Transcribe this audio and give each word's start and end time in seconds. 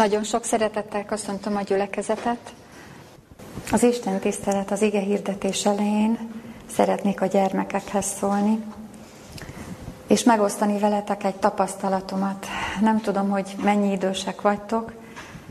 Nagyon 0.00 0.24
sok 0.24 0.44
szeretettel 0.44 1.04
köszöntöm 1.04 1.56
a 1.56 1.62
gyülekezetet. 1.62 2.54
Az 3.70 3.82
Isten 3.82 4.18
tisztelet 4.18 4.70
az 4.70 4.82
ige 4.82 5.00
hirdetés 5.00 5.66
elején 5.66 6.18
szeretnék 6.74 7.20
a 7.20 7.26
gyermekekhez 7.26 8.06
szólni, 8.18 8.64
és 10.06 10.22
megosztani 10.22 10.78
veletek 10.78 11.24
egy 11.24 11.34
tapasztalatomat. 11.34 12.46
Nem 12.80 13.00
tudom, 13.00 13.30
hogy 13.30 13.56
mennyi 13.62 13.92
idősek 13.92 14.40
vagytok. 14.40 14.92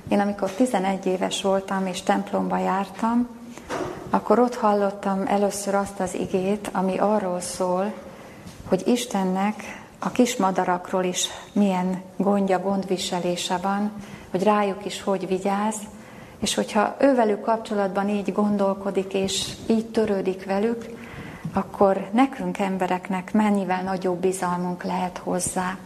Én 0.08 0.20
amikor 0.20 0.52
11 0.52 1.06
éves 1.06 1.42
voltam 1.42 1.86
és 1.86 2.02
templomba 2.02 2.58
jártam, 2.58 3.28
akkor 4.10 4.40
ott 4.40 4.56
hallottam 4.56 5.24
először 5.28 5.76
azt 5.76 6.00
az 6.00 6.14
igét, 6.14 6.70
ami 6.74 6.98
arról 6.98 7.40
szól, 7.40 7.94
hogy 8.68 8.84
Istennek 8.88 9.56
a 10.00 10.10
kis 10.12 10.36
madarakról 10.36 11.04
is 11.04 11.28
milyen 11.52 12.02
gondja, 12.18 12.60
gondviselése 12.60 13.58
van, 13.58 13.92
hogy 14.32 14.44
rájuk 14.44 14.86
is 14.86 15.02
hogy 15.02 15.28
vigyáz, 15.28 15.76
és 16.40 16.54
hogyha 16.54 16.96
ővelük 17.00 17.42
kapcsolatban 17.42 18.10
így 18.10 18.34
gondolkodik, 18.34 19.14
és 19.14 19.54
így 19.68 19.86
törődik 19.86 20.46
velük, 20.46 20.86
akkor 21.54 22.10
nekünk 22.12 22.60
embereknek 22.60 23.34
mennyivel 23.34 23.84
nagyobb 23.84 24.20
bizalmunk 24.20 24.84
lehet 24.84 25.18
hozzá. 25.18 25.78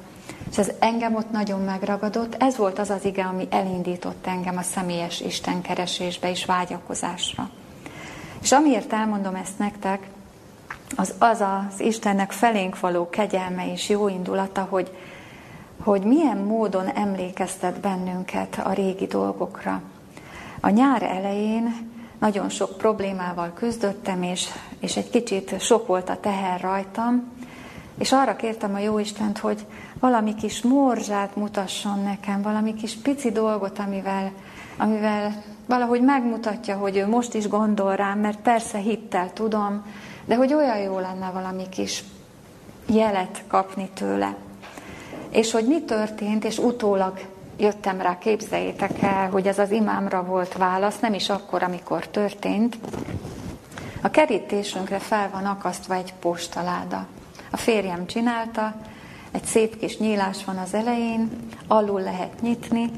És 0.51 0.57
ez 0.57 0.71
engem 0.79 1.15
ott 1.15 1.31
nagyon 1.31 1.59
megragadott. 1.59 2.35
Ez 2.39 2.57
volt 2.57 2.79
az 2.79 2.89
az 2.89 3.05
ige, 3.05 3.23
ami 3.23 3.47
elindított 3.49 4.27
engem 4.27 4.57
a 4.57 4.61
személyes 4.61 5.21
Isten 5.21 5.61
keresésbe 5.61 6.29
és 6.29 6.45
vágyakozásra. 6.45 7.49
És 8.41 8.51
amiért 8.51 8.93
elmondom 8.93 9.35
ezt 9.35 9.57
nektek, 9.59 10.07
az 10.95 11.13
az 11.17 11.41
az 11.41 11.79
Istennek 11.79 12.31
felénk 12.31 12.79
való 12.79 13.09
kegyelme 13.09 13.71
és 13.71 13.89
jó 13.89 14.07
indulata, 14.07 14.67
hogy, 14.69 14.91
hogy 15.83 16.03
milyen 16.03 16.37
módon 16.37 16.87
emlékeztet 16.87 17.79
bennünket 17.79 18.61
a 18.63 18.73
régi 18.73 19.05
dolgokra. 19.05 19.81
A 20.59 20.69
nyár 20.69 21.03
elején 21.03 21.91
nagyon 22.19 22.49
sok 22.49 22.77
problémával 22.77 23.51
küzdöttem, 23.53 24.23
és, 24.23 24.47
és 24.79 24.97
egy 24.97 25.09
kicsit 25.09 25.61
sok 25.61 25.87
volt 25.87 26.09
a 26.09 26.19
teher 26.19 26.61
rajtam, 26.61 27.31
és 27.97 28.11
arra 28.11 28.35
kértem 28.35 28.73
a 28.73 28.79
Jóistent, 28.79 29.37
hogy 29.37 29.65
valami 29.99 30.35
kis 30.35 30.61
morzsát 30.61 31.35
mutasson 31.35 31.99
nekem, 31.99 32.41
valami 32.41 32.73
kis 32.73 32.95
pici 32.95 33.31
dolgot, 33.31 33.79
amivel, 33.79 34.31
amivel 34.77 35.43
valahogy 35.65 36.01
megmutatja, 36.01 36.77
hogy 36.77 36.97
ő 36.97 37.07
most 37.07 37.33
is 37.33 37.47
gondol 37.47 37.95
rám, 37.95 38.19
mert 38.19 38.39
persze 38.39 38.77
hittel 38.77 39.33
tudom, 39.33 39.85
de 40.25 40.35
hogy 40.35 40.53
olyan 40.53 40.77
jó 40.77 40.99
lenne 40.99 41.29
valami 41.31 41.69
kis 41.69 42.03
jelet 42.85 43.43
kapni 43.47 43.89
tőle. 43.93 44.35
És 45.33 45.51
hogy 45.51 45.67
mi 45.67 45.81
történt, 45.81 46.45
és 46.45 46.57
utólag 46.57 47.19
jöttem 47.57 48.01
rá, 48.01 48.17
képzeljétek 48.17 49.01
el, 49.01 49.29
hogy 49.29 49.47
ez 49.47 49.59
az 49.59 49.71
imámra 49.71 50.23
volt 50.23 50.53
válasz, 50.53 50.99
nem 50.99 51.13
is 51.13 51.29
akkor, 51.29 51.63
amikor 51.63 52.07
történt. 52.07 52.77
A 54.01 54.09
kerítésünkre 54.09 54.99
fel 54.99 55.29
van 55.31 55.45
akasztva 55.45 55.93
egy 55.93 56.13
postaláda. 56.13 57.05
A 57.51 57.57
férjem 57.57 58.05
csinálta, 58.05 58.75
egy 59.31 59.45
szép 59.45 59.77
kis 59.77 59.97
nyílás 59.97 60.45
van 60.45 60.57
az 60.57 60.73
elején, 60.73 61.29
alul 61.67 62.01
lehet 62.01 62.41
nyitni, 62.41 62.91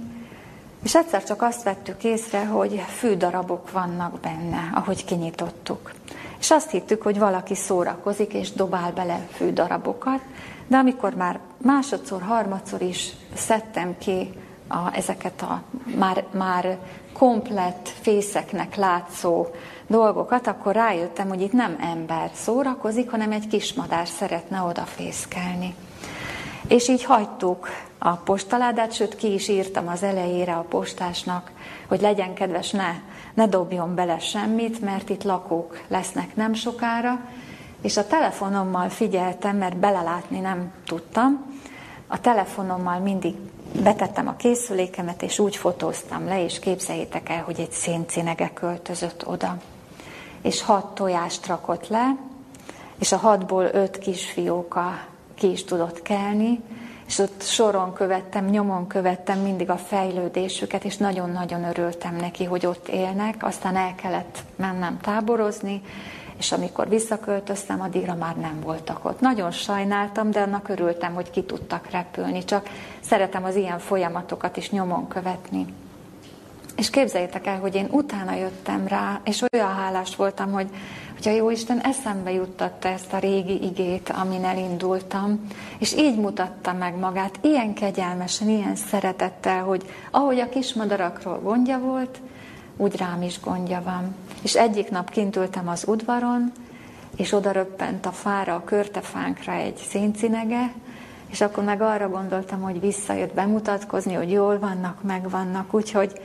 és 0.84 0.96
egyszer 0.96 1.24
csak 1.24 1.42
azt 1.42 1.64
vettük 1.64 2.04
észre, 2.04 2.46
hogy 2.46 2.84
fűdarabok 2.98 3.72
vannak 3.72 4.20
benne, 4.20 4.70
ahogy 4.74 5.06
kinyitottuk. 5.06 5.92
És 6.40 6.52
azt 6.52 6.70
hittük, 6.70 7.02
hogy 7.02 7.20
valaki 7.20 7.56
szórakozik 7.56 8.34
és 8.34 8.52
dobál 8.52 8.92
bele 8.92 9.28
fűdarabokat, 9.32 10.20
de 10.68 10.78
amikor 10.78 11.14
már 11.14 11.40
másodszor, 11.58 12.22
harmadszor 12.22 12.82
is 12.82 13.10
szedtem 13.34 13.98
ki 13.98 14.30
a, 14.68 14.96
ezeket 14.96 15.42
a 15.42 15.62
már, 15.96 16.24
már 16.32 16.78
komplett 17.14 17.90
fészeknek 18.02 18.76
látszó 18.76 19.48
dolgokat, 19.88 20.48
akkor 20.48 20.74
rájöttem, 20.74 21.28
hogy 21.28 21.42
itt 21.42 21.52
nem 21.52 21.78
ember 21.82 22.32
szórakozik, 22.34 23.10
hanem 23.10 23.32
egy 23.32 23.48
kismadár 23.48 24.08
szeretne 24.08 24.62
odafészkelni. 24.62 25.76
És 26.68 26.88
így 26.88 27.04
hagytuk 27.04 27.70
a 27.98 28.12
postaládát, 28.16 28.94
sőt 28.94 29.16
ki 29.16 29.34
is 29.34 29.48
írtam 29.48 29.88
az 29.88 30.04
elejére 30.04 30.54
a 30.54 30.66
postásnak, 30.70 31.52
hogy 31.88 32.02
legyen 32.02 32.34
kedves, 32.34 32.72
ne, 32.72 32.92
ne 33.36 33.48
dobjon 33.48 33.96
bele 33.96 34.20
semmit, 34.20 34.82
mert 34.82 35.10
itt 35.10 35.24
lakók 35.24 35.80
lesznek 35.88 36.36
nem 36.36 36.54
sokára, 36.54 37.20
és 37.82 37.98
a 37.98 38.08
telefonommal 38.08 38.90
figyeltem, 38.90 39.58
mert 39.58 39.78
belelátni 39.78 40.40
nem 40.40 40.72
tudtam. 40.86 41.54
A 42.08 42.22
telefonommal 42.22 43.00
mindig 43.00 43.36
betettem 43.84 44.28
a 44.28 44.36
készülékemet, 44.36 45.22
és 45.22 45.40
úgy 45.40 45.56
fotóztam 45.56 46.26
le, 46.26 46.44
és 46.44 46.60
képzeljétek 46.60 47.30
el, 47.30 47.42
hogy 47.44 47.60
egy 47.60 47.72
széncinege 47.72 48.52
költözött 48.54 49.28
oda. 49.28 49.58
És 50.42 50.62
hat 50.62 50.96
tojást 50.96 51.48
rakott 51.48 51.88
le, 51.88 52.16
és 53.00 53.12
a 53.12 53.18
hatból 53.18 53.70
öt 53.74 53.98
kisfióka 53.98 55.00
ki 55.36 55.52
is 55.52 55.64
tudott 55.64 56.02
kelni, 56.02 56.62
és 57.08 57.18
ott 57.20 57.42
soron 57.42 57.94
követtem, 57.94 58.46
nyomon 58.46 58.88
követtem 58.88 59.40
mindig 59.40 59.70
a 59.70 59.78
fejlődésüket, 59.78 60.84
és 60.84 60.98
nagyon-nagyon 60.98 61.64
örültem 61.64 62.16
neki, 62.16 62.44
hogy 62.44 62.66
ott 62.66 62.88
élnek. 62.88 63.36
Aztán 63.40 63.76
el 63.76 63.96
kellett 63.96 64.44
mennem 64.56 65.00
táborozni, 65.02 65.82
és 66.38 66.52
amikor 66.52 66.90
visszaköltöztem, 66.90 67.82
addigra 67.82 68.16
már 68.16 68.36
nem 68.36 68.60
voltak 68.62 69.06
ott. 69.06 69.20
Nagyon 69.20 69.52
sajnáltam, 69.52 70.32
de 70.32 70.42
annak 70.42 70.70
örültem, 70.70 71.14
hogy 71.14 71.30
ki 71.30 71.44
tudtak 71.44 71.90
repülni, 71.92 72.44
csak 72.44 72.70
szeretem 73.00 73.44
az 73.44 73.56
ilyen 73.56 73.80
folyamatokat 73.80 74.58
is 74.58 74.72
nyomon 74.72 75.08
követni. 75.08 75.66
És 76.78 76.90
képzeljétek 76.90 77.48
el, 77.48 77.60
hogy 77.60 77.76
én 77.76 77.88
utána 77.92 78.34
jöttem 78.34 78.88
rá, 78.88 79.20
és 79.24 79.44
olyan 79.54 79.74
hálás 79.76 80.16
voltam, 80.16 80.52
hogy, 80.52 80.70
hogy 81.16 81.28
a 81.28 81.36
Jóisten 81.36 81.80
eszembe 81.80 82.32
juttatta 82.32 82.88
ezt 82.88 83.14
a 83.14 83.18
régi 83.18 83.64
igét, 83.64 84.10
amin 84.10 84.44
elindultam, 84.44 85.48
és 85.80 85.96
így 85.96 86.20
mutatta 86.20 86.74
meg 86.74 86.98
magát, 86.98 87.40
ilyen 87.42 87.74
kegyelmesen, 87.74 88.50
ilyen 88.50 88.76
szeretettel, 88.76 89.64
hogy 89.64 89.86
ahogy 90.12 90.40
a 90.40 90.50
kismadarakról 90.50 91.40
gondja 91.40 91.80
volt, 91.80 92.20
úgy 92.78 92.98
rám 92.98 93.22
is 93.22 93.40
gondja 93.40 93.82
van. 93.84 94.16
És 94.42 94.56
egyik 94.56 94.90
nap 94.90 95.10
kint 95.10 95.36
ültem 95.36 95.68
az 95.68 95.84
udvaron, 95.88 96.52
és 97.16 97.34
oda 97.34 97.52
röppent 97.52 98.06
a 98.06 98.12
fára, 98.12 98.56
a 98.56 98.64
körtefánkra 98.64 99.54
egy 99.54 99.78
széncinege, 99.78 100.74
és 101.28 101.42
akkor 101.42 101.64
meg 101.64 101.82
arra 101.82 102.10
gondoltam, 102.10 102.62
hogy 102.62 102.80
visszajött 102.80 103.34
bemutatkozni, 103.34 104.14
hogy 104.14 104.32
jól 104.32 104.60
vannak, 104.60 105.04
megvannak, 105.04 105.74
úgyhogy 105.74 106.20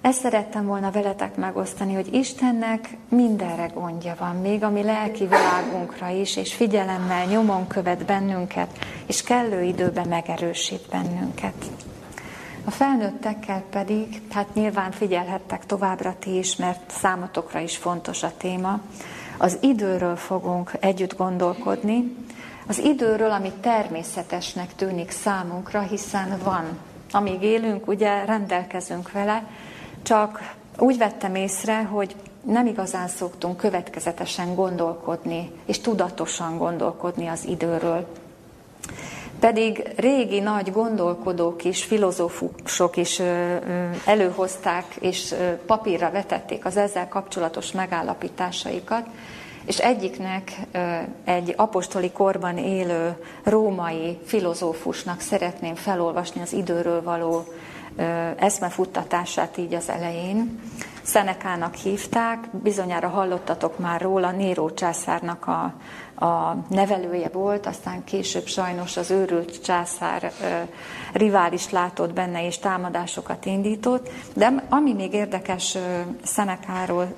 ezt 0.00 0.20
szerettem 0.20 0.66
volna 0.66 0.90
veletek 0.90 1.36
megosztani, 1.36 1.94
hogy 1.94 2.14
Istennek 2.14 2.88
mindenre 3.08 3.66
gondja 3.66 4.14
van, 4.18 4.36
még 4.36 4.64
a 4.64 4.70
mi 4.70 4.82
lelki 4.82 5.26
világunkra 5.26 6.08
is, 6.08 6.36
és 6.36 6.54
figyelemmel 6.54 7.26
nyomon 7.26 7.66
követ 7.66 8.04
bennünket, 8.04 8.78
és 9.06 9.22
kellő 9.22 9.62
időben 9.62 10.08
megerősít 10.08 10.88
bennünket. 10.90 11.54
A 12.64 12.70
felnőttekkel 12.70 13.62
pedig, 13.70 14.22
hát 14.30 14.54
nyilván 14.54 14.90
figyelhettek 14.90 15.66
továbbra 15.66 16.16
ti 16.18 16.38
is, 16.38 16.56
mert 16.56 16.90
számotokra 16.90 17.58
is 17.58 17.76
fontos 17.76 18.22
a 18.22 18.32
téma, 18.36 18.80
az 19.38 19.58
időről 19.60 20.16
fogunk 20.16 20.72
együtt 20.80 21.16
gondolkodni, 21.16 22.16
az 22.66 22.78
időről, 22.78 23.30
ami 23.30 23.52
természetesnek 23.60 24.74
tűnik 24.74 25.10
számunkra, 25.10 25.80
hiszen 25.80 26.38
van. 26.44 26.64
Amíg 27.10 27.42
élünk, 27.42 27.86
ugye 27.86 28.24
rendelkezünk 28.24 29.12
vele, 29.12 29.46
csak 30.02 30.54
úgy 30.78 30.98
vettem 30.98 31.34
észre, 31.34 31.82
hogy 31.82 32.16
nem 32.42 32.66
igazán 32.66 33.08
szoktunk 33.08 33.56
következetesen 33.56 34.54
gondolkodni, 34.54 35.50
és 35.66 35.80
tudatosan 35.80 36.58
gondolkodni 36.58 37.26
az 37.26 37.44
időről. 37.46 38.06
Pedig 39.40 39.92
régi 39.96 40.40
nagy 40.40 40.72
gondolkodók 40.72 41.64
is, 41.64 41.84
filozófusok 41.84 42.96
is 42.96 43.20
előhozták 44.04 44.84
és 45.00 45.34
papírra 45.66 46.10
vetették 46.10 46.64
az 46.64 46.76
ezzel 46.76 47.08
kapcsolatos 47.08 47.72
megállapításaikat, 47.72 49.06
és 49.64 49.78
egyiknek 49.78 50.52
egy 51.24 51.54
apostoli 51.56 52.10
korban 52.10 52.58
élő 52.58 53.16
római 53.42 54.18
filozófusnak 54.24 55.20
szeretném 55.20 55.74
felolvasni 55.74 56.40
az 56.40 56.52
időről 56.52 57.02
való 57.02 57.44
eszmefuttatását 58.36 59.56
így 59.56 59.74
az 59.74 59.88
elején. 59.88 60.60
Szenekának 61.02 61.74
hívták, 61.74 62.48
bizonyára 62.62 63.08
hallottatok 63.08 63.78
már 63.78 64.00
róla, 64.00 64.30
Néró 64.30 64.70
császárnak 64.70 65.46
a, 65.46 65.74
a 66.24 66.56
nevelője 66.68 67.28
volt, 67.28 67.66
aztán 67.66 68.04
később 68.04 68.46
sajnos 68.46 68.96
az 68.96 69.10
őrült 69.10 69.62
császár 69.62 70.32
rivális 71.12 71.70
látott 71.70 72.12
benne, 72.12 72.46
és 72.46 72.58
támadásokat 72.58 73.46
indított. 73.46 74.08
De 74.34 74.64
ami 74.68 74.92
még 74.92 75.12
érdekes 75.12 75.76
Szenekáról 76.24 77.14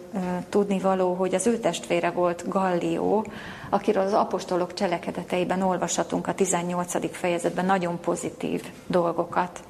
tudni 0.48 0.78
való, 0.78 1.14
hogy 1.14 1.34
az 1.34 1.46
ő 1.46 1.58
testvére 1.58 2.10
volt 2.10 2.48
Gallió, 2.48 3.26
akiről 3.70 4.02
az 4.02 4.12
apostolok 4.12 4.74
cselekedeteiben 4.74 5.62
olvashatunk 5.62 6.26
a 6.26 6.34
18. 6.34 7.16
fejezetben 7.16 7.66
nagyon 7.66 8.00
pozitív 8.00 8.62
dolgokat. 8.86 9.60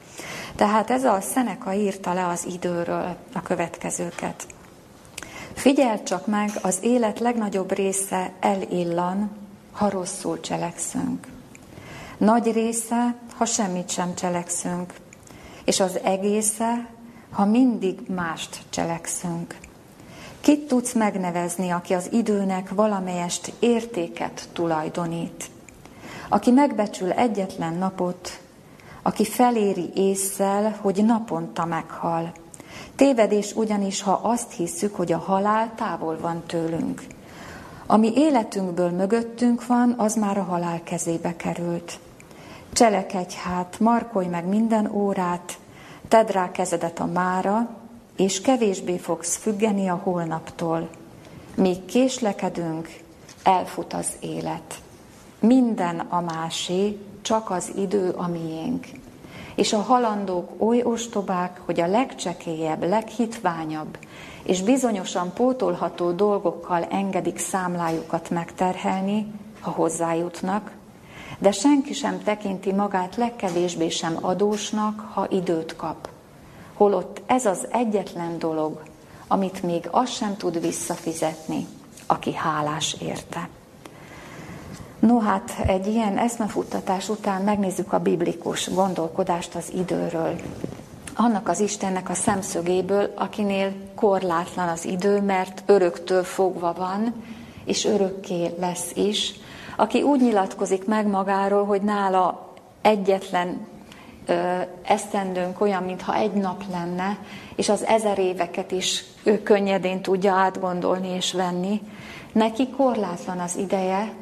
Tehát 0.60 0.90
ez 0.90 1.04
a 1.04 1.20
Szeneka 1.20 1.72
írta 1.72 2.12
le 2.12 2.26
az 2.26 2.46
időről 2.46 3.16
a 3.34 3.42
következőket. 3.42 4.46
Figyeld 5.54 6.02
csak 6.02 6.26
meg, 6.26 6.50
az 6.62 6.78
élet 6.80 7.18
legnagyobb 7.18 7.72
része 7.72 8.32
elillan, 8.40 9.30
ha 9.72 9.90
rosszul 9.90 10.40
cselekszünk. 10.40 11.26
Nagy 12.18 12.52
része, 12.52 13.14
ha 13.36 13.44
semmit 13.44 13.90
sem 13.90 14.14
cselekszünk. 14.14 14.94
És 15.64 15.80
az 15.80 15.98
egésze, 16.02 16.88
ha 17.30 17.44
mindig 17.44 17.98
mást 18.08 18.62
cselekszünk. 18.70 19.56
Kit 20.40 20.66
tudsz 20.66 20.92
megnevezni, 20.92 21.70
aki 21.70 21.94
az 21.94 22.08
időnek 22.12 22.70
valamelyest 22.74 23.52
értéket 23.58 24.48
tulajdonít? 24.52 25.44
Aki 26.28 26.50
megbecsül 26.50 27.12
egyetlen 27.12 27.74
napot, 27.74 28.40
aki 29.02 29.24
feléri 29.24 29.90
észszel, 29.94 30.78
hogy 30.80 31.04
naponta 31.04 31.64
meghal. 31.64 32.32
Tévedés 32.96 33.52
ugyanis, 33.54 34.02
ha 34.02 34.20
azt 34.22 34.52
hisszük, 34.52 34.94
hogy 34.94 35.12
a 35.12 35.18
halál 35.18 35.72
távol 35.76 36.18
van 36.20 36.42
tőlünk. 36.46 37.02
Ami 37.86 38.12
életünkből 38.16 38.90
mögöttünk 38.90 39.66
van, 39.66 39.94
az 39.96 40.14
már 40.14 40.38
a 40.38 40.42
halál 40.42 40.82
kezébe 40.82 41.36
került. 41.36 41.98
Cselekedj 42.72 43.34
hát, 43.34 43.76
markolj 43.80 44.26
meg 44.26 44.46
minden 44.46 44.90
órát, 44.92 45.58
tedd 46.08 46.32
rá 46.32 46.50
kezedet 46.50 46.98
a 47.00 47.06
mára, 47.06 47.68
és 48.16 48.40
kevésbé 48.40 48.98
fogsz 48.98 49.36
függeni 49.36 49.88
a 49.88 50.00
holnaptól. 50.02 50.88
Míg 51.54 51.84
késlekedünk, 51.84 52.88
elfut 53.42 53.92
az 53.92 54.06
élet. 54.20 54.74
Minden 55.40 55.98
a 55.98 56.20
másé, 56.20 56.98
csak 57.22 57.50
az 57.50 57.72
idő 57.76 58.10
a 58.10 58.28
miénk. 58.28 58.86
És 59.54 59.72
a 59.72 59.80
halandók 59.80 60.50
oly 60.58 60.82
ostobák, 60.82 61.60
hogy 61.64 61.80
a 61.80 61.86
legcsekélyebb, 61.86 62.88
leghitványabb 62.88 63.98
és 64.42 64.62
bizonyosan 64.62 65.32
pótolható 65.32 66.10
dolgokkal 66.10 66.84
engedik 66.84 67.38
számlájukat 67.38 68.30
megterhelni, 68.30 69.32
ha 69.60 69.70
hozzájutnak, 69.70 70.70
de 71.38 71.52
senki 71.52 71.92
sem 71.92 72.22
tekinti 72.22 72.72
magát 72.72 73.16
legkevésbé 73.16 73.88
sem 73.88 74.16
adósnak, 74.20 75.00
ha 75.12 75.26
időt 75.30 75.76
kap. 75.76 76.08
Holott 76.74 77.22
ez 77.26 77.46
az 77.46 77.66
egyetlen 77.70 78.38
dolog, 78.38 78.82
amit 79.28 79.62
még 79.62 79.88
az 79.90 80.10
sem 80.10 80.36
tud 80.36 80.60
visszafizetni, 80.60 81.66
aki 82.06 82.34
hálás 82.34 82.96
érte. 83.00 83.48
No 85.00 85.18
hát, 85.18 85.56
egy 85.66 85.86
ilyen 85.86 86.18
eszmefuttatás 86.18 87.08
után 87.08 87.42
megnézzük 87.42 87.92
a 87.92 87.98
biblikus 87.98 88.70
gondolkodást 88.74 89.54
az 89.54 89.72
időről. 89.74 90.40
Annak 91.14 91.48
az 91.48 91.60
Istennek 91.60 92.08
a 92.08 92.14
szemszögéből, 92.14 93.12
akinél 93.14 93.72
korlátlan 93.94 94.68
az 94.68 94.84
idő, 94.84 95.20
mert 95.20 95.62
öröktől 95.66 96.22
fogva 96.22 96.72
van, 96.72 97.14
és 97.64 97.84
örökké 97.84 98.54
lesz 98.58 98.92
is, 98.94 99.32
aki 99.76 100.02
úgy 100.02 100.20
nyilatkozik 100.20 100.86
meg 100.86 101.06
magáról, 101.06 101.64
hogy 101.64 101.82
nála 101.82 102.54
egyetlen 102.82 103.66
ö, 104.26 104.58
esztendőnk 104.82 105.60
olyan, 105.60 105.82
mintha 105.82 106.14
egy 106.14 106.32
nap 106.32 106.62
lenne, 106.70 107.18
és 107.56 107.68
az 107.68 107.84
ezer 107.84 108.18
éveket 108.18 108.72
is 108.72 109.04
ő 109.22 109.42
könnyedén 109.42 110.00
tudja 110.00 110.32
átgondolni 110.32 111.08
és 111.08 111.32
venni. 111.32 111.80
Neki 112.32 112.68
korlátlan 112.68 113.38
az 113.38 113.56
ideje, 113.56 114.12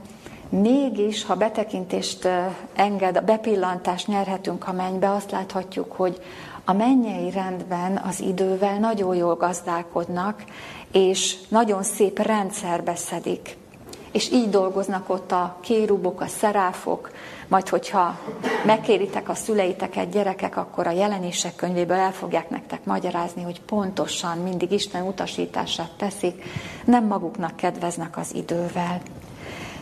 Mégis, 0.49 1.25
ha 1.25 1.35
betekintést 1.35 2.29
enged, 2.75 3.17
a 3.17 3.21
bepillantást 3.21 4.07
nyerhetünk 4.07 4.69
a 4.69 4.73
mennybe, 4.73 5.11
azt 5.11 5.31
láthatjuk, 5.31 5.93
hogy 5.93 6.21
a 6.65 6.73
mennyei 6.73 7.31
rendben 7.31 7.97
az 8.05 8.21
idővel 8.21 8.79
nagyon 8.79 9.15
jól 9.15 9.35
gazdálkodnak, 9.35 10.45
és 10.93 11.37
nagyon 11.49 11.83
szép 11.83 12.19
rendszerbe 12.19 12.95
szedik. 12.95 13.57
És 14.13 14.31
így 14.33 14.51
dolgoznak 14.51 15.09
ott 15.11 15.33
a 15.33 15.57
kérubok, 15.61 16.21
a 16.21 16.27
szeráfok, 16.27 17.11
majd 17.49 17.69
hogyha 17.69 18.19
megkéritek 18.65 19.29
a 19.29 19.35
szüleiteket, 19.35 20.11
gyerekek, 20.11 20.57
akkor 20.57 20.87
a 20.87 20.91
jelenések 20.91 21.57
könyvéből 21.57 21.97
el 21.97 22.13
fogják 22.13 22.51
nektek 22.51 22.85
magyarázni, 22.85 23.43
hogy 23.43 23.61
pontosan 23.61 24.39
mindig 24.39 24.73
Isten 24.73 25.07
utasítását 25.07 25.91
teszik, 25.97 26.45
nem 26.85 27.07
maguknak 27.07 27.57
kedveznek 27.57 28.17
az 28.17 28.35
idővel. 28.35 29.01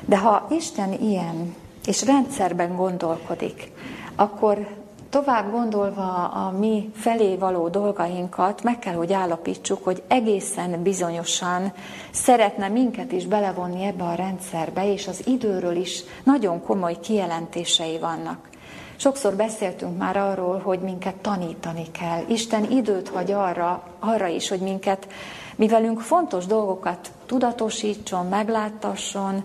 De 0.06 0.18
ha 0.18 0.46
Isten 0.50 0.92
ilyen, 0.92 1.54
és 1.86 2.04
rendszerben 2.04 2.76
gondolkodik, 2.76 3.72
akkor 4.16 4.66
tovább 5.10 5.50
gondolva 5.50 6.24
a 6.24 6.50
mi 6.58 6.90
felé 6.94 7.36
való 7.36 7.68
dolgainkat, 7.68 8.62
meg 8.62 8.78
kell, 8.78 8.94
hogy 8.94 9.12
állapítsuk, 9.12 9.84
hogy 9.84 10.02
egészen 10.08 10.82
bizonyosan 10.82 11.72
szeretne 12.10 12.68
minket 12.68 13.12
is 13.12 13.26
belevonni 13.26 13.84
ebbe 13.84 14.04
a 14.04 14.14
rendszerbe, 14.14 14.92
és 14.92 15.08
az 15.08 15.26
időről 15.26 15.76
is 15.76 16.02
nagyon 16.24 16.62
komoly 16.62 16.96
kijelentései 17.00 17.98
vannak. 17.98 18.48
Sokszor 18.96 19.34
beszéltünk 19.34 19.98
már 19.98 20.16
arról, 20.16 20.58
hogy 20.58 20.78
minket 20.78 21.14
tanítani 21.14 21.90
kell. 21.90 22.22
Isten 22.26 22.70
időt 22.70 23.08
hagy 23.08 23.32
arra, 23.32 23.82
arra 23.98 24.26
is, 24.26 24.48
hogy 24.48 24.60
minket, 24.60 25.08
mivelünk 25.56 26.00
fontos 26.00 26.46
dolgokat 26.46 27.10
tudatosítson, 27.26 28.26
megláttasson, 28.26 29.44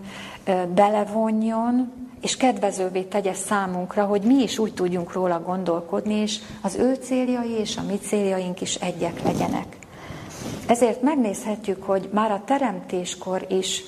belevonjon, 0.74 1.92
és 2.20 2.36
kedvezővé 2.36 3.02
tegye 3.02 3.32
számunkra, 3.32 4.04
hogy 4.04 4.22
mi 4.22 4.42
is 4.42 4.58
úgy 4.58 4.74
tudjunk 4.74 5.12
róla 5.12 5.40
gondolkodni, 5.40 6.14
és 6.14 6.38
az 6.60 6.76
ő 6.76 6.94
céljai 6.94 7.50
és 7.50 7.76
a 7.76 7.82
mi 7.82 7.98
céljaink 7.98 8.60
is 8.60 8.74
egyek 8.74 9.22
legyenek. 9.22 9.76
Ezért 10.66 11.02
megnézhetjük, 11.02 11.82
hogy 11.82 12.08
már 12.12 12.30
a 12.30 12.42
teremtéskor 12.44 13.46
is 13.48 13.84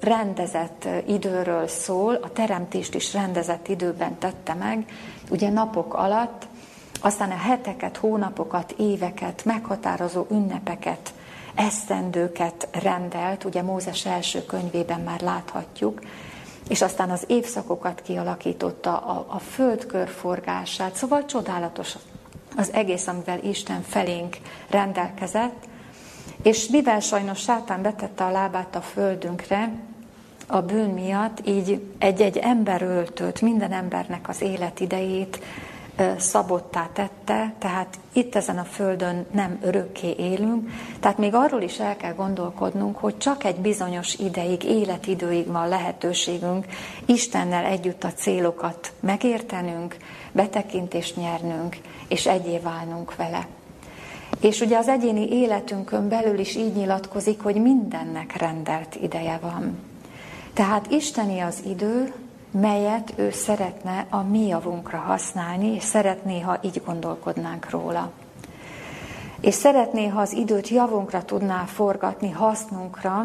rendezett 0.00 0.88
időről 1.06 1.66
szól, 1.68 2.14
a 2.14 2.32
teremtést 2.32 2.94
is 2.94 3.12
rendezett 3.12 3.68
időben 3.68 4.18
tette 4.18 4.54
meg, 4.54 4.84
ugye 5.30 5.50
napok 5.50 5.94
alatt, 5.94 6.46
aztán 7.00 7.30
a 7.30 7.36
heteket, 7.36 7.96
hónapokat, 7.96 8.74
éveket, 8.78 9.44
meghatározó 9.44 10.24
ünnepeket, 10.30 11.14
esztendőket 11.54 12.68
rendelt, 12.82 13.44
ugye 13.44 13.62
Mózes 13.62 14.06
első 14.06 14.44
könyvében 14.44 15.00
már 15.00 15.20
láthatjuk, 15.20 16.00
és 16.68 16.82
aztán 16.82 17.10
az 17.10 17.24
évszakokat 17.26 18.02
kialakította, 18.02 18.96
a, 18.96 19.26
a 19.28 19.38
föld 19.38 19.86
körforgását, 19.86 20.94
szóval 20.94 21.24
csodálatos 21.24 21.94
az 22.56 22.72
egész, 22.72 23.06
amivel 23.06 23.44
Isten 23.44 23.82
felénk 23.82 24.36
rendelkezett, 24.70 25.68
és 26.42 26.68
mivel 26.68 27.00
sajnos 27.00 27.40
sátán 27.40 27.82
betette 27.82 28.24
a 28.24 28.30
lábát 28.30 28.76
a 28.76 28.80
földünkre, 28.80 29.72
a 30.46 30.60
bűn 30.60 30.90
miatt 30.90 31.46
így 31.46 31.82
egy-egy 31.98 32.36
ember 32.36 32.82
öltött 32.82 33.40
minden 33.40 33.72
embernek 33.72 34.28
az 34.28 34.40
életidejét, 34.40 35.42
szabottá 36.18 36.88
tette, 36.92 37.54
tehát 37.58 37.98
itt 38.12 38.34
ezen 38.34 38.58
a 38.58 38.64
földön 38.64 39.26
nem 39.30 39.58
örökké 39.62 40.14
élünk, 40.18 40.70
tehát 41.00 41.18
még 41.18 41.34
arról 41.34 41.62
is 41.62 41.78
el 41.78 41.96
kell 41.96 42.14
gondolkodnunk, 42.14 42.96
hogy 42.96 43.18
csak 43.18 43.44
egy 43.44 43.56
bizonyos 43.56 44.14
ideig, 44.14 44.64
életidőig 44.64 45.46
van 45.46 45.68
lehetőségünk 45.68 46.66
Istennel 47.04 47.64
együtt 47.64 48.04
a 48.04 48.12
célokat 48.12 48.92
megértenünk, 49.00 49.96
betekintést 50.32 51.16
nyernünk, 51.16 51.76
és 52.08 52.26
egyé 52.26 52.58
válnunk 52.58 53.16
vele. 53.16 53.46
És 54.40 54.60
ugye 54.60 54.78
az 54.78 54.88
egyéni 54.88 55.32
életünkön 55.32 56.08
belül 56.08 56.38
is 56.38 56.56
így 56.56 56.74
nyilatkozik, 56.74 57.40
hogy 57.42 57.62
mindennek 57.62 58.36
rendelt 58.36 58.94
ideje 58.94 59.38
van. 59.42 59.78
Tehát 60.52 60.90
Isteni 60.90 61.40
az 61.40 61.62
idő, 61.66 62.12
melyet 62.60 63.12
ő 63.16 63.30
szeretne 63.30 64.06
a 64.10 64.22
mi 64.22 64.46
javunkra 64.46 64.98
használni, 64.98 65.74
és 65.74 65.82
szeretné, 65.82 66.40
ha 66.40 66.58
így 66.62 66.82
gondolkodnánk 66.84 67.70
róla. 67.70 68.10
És 69.40 69.54
szeretné, 69.54 70.06
ha 70.06 70.20
az 70.20 70.32
időt 70.32 70.68
javunkra 70.68 71.24
tudná 71.24 71.64
forgatni, 71.64 72.30
hasznunkra, 72.30 73.24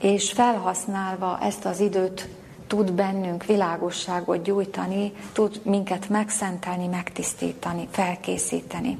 és 0.00 0.32
felhasználva 0.32 1.38
ezt 1.42 1.64
az 1.64 1.80
időt 1.80 2.28
tud 2.66 2.92
bennünk 2.92 3.44
világosságot 3.44 4.42
gyújtani, 4.42 5.12
tud 5.32 5.60
minket 5.64 6.08
megszentelni, 6.08 6.86
megtisztítani, 6.86 7.88
felkészíteni. 7.90 8.98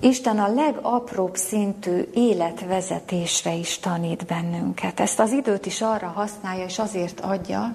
Isten 0.00 0.38
a 0.38 0.52
legapróbb 0.52 1.36
szintű 1.36 2.08
életvezetésre 2.14 3.54
is 3.54 3.78
tanít 3.78 4.26
bennünket. 4.26 5.00
Ezt 5.00 5.20
az 5.20 5.32
időt 5.32 5.66
is 5.66 5.80
arra 5.80 6.06
használja, 6.06 6.64
és 6.64 6.78
azért 6.78 7.20
adja, 7.20 7.74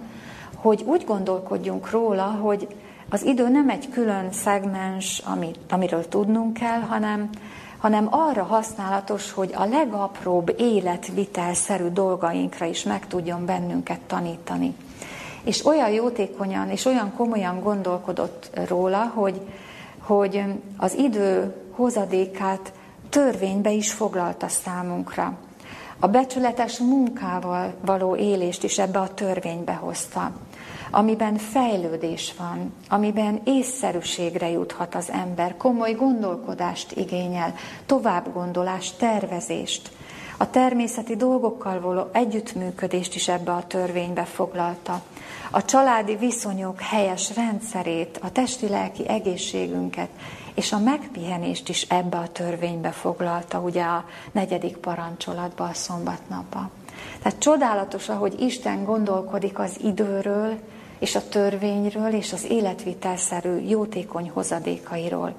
hogy 0.66 0.84
úgy 0.86 1.04
gondolkodjunk 1.06 1.90
róla, 1.90 2.24
hogy 2.24 2.68
az 3.10 3.24
idő 3.24 3.50
nem 3.50 3.70
egy 3.70 3.90
külön 3.90 4.32
szegmens, 4.32 5.22
amit, 5.26 5.60
amiről 5.70 6.08
tudnunk 6.08 6.54
kell, 6.54 6.80
hanem, 6.80 7.30
hanem 7.78 8.08
arra 8.10 8.44
használatos, 8.44 9.32
hogy 9.32 9.52
a 9.56 9.66
legapróbb 9.66 10.56
életvitelszerű 10.58 11.88
dolgainkra 11.88 12.66
is 12.66 12.84
meg 12.84 13.08
tudjon 13.08 13.46
bennünket 13.46 14.00
tanítani. 14.00 14.76
És 15.44 15.66
olyan 15.66 15.90
jótékonyan 15.90 16.70
és 16.70 16.86
olyan 16.86 17.14
komolyan 17.16 17.60
gondolkodott 17.60 18.50
róla, 18.68 19.12
hogy, 19.16 19.42
hogy 20.00 20.44
az 20.78 20.96
idő 20.98 21.56
hozadékát 21.72 22.74
törvénybe 23.10 23.72
is 23.72 23.92
foglalta 23.92 24.48
számunkra. 24.48 25.38
A 26.00 26.08
becsületes 26.08 26.80
munkával 26.80 27.74
való 27.82 28.16
élést 28.16 28.64
is 28.64 28.78
ebbe 28.80 29.00
a 29.00 29.14
törvénybe 29.14 29.74
hozta, 29.74 30.32
amiben 30.92 31.38
fejlődés 31.38 32.34
van, 32.38 32.74
amiben 32.90 33.42
észszerűségre 33.44 34.50
juthat 34.50 34.96
az 34.96 35.12
ember, 35.12 35.58
komoly 35.58 35.94
gondolkodást 35.94 36.92
igényel, 36.92 37.54
továbbgondolást, 37.86 38.98
tervezést. 38.98 39.92
A 40.38 40.50
természeti 40.50 41.16
dolgokkal 41.16 41.80
való 41.80 42.10
együttműködést 42.12 43.16
is 43.16 43.28
ebbe 43.28 43.52
a 43.52 43.68
törvénybe 43.68 44.24
foglalta. 44.24 45.02
A 45.52 45.66
családi 45.66 46.16
viszonyok 46.16 46.82
helyes 46.82 47.36
rendszerét, 47.36 48.20
a 48.22 48.32
testi-lelki 48.32 49.08
egészségünket 49.08 50.10
és 50.56 50.72
a 50.72 50.80
megpihenést 50.80 51.70
is 51.70 51.82
ebbe 51.82 52.18
a 52.18 52.28
törvénybe 52.28 52.92
foglalta, 52.92 53.60
ugye 53.60 53.84
a 53.84 54.06
negyedik 54.32 54.78
parancsolatba, 54.78 55.64
a 55.64 55.74
szombatnapba. 55.74 56.70
Tehát 57.22 57.40
csodálatos, 57.40 58.10
ahogy 58.10 58.40
Isten 58.40 58.84
gondolkodik 58.84 59.60
az 59.60 59.80
időről, 59.84 60.60
és 61.00 61.16
a 61.16 61.28
törvényről, 61.30 62.14
és 62.14 62.34
az 62.34 62.46
életvitelszerű 62.50 63.60
jótékony 63.68 64.30
hozadékairól. 64.30 65.34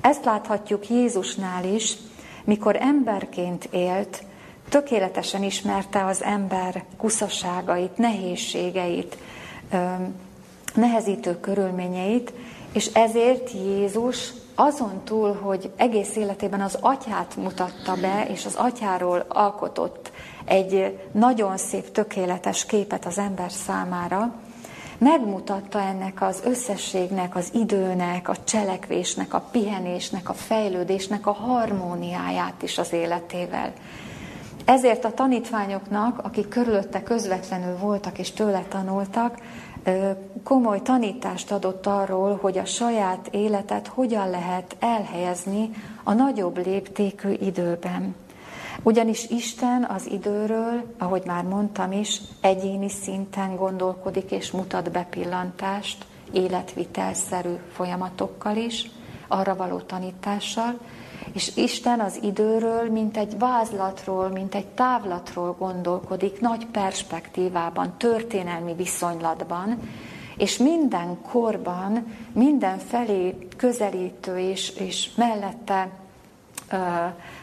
Ezt 0.00 0.24
láthatjuk 0.24 0.88
Jézusnál 0.88 1.64
is, 1.64 1.96
mikor 2.44 2.76
emberként 2.76 3.68
élt, 3.70 4.22
tökéletesen 4.68 5.42
ismerte 5.42 6.04
az 6.04 6.22
ember 6.22 6.84
kuszaságait, 6.96 7.96
nehézségeit, 7.96 9.16
nehezítő 10.74 11.40
körülményeit, 11.40 12.32
és 12.72 12.86
ezért 12.86 13.52
Jézus 13.52 14.32
azon 14.60 15.00
túl, 15.04 15.34
hogy 15.34 15.70
egész 15.76 16.16
életében 16.16 16.60
az 16.60 16.78
atyát 16.80 17.36
mutatta 17.36 17.94
be, 18.00 18.26
és 18.28 18.46
az 18.46 18.54
atyáról 18.54 19.24
alkotott 19.28 20.12
egy 20.44 20.98
nagyon 21.12 21.56
szép, 21.56 21.92
tökéletes 21.92 22.66
képet 22.66 23.06
az 23.06 23.18
ember 23.18 23.50
számára, 23.50 24.32
megmutatta 24.98 25.80
ennek 25.80 26.22
az 26.22 26.40
összességnek, 26.44 27.36
az 27.36 27.48
időnek, 27.52 28.28
a 28.28 28.36
cselekvésnek, 28.44 29.34
a 29.34 29.44
pihenésnek, 29.50 30.28
a 30.28 30.34
fejlődésnek 30.34 31.26
a 31.26 31.32
harmóniáját 31.32 32.62
is 32.62 32.78
az 32.78 32.92
életével. 32.92 33.72
Ezért 34.64 35.04
a 35.04 35.14
tanítványoknak, 35.14 36.18
akik 36.18 36.48
körülötte 36.48 37.02
közvetlenül 37.02 37.76
voltak 37.76 38.18
és 38.18 38.30
tőle 38.30 38.64
tanultak, 38.68 39.38
komoly 40.42 40.82
tanítást 40.82 41.50
adott 41.50 41.86
arról, 41.86 42.38
hogy 42.40 42.58
a 42.58 42.64
saját 42.64 43.28
életet 43.30 43.86
hogyan 43.86 44.30
lehet 44.30 44.76
elhelyezni 44.78 45.70
a 46.04 46.12
nagyobb 46.12 46.66
léptékű 46.66 47.32
időben. 47.40 48.14
Ugyanis 48.82 49.28
Isten 49.28 49.84
az 49.84 50.06
időről, 50.10 50.94
ahogy 50.98 51.22
már 51.26 51.44
mondtam 51.44 51.92
is, 51.92 52.20
egyéni 52.40 52.88
szinten 52.88 53.56
gondolkodik 53.56 54.30
és 54.30 54.50
mutat 54.50 54.90
bepillantást, 54.90 56.04
életvitelszerű 56.32 57.54
folyamatokkal 57.72 58.56
is, 58.56 58.90
arra 59.28 59.56
való 59.56 59.78
tanítással, 59.78 60.78
és 61.32 61.56
Isten 61.56 62.00
az 62.00 62.18
időről, 62.22 62.90
mint 62.90 63.16
egy 63.16 63.38
vázlatról, 63.38 64.28
mint 64.28 64.54
egy 64.54 64.66
távlatról 64.66 65.56
gondolkodik, 65.58 66.40
nagy 66.40 66.66
perspektívában, 66.66 67.94
történelmi 67.96 68.74
viszonylatban, 68.74 69.78
és 70.36 70.56
minden 70.56 71.18
korban, 71.32 72.06
minden 72.32 72.78
felé 72.78 73.48
közelítő 73.56 74.38
és, 74.38 74.70
és 74.70 75.10
mellette 75.14 75.88
ö, 76.70 76.76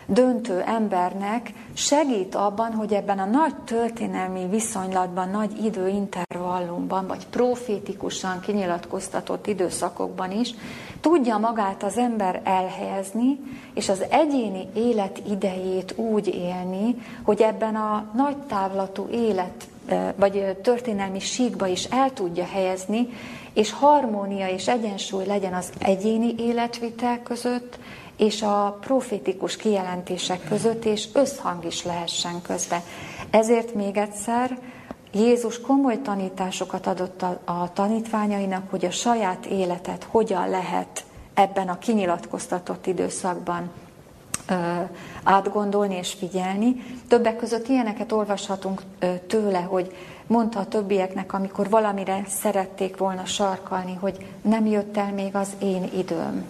döntő 0.06 0.62
embernek 0.62 1.54
segít 1.74 2.36
abban, 2.36 2.74
hogy 2.74 2.94
ebben 2.94 3.20
a 3.20 3.26
nagy 3.26 3.56
történelmi 3.56 4.48
viszonylatban, 4.50 5.30
nagy 5.30 5.66
időintervallumban, 5.66 7.08
vagy 7.08 7.28
profétikusan 7.28 8.40
kinyilatkoztatott 8.40 9.48
időszakokban 9.48 10.32
is 10.32 10.54
tudja 11.02 11.38
magát 11.38 11.84
az 11.84 11.98
ember 11.98 12.42
elhelyezni, 12.44 13.40
és 13.74 13.90
az 13.90 14.04
egyéni 14.10 14.68
élet 14.76 15.22
idejét 15.30 15.94
úgy 15.96 16.28
élni, 16.28 16.96
hogy 17.24 17.42
ebben 17.42 17.76
a 17.76 18.12
nagy 18.16 18.38
távlatú 18.38 19.08
élet 19.12 19.68
vagy 20.16 20.58
történelmi 20.64 21.20
síkba 21.20 21.68
is 21.68 21.84
el 21.84 22.14
tudja 22.14 22.46
helyezni, 22.46 23.08
és 23.54 23.72
harmónia 23.72 24.48
és 24.48 24.68
egyensúly 24.68 25.26
legyen 25.26 25.54
az 25.54 25.72
egyéni 25.80 26.36
életvitel 26.38 27.24
között, 27.24 27.80
és 28.18 28.42
a 28.42 28.78
profétikus 28.82 29.58
kijelentések 29.58 30.44
között, 30.48 30.86
és 30.86 31.08
összhang 31.14 31.66
is 31.66 31.84
lehessen 31.84 32.42
közben. 32.42 32.82
Ezért 33.30 33.74
még 33.74 33.98
egyszer 33.98 34.58
Jézus 35.12 35.62
komoly 35.62 36.02
tanításokat 36.02 36.88
adott 36.88 37.22
a, 37.22 37.40
a 37.46 37.74
tanítványainak, 37.74 38.70
hogy 38.70 38.86
a 38.86 38.92
saját 38.92 39.46
életet 39.46 40.04
hogyan 40.04 40.50
lehet 40.50 41.06
ebben 41.34 41.70
a 41.70 41.78
kinyilatkoztatott 41.78 42.88
időszakban 42.88 43.70
ö, 44.50 44.54
átgondolni 45.24 45.96
és 45.96 46.14
figyelni. 46.14 46.76
Többek 47.08 47.36
között 47.36 47.68
ilyeneket 47.68 48.12
olvashatunk 48.12 48.82
ö, 49.00 49.16
tőle, 49.28 49.62
hogy 49.62 49.96
mondta 50.28 50.60
a 50.60 50.68
többieknek, 50.68 51.34
amikor 51.34 51.70
valamire 51.70 52.24
szerették 52.28 52.98
volna 52.98 53.26
sarkalni, 53.26 53.98
hogy 54.00 54.26
nem 54.42 54.66
jött 54.66 54.98
el 54.98 55.14
még 55.14 55.36
az 55.36 55.50
én 55.60 55.90
időm. 55.98 56.46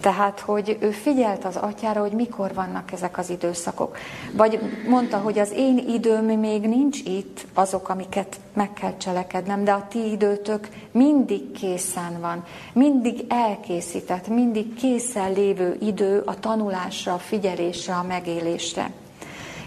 Tehát, 0.00 0.40
hogy 0.40 0.76
ő 0.80 0.90
figyelt 0.90 1.44
az 1.44 1.56
atyára, 1.56 2.00
hogy 2.00 2.12
mikor 2.12 2.54
vannak 2.54 2.92
ezek 2.92 3.18
az 3.18 3.30
időszakok. 3.30 3.98
Vagy 4.32 4.60
mondta, 4.88 5.18
hogy 5.18 5.38
az 5.38 5.52
én 5.52 5.78
időm 5.88 6.24
még 6.24 6.62
nincs 6.62 7.00
itt, 7.00 7.46
azok, 7.54 7.88
amiket 7.88 8.40
meg 8.52 8.72
kell 8.72 8.96
cselekednem, 8.96 9.64
de 9.64 9.72
a 9.72 9.86
ti 9.88 10.10
időtök 10.10 10.68
mindig 10.90 11.52
készen 11.52 12.20
van, 12.20 12.44
mindig 12.72 13.24
elkészített, 13.28 14.28
mindig 14.28 14.74
készen 14.74 15.32
lévő 15.32 15.76
idő 15.80 16.22
a 16.26 16.40
tanulásra, 16.40 17.12
a 17.12 17.18
figyelésre, 17.18 17.94
a 17.94 18.02
megélésre. 18.02 18.90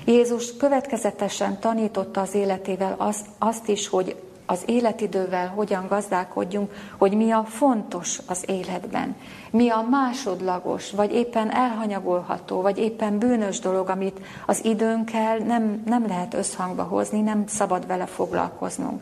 Jézus 0.05 0.57
következetesen 0.57 1.59
tanította 1.59 2.21
az 2.21 2.33
életével 2.33 2.95
azt, 2.97 3.25
azt 3.37 3.67
is, 3.67 3.87
hogy 3.87 4.15
az 4.49 4.63
életidővel 4.65 5.47
hogyan 5.47 5.87
gazdálkodjunk, 5.87 6.71
hogy 6.97 7.13
mi 7.13 7.31
a 7.31 7.43
fontos 7.43 8.19
az 8.27 8.43
életben, 8.47 9.15
mi 9.51 9.69
a 9.69 9.87
másodlagos, 9.89 10.91
vagy 10.91 11.13
éppen 11.13 11.51
elhanyagolható, 11.53 12.61
vagy 12.61 12.77
éppen 12.77 13.17
bűnös 13.17 13.59
dolog, 13.59 13.89
amit 13.89 14.19
az 14.45 14.65
időnkkel 14.65 15.37
nem, 15.37 15.83
nem 15.85 16.07
lehet 16.07 16.33
összhangba 16.33 16.83
hozni, 16.83 17.21
nem 17.21 17.43
szabad 17.47 17.87
vele 17.87 18.05
foglalkoznunk. 18.05 19.01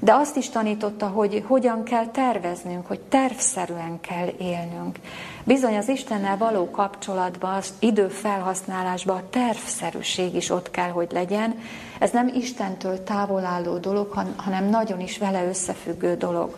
De 0.00 0.14
azt 0.14 0.36
is 0.36 0.48
tanította, 0.48 1.06
hogy 1.06 1.44
hogyan 1.46 1.82
kell 1.82 2.06
terveznünk, 2.06 2.86
hogy 2.86 3.00
tervszerűen 3.00 4.00
kell 4.00 4.28
élnünk. 4.38 4.98
Bizony 5.44 5.76
az 5.76 5.88
Istennel 5.88 6.36
való 6.36 6.70
kapcsolatban, 6.70 7.54
az 7.54 7.72
idő 7.78 8.08
felhasználásban 8.08 9.16
a 9.16 9.30
tervszerűség 9.30 10.34
is 10.34 10.50
ott 10.50 10.70
kell, 10.70 10.90
hogy 10.90 11.08
legyen. 11.12 11.54
Ez 11.98 12.10
nem 12.10 12.28
Istentől 12.34 13.02
távol 13.02 13.44
álló 13.44 13.76
dolog, 13.76 14.22
hanem 14.36 14.64
nagyon 14.64 15.00
is 15.00 15.18
vele 15.18 15.46
összefüggő 15.48 16.16
dolog. 16.16 16.56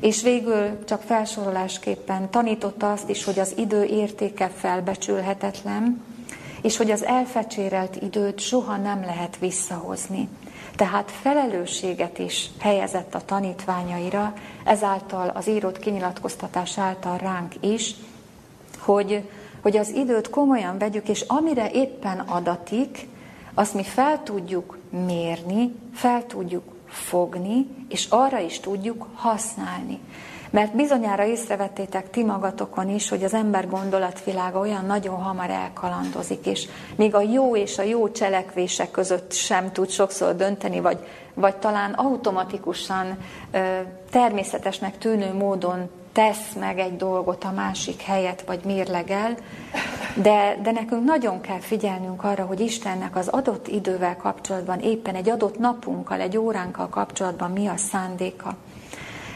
És 0.00 0.22
végül 0.22 0.84
csak 0.84 1.02
felsorolásképpen 1.02 2.30
tanította 2.30 2.92
azt 2.92 3.08
is, 3.08 3.24
hogy 3.24 3.38
az 3.38 3.52
idő 3.56 3.84
értéke 3.84 4.48
felbecsülhetetlen, 4.48 6.02
és 6.62 6.76
hogy 6.76 6.90
az 6.90 7.04
elfecsérelt 7.04 7.96
időt 7.96 8.40
soha 8.40 8.76
nem 8.76 9.00
lehet 9.00 9.38
visszahozni. 9.38 10.28
Tehát 10.76 11.10
felelősséget 11.10 12.18
is 12.18 12.50
helyezett 12.58 13.14
a 13.14 13.24
tanítványaira, 13.24 14.32
ezáltal 14.64 15.28
az 15.28 15.48
írott 15.48 15.78
kinyilatkoztatás 15.78 16.78
által 16.78 17.18
ránk 17.18 17.54
is, 17.60 17.94
hogy, 18.78 19.28
hogy 19.62 19.76
az 19.76 19.90
időt 19.90 20.30
komolyan 20.30 20.78
vegyük, 20.78 21.08
és 21.08 21.20
amire 21.20 21.70
éppen 21.70 22.18
adatik, 22.18 23.08
azt 23.58 23.74
mi 23.74 23.82
fel 23.82 24.22
tudjuk 24.22 24.78
mérni, 25.06 25.74
fel 25.94 26.26
tudjuk 26.26 26.62
fogni, 26.86 27.66
és 27.88 28.06
arra 28.08 28.38
is 28.38 28.60
tudjuk 28.60 29.06
használni. 29.14 30.00
Mert 30.50 30.76
bizonyára 30.76 31.24
észrevettétek 31.24 32.10
ti 32.10 32.24
magatokon 32.24 32.88
is, 32.88 33.08
hogy 33.08 33.24
az 33.24 33.34
ember 33.34 33.68
gondolatvilága 33.68 34.58
olyan 34.58 34.84
nagyon 34.84 35.22
hamar 35.22 35.50
elkalandozik, 35.50 36.46
és 36.46 36.68
még 36.96 37.14
a 37.14 37.20
jó 37.20 37.56
és 37.56 37.78
a 37.78 37.82
jó 37.82 38.10
cselekvések 38.10 38.90
között 38.90 39.32
sem 39.32 39.72
tud 39.72 39.90
sokszor 39.90 40.36
dönteni, 40.36 40.80
vagy, 40.80 40.98
vagy 41.34 41.56
talán 41.56 41.92
automatikusan, 41.92 43.18
természetesnek 44.10 44.98
tűnő 44.98 45.32
módon 45.32 45.90
tesz 46.12 46.52
meg 46.58 46.78
egy 46.78 46.96
dolgot 46.96 47.44
a 47.44 47.50
másik 47.50 48.02
helyet, 48.02 48.42
vagy 48.46 48.60
mérlegel, 48.64 49.36
de, 50.14 50.58
de 50.62 50.70
nekünk 50.70 51.04
nagyon 51.04 51.40
kell 51.40 51.60
figyelnünk 51.60 52.24
arra, 52.24 52.44
hogy 52.44 52.60
Istennek 52.60 53.16
az 53.16 53.28
adott 53.28 53.68
idővel 53.68 54.16
kapcsolatban, 54.16 54.80
éppen 54.80 55.14
egy 55.14 55.28
adott 55.28 55.58
napunkkal, 55.58 56.20
egy 56.20 56.36
óránkkal 56.36 56.88
kapcsolatban 56.88 57.50
mi 57.50 57.66
a 57.66 57.76
szándéka. 57.76 58.56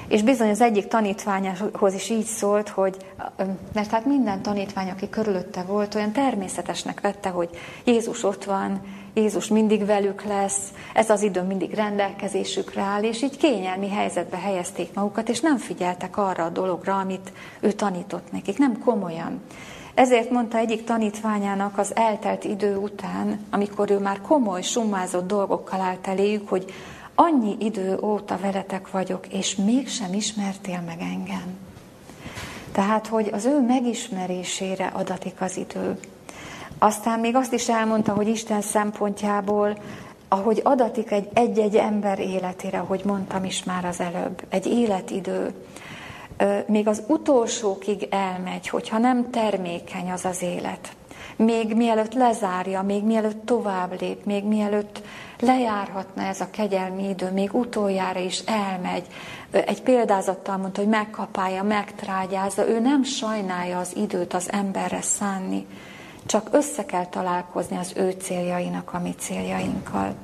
És 0.09 0.23
bizony 0.23 0.51
az 0.51 0.61
egyik 0.61 0.89
tanítványhoz 0.89 1.95
is 1.95 2.11
így 2.11 2.25
szólt, 2.25 2.69
hogy, 2.69 2.97
mert 3.73 3.91
hát 3.91 4.05
minden 4.05 4.43
tanítvány, 4.43 4.91
aki 4.91 5.09
körülötte 5.09 5.63
volt, 5.63 5.95
olyan 5.95 6.13
természetesnek 6.13 7.01
vette, 7.01 7.29
hogy 7.29 7.49
Jézus 7.85 8.25
ott 8.25 8.45
van, 8.45 8.81
Jézus 9.15 9.49
mindig 9.49 9.87
velük 9.87 10.25
lesz, 10.25 10.73
ez 10.95 11.11
az 11.11 11.23
idő 11.23 11.43
mindig 11.43 11.75
rendelkezésükre 11.75 12.83
áll, 12.83 13.03
és 13.03 13.23
így 13.23 13.37
kényelmi 13.37 13.89
helyzetbe 13.89 14.37
helyezték 14.37 14.95
magukat, 14.95 15.29
és 15.29 15.41
nem 15.41 15.57
figyeltek 15.57 16.17
arra 16.17 16.45
a 16.45 16.49
dologra, 16.49 16.99
amit 16.99 17.33
ő 17.61 17.73
tanított 17.73 18.33
nekik, 18.33 18.59
nem 18.59 18.79
komolyan. 18.79 19.41
Ezért 19.95 20.31
mondta 20.31 20.59
egyik 20.59 20.85
tanítványának 20.85 21.79
az 21.79 21.97
eltelt 21.97 22.45
idő 22.45 22.77
után, 22.77 23.47
amikor 23.51 23.91
ő 23.91 23.99
már 23.99 24.21
komoly, 24.21 24.63
summázott 24.63 25.27
dolgokkal 25.27 25.81
állt 25.81 26.07
eléjük, 26.07 26.49
hogy 26.49 26.73
annyi 27.15 27.57
idő 27.61 27.99
óta 28.03 28.39
veletek 28.43 28.91
vagyok, 28.91 29.27
és 29.27 29.57
mégsem 29.57 30.13
ismertél 30.13 30.81
meg 30.87 31.01
engem. 31.01 31.59
Tehát, 32.73 33.07
hogy 33.07 33.31
az 33.33 33.45
ő 33.45 33.61
megismerésére 33.61 34.87
adatik 34.87 35.41
az 35.41 35.57
idő. 35.57 35.99
Aztán 36.79 37.21
még 37.21 37.37
azt 37.37 37.53
is 37.53 37.69
elmondta, 37.69 38.13
hogy 38.13 38.29
Isten 38.29 38.61
szempontjából, 38.61 39.79
ahogy 40.29 40.61
adatik 40.65 41.11
egy, 41.11 41.29
egy-egy 41.33 41.77
ember 41.77 42.19
életére, 42.19 42.79
ahogy 42.79 43.03
mondtam 43.05 43.45
is 43.45 43.65
már 43.65 43.85
az 43.85 44.01
előbb, 44.01 44.43
egy 44.49 44.67
életidő, 44.67 45.55
még 46.67 46.89
az 46.89 47.03
utolsókig 47.07 48.07
elmegy, 48.11 48.69
hogyha 48.69 48.99
nem 48.99 49.31
termékeny 49.31 50.11
az 50.11 50.25
az 50.25 50.43
élet. 50.43 50.93
Még 51.37 51.75
mielőtt 51.75 52.15
lezárja, 52.15 52.83
még 52.83 53.05
mielőtt 53.05 53.47
tovább 53.47 54.01
lép, 54.01 54.25
még 54.25 54.45
mielőtt 54.45 55.03
lejárhatna 55.41 56.23
ez 56.23 56.41
a 56.41 56.51
kegyelmi 56.51 57.09
idő, 57.09 57.31
még 57.31 57.55
utoljára 57.55 58.21
is 58.21 58.39
elmegy. 58.39 59.07
Egy 59.51 59.83
példázattal 59.83 60.57
mondta, 60.57 60.81
hogy 60.81 60.91
megkapálja, 60.91 61.63
megtrágyázza, 61.63 62.69
ő 62.69 62.81
nem 62.81 63.03
sajnálja 63.03 63.79
az 63.79 63.97
időt 63.97 64.35
az 64.35 64.53
emberre 64.53 65.01
szánni, 65.01 65.67
csak 66.27 66.49
össze 66.51 66.85
kell 66.85 67.07
találkozni 67.07 67.77
az 67.77 67.93
ő 67.97 68.11
céljainak 68.11 68.93
a 68.93 68.99
mi 68.99 69.15
céljainkkal. 69.19 70.15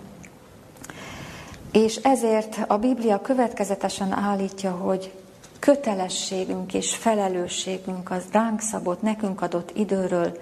És 1.73 1.97
ezért 1.97 2.59
a 2.67 2.77
Biblia 2.77 3.21
következetesen 3.21 4.13
állítja, 4.13 4.71
hogy 4.71 5.13
kötelességünk 5.59 6.75
és 6.75 6.95
felelősségünk 6.95 8.11
az 8.11 8.23
ránk 8.33 8.61
szabott, 8.61 9.03
nekünk 9.03 9.43
adott 9.43 9.77
időről 9.77 10.39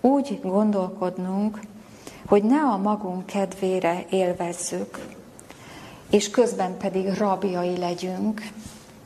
úgy 0.00 0.40
gondolkodnunk, 0.42 1.60
hogy 2.26 2.42
ne 2.42 2.60
a 2.60 2.76
magunk 2.76 3.26
kedvére 3.26 4.04
élvezzük, 4.10 4.98
és 6.10 6.30
közben 6.30 6.76
pedig 6.76 7.08
rabjai 7.08 7.76
legyünk, 7.76 8.42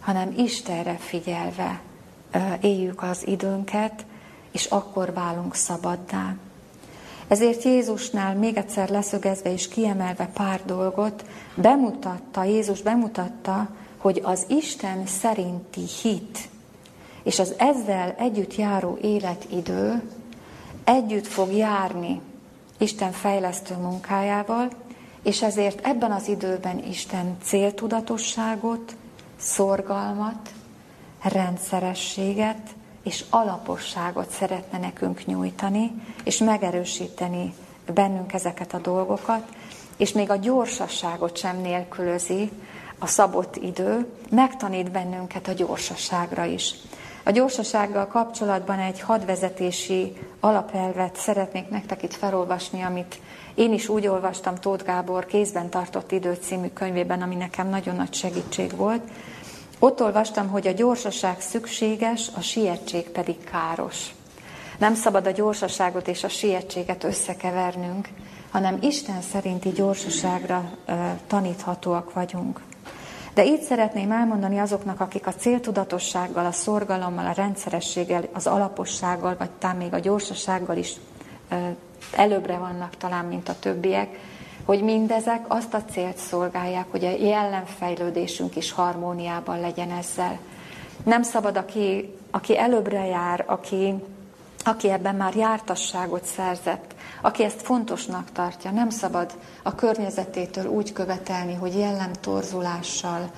hanem 0.01 0.35
Istenre 0.37 0.97
figyelve 0.97 1.81
éljük 2.61 3.03
az 3.03 3.27
időnket, 3.27 4.05
és 4.53 4.65
akkor 4.65 5.13
válunk 5.13 5.55
szabaddá. 5.55 6.35
Ezért 7.29 7.63
Jézusnál 7.63 8.35
még 8.35 8.57
egyszer 8.57 8.89
leszögezve 8.89 9.53
és 9.53 9.69
kiemelve 9.69 10.27
pár 10.27 10.61
dolgot, 10.65 11.25
bemutatta, 11.55 12.45
Jézus 12.45 12.83
bemutatta, 12.83 13.69
hogy 14.01 14.21
az 14.25 14.45
Isten 14.49 15.07
szerinti 15.07 15.85
hit 16.03 16.49
és 17.23 17.39
az 17.39 17.55
ezzel 17.59 18.15
együtt 18.19 18.57
járó 18.57 18.99
életidő 19.03 20.03
együtt 20.85 21.27
fog 21.27 21.53
járni 21.53 22.21
Isten 22.79 23.13
fejlesztő 23.13 23.75
munkájával, 23.75 24.69
és 25.23 25.43
ezért 25.43 25.87
ebben 25.87 26.13
az 26.13 26.29
időben 26.29 26.85
Isten 26.85 27.37
céltudatosságot, 27.43 28.97
szorgalmat, 29.37 30.51
rendszerességet 31.23 32.75
és 33.03 33.25
alaposságot 33.31 34.31
szeretne 34.31 34.79
nekünk 34.79 35.27
nyújtani, 35.27 35.93
és 36.25 36.39
megerősíteni 36.39 37.55
bennünk 37.95 38.33
ezeket 38.33 38.75
a 38.75 38.79
dolgokat, 38.79 39.49
és 39.97 40.13
még 40.13 40.31
a 40.31 40.37
gyorsasságot 40.37 41.37
sem 41.37 41.61
nélkülözi, 41.61 42.51
a 43.03 43.07
szabott 43.07 43.57
idő 43.57 44.07
megtanít 44.31 44.91
bennünket 44.91 45.49
a 45.49 45.53
gyorsaságra 45.53 46.45
is. 46.45 46.75
A 47.25 47.31
gyorsasággal 47.31 48.07
kapcsolatban 48.07 48.79
egy 48.79 49.01
hadvezetési 49.01 50.13
alapelvet 50.41 51.17
szeretnék 51.17 51.69
nektek 51.69 52.03
itt 52.03 52.15
felolvasni, 52.15 52.83
amit 52.83 53.19
én 53.55 53.73
is 53.73 53.89
úgy 53.89 54.07
olvastam 54.07 54.55
Tóth 54.55 54.85
Gábor 54.85 55.27
kézben 55.27 55.69
tartott 55.69 56.13
idő 56.13 56.39
című 56.41 56.69
könyvében, 56.69 57.23
ami 57.23 57.35
nekem 57.35 57.69
nagyon 57.69 57.97
nagy 57.97 58.15
segítség 58.15 58.77
volt. 58.77 59.03
Ott 59.79 60.03
olvastam, 60.03 60.49
hogy 60.49 60.67
a 60.67 60.73
gyorsaság 60.73 61.41
szükséges, 61.41 62.31
a 62.37 62.41
sietség 62.41 63.11
pedig 63.11 63.45
káros. 63.45 64.15
Nem 64.79 64.95
szabad 64.95 65.27
a 65.27 65.31
gyorsaságot 65.31 66.09
és 66.09 66.25
a 66.25 66.29
sietséget 66.29 67.05
összekevernünk, 67.05 68.09
hanem 68.51 68.79
Isten 68.81 69.21
szerinti 69.21 69.69
gyorsaságra 69.69 70.71
taníthatóak 71.27 72.13
vagyunk. 72.13 72.61
De 73.35 73.45
így 73.45 73.63
szeretném 73.63 74.13
elmondani 74.13 74.59
azoknak, 74.59 75.01
akik 75.01 75.27
a 75.27 75.35
céltudatossággal, 75.35 76.47
a 76.47 76.53
szorgalommal, 76.53 77.27
a 77.27 77.33
rendszerességgel, 77.33 78.29
az 78.33 78.47
alapossággal, 78.47 79.37
vagy 79.39 79.51
talán 79.51 79.77
még 79.77 79.95
a 79.95 79.99
gyorsasággal 79.99 80.77
is 80.77 80.93
előbbre 82.13 82.59
vannak 82.59 82.97
talán, 82.97 83.25
mint 83.25 83.49
a 83.49 83.59
többiek, 83.59 84.19
hogy 84.65 84.83
mindezek 84.83 85.45
azt 85.49 85.75
a 85.75 85.85
célt 85.85 86.17
szolgálják, 86.17 86.87
hogy 86.91 87.05
a 87.05 87.11
jellemfejlődésünk 87.11 88.57
is 88.57 88.73
harmóniában 88.73 89.61
legyen 89.61 89.91
ezzel. 89.91 90.39
Nem 91.05 91.23
szabad, 91.23 91.57
aki, 91.57 92.15
aki 92.31 92.59
előbbre 92.59 93.07
jár, 93.07 93.45
aki, 93.47 93.95
aki 94.65 94.91
ebben 94.91 95.15
már 95.15 95.35
jártasságot 95.35 96.25
szerzett, 96.25 96.95
aki 97.21 97.45
ezt 97.45 97.63
fontosnak 97.63 98.33
tartja, 98.33 98.71
nem 98.71 98.91
szabad 98.91 99.39
a 99.63 99.75
környezetétől 99.75 100.67
úgy 100.67 100.93
követelni, 100.93 101.55
hogy 101.55 101.79
jellemtorzulással, 101.79 103.31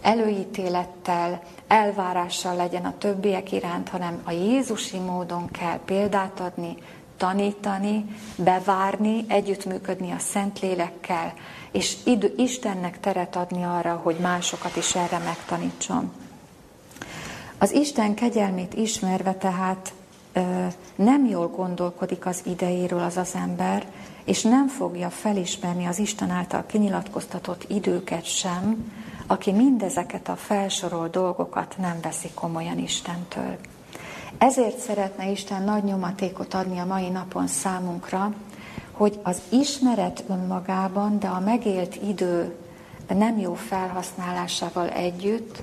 előítélettel, 0.00 1.42
elvárással 1.66 2.56
legyen 2.56 2.84
a 2.84 2.98
többiek 2.98 3.52
iránt, 3.52 3.88
hanem 3.88 4.20
a 4.24 4.30
Jézusi 4.30 4.98
módon 4.98 5.50
kell 5.50 5.78
példát 5.84 6.40
adni, 6.40 6.76
tanítani, 7.16 8.16
bevárni, 8.36 9.24
együttműködni 9.28 10.10
a 10.10 10.18
Szentlélekkel, 10.18 11.32
és 11.72 11.96
idő, 12.04 12.34
Istennek 12.36 13.00
teret 13.00 13.36
adni 13.36 13.64
arra, 13.64 14.00
hogy 14.02 14.16
másokat 14.16 14.76
is 14.76 14.94
erre 14.94 15.18
megtanítson. 15.18 16.12
Az 17.62 17.72
Isten 17.72 18.14
kegyelmét 18.14 18.74
ismerve 18.74 19.34
tehát 19.34 19.92
nem 20.94 21.26
jól 21.26 21.48
gondolkodik 21.48 22.26
az 22.26 22.40
idejéről 22.44 23.00
az 23.00 23.16
az 23.16 23.34
ember, 23.34 23.86
és 24.24 24.42
nem 24.42 24.68
fogja 24.68 25.10
felismerni 25.10 25.86
az 25.86 25.98
Isten 25.98 26.30
által 26.30 26.64
kinyilatkoztatott 26.66 27.64
időket 27.68 28.24
sem, 28.24 28.92
aki 29.26 29.52
mindezeket 29.52 30.28
a 30.28 30.36
felsorolt 30.36 31.10
dolgokat 31.10 31.74
nem 31.78 31.98
veszi 32.02 32.28
komolyan 32.34 32.78
Istentől. 32.78 33.56
Ezért 34.38 34.78
szeretne 34.78 35.30
Isten 35.30 35.62
nagy 35.62 35.84
nyomatékot 35.84 36.54
adni 36.54 36.78
a 36.78 36.84
mai 36.84 37.08
napon 37.08 37.46
számunkra, 37.46 38.34
hogy 38.90 39.20
az 39.22 39.40
ismeret 39.48 40.24
önmagában, 40.28 41.18
de 41.18 41.26
a 41.26 41.40
megélt 41.40 41.96
idő 41.96 42.56
nem 43.08 43.38
jó 43.38 43.54
felhasználásával 43.54 44.88
együtt 44.88 45.62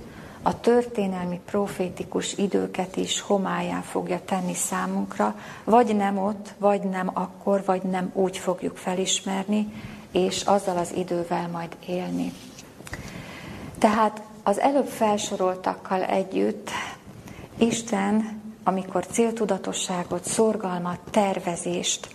a 0.50 0.60
történelmi 0.60 1.40
profétikus 1.46 2.38
időket 2.38 2.96
is 2.96 3.22
homályá 3.22 3.80
fogja 3.80 4.20
tenni 4.26 4.54
számunkra, 4.54 5.36
vagy 5.64 5.96
nem 5.96 6.18
ott, 6.18 6.54
vagy 6.58 6.82
nem 6.82 7.12
akkor, 7.14 7.64
vagy 7.66 7.82
nem 7.82 8.12
úgy 8.14 8.38
fogjuk 8.38 8.78
felismerni, 8.78 9.74
és 10.12 10.42
azzal 10.42 10.78
az 10.78 10.94
idővel 10.96 11.48
majd 11.48 11.78
élni. 11.88 12.34
Tehát 13.78 14.22
az 14.44 14.60
előbb 14.60 14.88
felsoroltakkal 14.88 16.04
együtt 16.04 16.70
Isten, 17.58 18.42
amikor 18.64 19.06
céltudatosságot, 19.08 20.26
szorgalmat, 20.26 21.00
tervezést, 21.12 22.10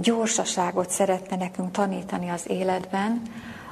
gyorsaságot 0.00 0.90
szeretne 0.90 1.36
nekünk 1.36 1.70
tanítani 1.70 2.28
az 2.28 2.48
életben, 2.48 3.22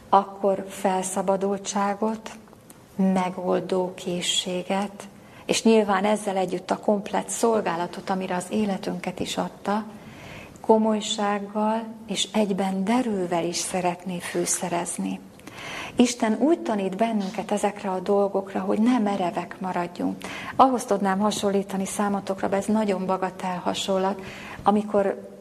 akkor 0.08 0.64
felszabadultságot, 0.68 2.30
megoldó 2.98 3.92
készséget, 3.94 5.08
és 5.46 5.62
nyilván 5.62 6.04
ezzel 6.04 6.36
együtt 6.36 6.70
a 6.70 6.78
komplett 6.78 7.28
szolgálatot, 7.28 8.10
amire 8.10 8.36
az 8.36 8.46
életünket 8.50 9.20
is 9.20 9.36
adta, 9.36 9.84
komolysággal 10.60 11.82
és 12.06 12.28
egyben 12.32 12.84
derővel 12.84 13.44
is 13.44 13.56
szeretné 13.56 14.18
fűszerezni. 14.18 15.20
Isten 15.96 16.36
úgy 16.40 16.60
tanít 16.60 16.96
bennünket 16.96 17.50
ezekre 17.50 17.90
a 17.90 18.00
dolgokra, 18.00 18.60
hogy 18.60 18.80
nem 18.80 19.02
merevek 19.02 19.56
maradjunk. 19.60 20.16
Ahhoz 20.56 20.84
tudnám 20.84 21.18
hasonlítani 21.18 21.86
számotokra, 21.86 22.48
ez 22.50 22.66
nagyon 22.66 23.06
bagatel 23.06 23.60
hasonlat, 23.64 24.20
amikor 24.62 25.37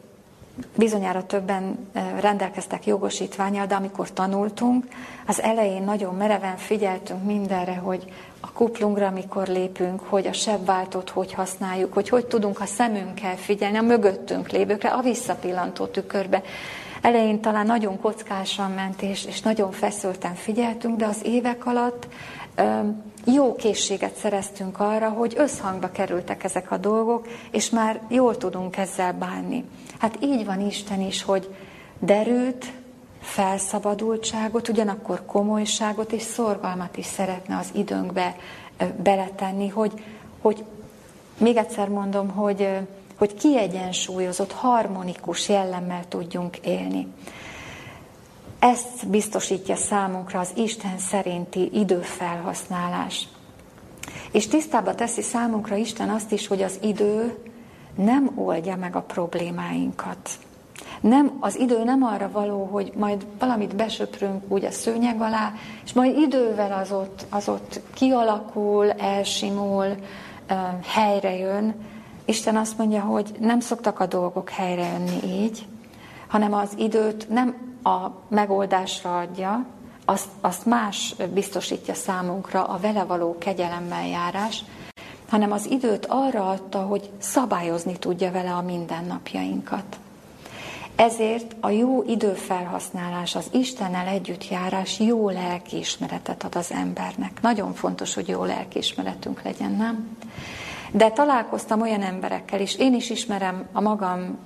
bizonyára 0.76 1.26
többen 1.26 1.90
rendelkeztek 2.20 2.86
jogosítványal, 2.86 3.66
de 3.66 3.74
amikor 3.74 4.12
tanultunk, 4.12 4.84
az 5.26 5.42
elején 5.42 5.82
nagyon 5.82 6.14
mereven 6.14 6.56
figyeltünk 6.56 7.24
mindenre, 7.24 7.74
hogy 7.74 8.12
a 8.40 8.52
kuplungra, 8.52 9.06
amikor 9.06 9.46
lépünk, 9.46 10.00
hogy 10.00 10.26
a 10.26 10.32
sebváltót 10.32 11.10
hogy 11.10 11.32
használjuk, 11.32 11.92
hogy 11.92 12.08
hogy 12.08 12.26
tudunk 12.26 12.60
a 12.60 12.66
szemünkkel 12.66 13.36
figyelni, 13.36 13.76
a 13.76 13.82
mögöttünk 13.82 14.48
lévőkre, 14.48 14.88
a 14.88 15.00
visszapillantó 15.00 15.86
tükörbe. 15.86 16.42
Elején 17.00 17.40
talán 17.40 17.66
nagyon 17.66 18.00
kockásan 18.00 18.70
ment, 18.70 19.02
és, 19.02 19.24
és 19.24 19.40
nagyon 19.40 19.72
feszülten 19.72 20.34
figyeltünk, 20.34 20.96
de 20.96 21.06
az 21.06 21.20
évek 21.24 21.66
alatt 21.66 22.06
jó 23.24 23.54
készséget 23.54 24.14
szereztünk 24.14 24.80
arra, 24.80 25.08
hogy 25.08 25.34
összhangba 25.36 25.90
kerültek 25.90 26.44
ezek 26.44 26.70
a 26.70 26.76
dolgok, 26.76 27.28
és 27.50 27.70
már 27.70 28.00
jól 28.08 28.36
tudunk 28.36 28.76
ezzel 28.76 29.12
bánni. 29.12 29.64
Hát 29.98 30.18
így 30.22 30.44
van 30.44 30.66
Isten 30.66 31.00
is, 31.00 31.22
hogy 31.22 31.54
derült, 31.98 32.72
felszabadultságot, 33.20 34.68
ugyanakkor 34.68 35.26
komolyságot 35.26 36.12
és 36.12 36.22
szorgalmat 36.22 36.96
is 36.96 37.06
szeretne 37.06 37.56
az 37.56 37.70
időnkbe 37.74 38.36
beletenni, 39.02 39.68
hogy, 39.68 39.92
hogy 40.40 40.64
még 41.38 41.56
egyszer 41.56 41.88
mondom, 41.88 42.28
hogy, 42.28 42.68
hogy 43.18 43.34
kiegyensúlyozott, 43.34 44.52
harmonikus 44.52 45.48
jellemmel 45.48 46.08
tudjunk 46.08 46.56
élni. 46.56 47.06
Ezt 48.58 49.08
biztosítja 49.08 49.76
számunkra 49.76 50.40
az 50.40 50.50
Isten 50.56 50.98
szerinti 50.98 51.70
időfelhasználás. 51.72 53.28
És 54.30 54.46
tisztába 54.46 54.94
teszi 54.94 55.22
számunkra 55.22 55.76
Isten 55.76 56.08
azt 56.08 56.32
is, 56.32 56.46
hogy 56.46 56.62
az 56.62 56.78
idő 56.82 57.47
nem 58.04 58.32
oldja 58.34 58.76
meg 58.76 58.96
a 58.96 59.00
problémáinkat. 59.00 60.28
Nem, 61.00 61.36
az 61.40 61.58
idő 61.58 61.84
nem 61.84 62.02
arra 62.02 62.30
való, 62.30 62.64
hogy 62.64 62.92
majd 62.96 63.26
valamit 63.38 63.76
besöprünk 63.76 64.42
úgy 64.48 64.64
a 64.64 64.70
szőnyeg 64.70 65.20
alá, 65.20 65.52
és 65.84 65.92
majd 65.92 66.18
idővel 66.18 66.72
az 66.72 66.92
ott, 66.92 67.26
az 67.30 67.48
ott 67.48 67.80
kialakul, 67.94 68.90
elsimul, 68.90 69.96
helyre 70.84 71.36
jön. 71.36 71.74
Isten 72.24 72.56
azt 72.56 72.78
mondja, 72.78 73.00
hogy 73.00 73.32
nem 73.40 73.60
szoktak 73.60 74.00
a 74.00 74.06
dolgok 74.06 74.50
helyre 74.50 74.86
jönni 74.86 75.42
így, 75.42 75.66
hanem 76.28 76.54
az 76.54 76.70
időt 76.76 77.28
nem 77.28 77.54
a 77.82 78.10
megoldásra 78.28 79.18
adja, 79.18 79.66
azt, 80.04 80.28
azt 80.40 80.66
más 80.66 81.14
biztosítja 81.34 81.94
számunkra 81.94 82.64
a 82.64 82.78
vele 82.78 83.04
való 83.04 83.36
kegyelemmel 83.38 84.06
járás, 84.06 84.64
hanem 85.28 85.52
az 85.52 85.66
időt 85.66 86.06
arra 86.08 86.48
adta, 86.48 86.78
hogy 86.78 87.10
szabályozni 87.18 87.96
tudja 87.96 88.30
vele 88.30 88.52
a 88.52 88.62
mindennapjainkat. 88.62 89.98
Ezért 90.96 91.56
a 91.60 91.70
jó 91.70 92.02
időfelhasználás, 92.02 93.34
az 93.34 93.46
Istennel 93.52 94.06
együttjárás 94.06 95.00
jó 95.00 95.30
lelkiismeretet 95.30 96.44
ad 96.44 96.54
az 96.54 96.72
embernek. 96.72 97.40
Nagyon 97.42 97.74
fontos, 97.74 98.14
hogy 98.14 98.28
jó 98.28 98.44
lelkiismeretünk 98.44 99.42
legyen, 99.42 99.72
nem? 99.72 100.16
De 100.92 101.10
találkoztam 101.10 101.80
olyan 101.80 102.02
emberekkel, 102.02 102.60
és 102.60 102.76
én 102.76 102.94
is 102.94 103.10
ismerem 103.10 103.68
a 103.72 103.80
magam 103.80 104.38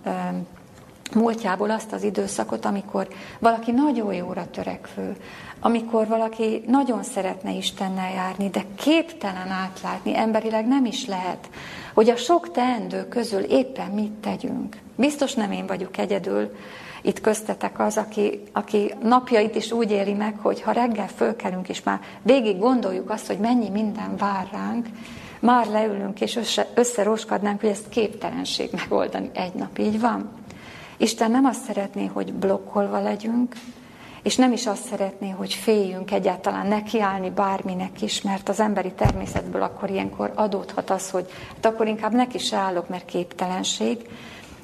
múltjából 1.15 1.71
azt 1.71 1.93
az 1.93 2.03
időszakot, 2.03 2.65
amikor 2.65 3.09
valaki 3.39 3.71
nagyon 3.71 4.15
jóra 4.15 4.51
törekvő, 4.51 5.17
amikor 5.65 6.07
valaki 6.07 6.63
nagyon 6.67 7.03
szeretne 7.03 7.53
Istennel 7.53 8.13
járni, 8.13 8.49
de 8.49 8.65
képtelen 8.75 9.49
átlátni, 9.49 10.17
emberileg 10.17 10.67
nem 10.67 10.85
is 10.85 11.07
lehet, 11.07 11.49
hogy 11.95 12.11
a 12.11 12.17
sok 12.17 12.51
teendő 12.51 13.09
közül 13.09 13.41
éppen 13.41 13.91
mit 13.91 14.13
tegyünk. 14.13 14.77
Biztos 14.97 15.35
nem 15.35 15.53
én 15.53 15.67
vagyok 15.67 15.99
egyedül, 15.99 16.51
itt 17.03 17.21
köztetek 17.21 17.81
az, 17.81 17.97
aki, 17.97 18.43
aki 18.53 18.95
napjait 19.03 19.55
is 19.55 19.73
úgy 19.73 19.91
éli 19.91 20.13
meg, 20.13 20.39
hogy 20.39 20.63
ha 20.63 20.73
reggel 20.73 21.09
fölkelünk, 21.09 21.69
és 21.69 21.83
már 21.83 22.01
végig 22.23 22.59
gondoljuk 22.59 23.11
azt, 23.11 23.27
hogy 23.27 23.39
mennyi 23.39 23.69
minden 23.69 24.17
vár 24.17 24.49
ránk, 24.53 24.87
már 25.41 25.67
leülünk 25.67 26.21
és 26.21 26.37
össze, 26.37 26.69
összeroskadnánk, 26.75 27.61
hogy 27.61 27.71
ezt 27.71 27.89
képtelenség 27.89 28.71
megoldani 28.73 29.31
egy 29.33 29.55
nap. 29.55 29.79
Így 29.79 30.01
van? 30.01 30.31
Isten 30.97 31.31
nem 31.31 31.45
azt 31.45 31.65
szeretné, 31.65 32.07
hogy 32.07 32.33
blokkolva 32.33 33.03
legyünk, 33.03 33.55
és 34.23 34.37
nem 34.37 34.53
is 34.53 34.67
azt 34.67 34.87
szeretné, 34.87 35.31
hogy 35.31 35.53
féljünk 35.53 36.11
egyáltalán 36.11 36.67
nekiállni 36.67 37.31
bárminek 37.31 38.03
is, 38.03 38.23
mert 38.23 38.49
az 38.49 38.61
emberi 38.61 38.93
természetből 38.93 39.63
akkor 39.63 39.91
ilyenkor 39.91 40.33
adódhat 40.35 40.91
az, 40.91 41.11
hogy 41.11 41.31
hát 41.55 41.67
akkor 41.67 41.87
inkább 41.87 42.13
neki 42.13 42.39
se 42.39 42.57
állok, 42.57 42.89
mert 42.89 43.05
képtelenség, 43.05 44.09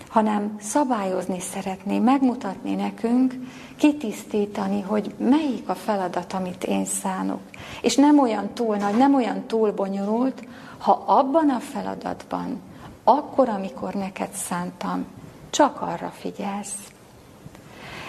hanem 0.09 0.57
szabályozni 0.61 1.41
szeretné, 1.41 1.99
megmutatni 1.99 2.75
nekünk, 2.75 3.35
kitisztítani, 3.77 4.81
hogy 4.81 5.15
melyik 5.19 5.69
a 5.69 5.75
feladat, 5.75 6.33
amit 6.33 6.65
én 6.65 6.85
szánok. 6.85 7.41
És 7.83 7.97
nem 7.97 8.19
olyan 8.19 8.53
túl 8.55 8.77
nagy, 8.77 8.97
nem 8.97 9.15
olyan 9.15 9.47
túl 9.47 9.73
bonyolult, 9.73 10.43
ha 10.79 11.03
abban 11.07 11.51
a 11.51 11.59
feladatban, 11.59 12.61
akkor, 13.05 13.49
amikor 13.49 13.95
neked 13.95 14.33
szántam, 14.33 15.07
csak 15.51 15.81
arra 15.81 16.13
figyelsz. 16.19 16.77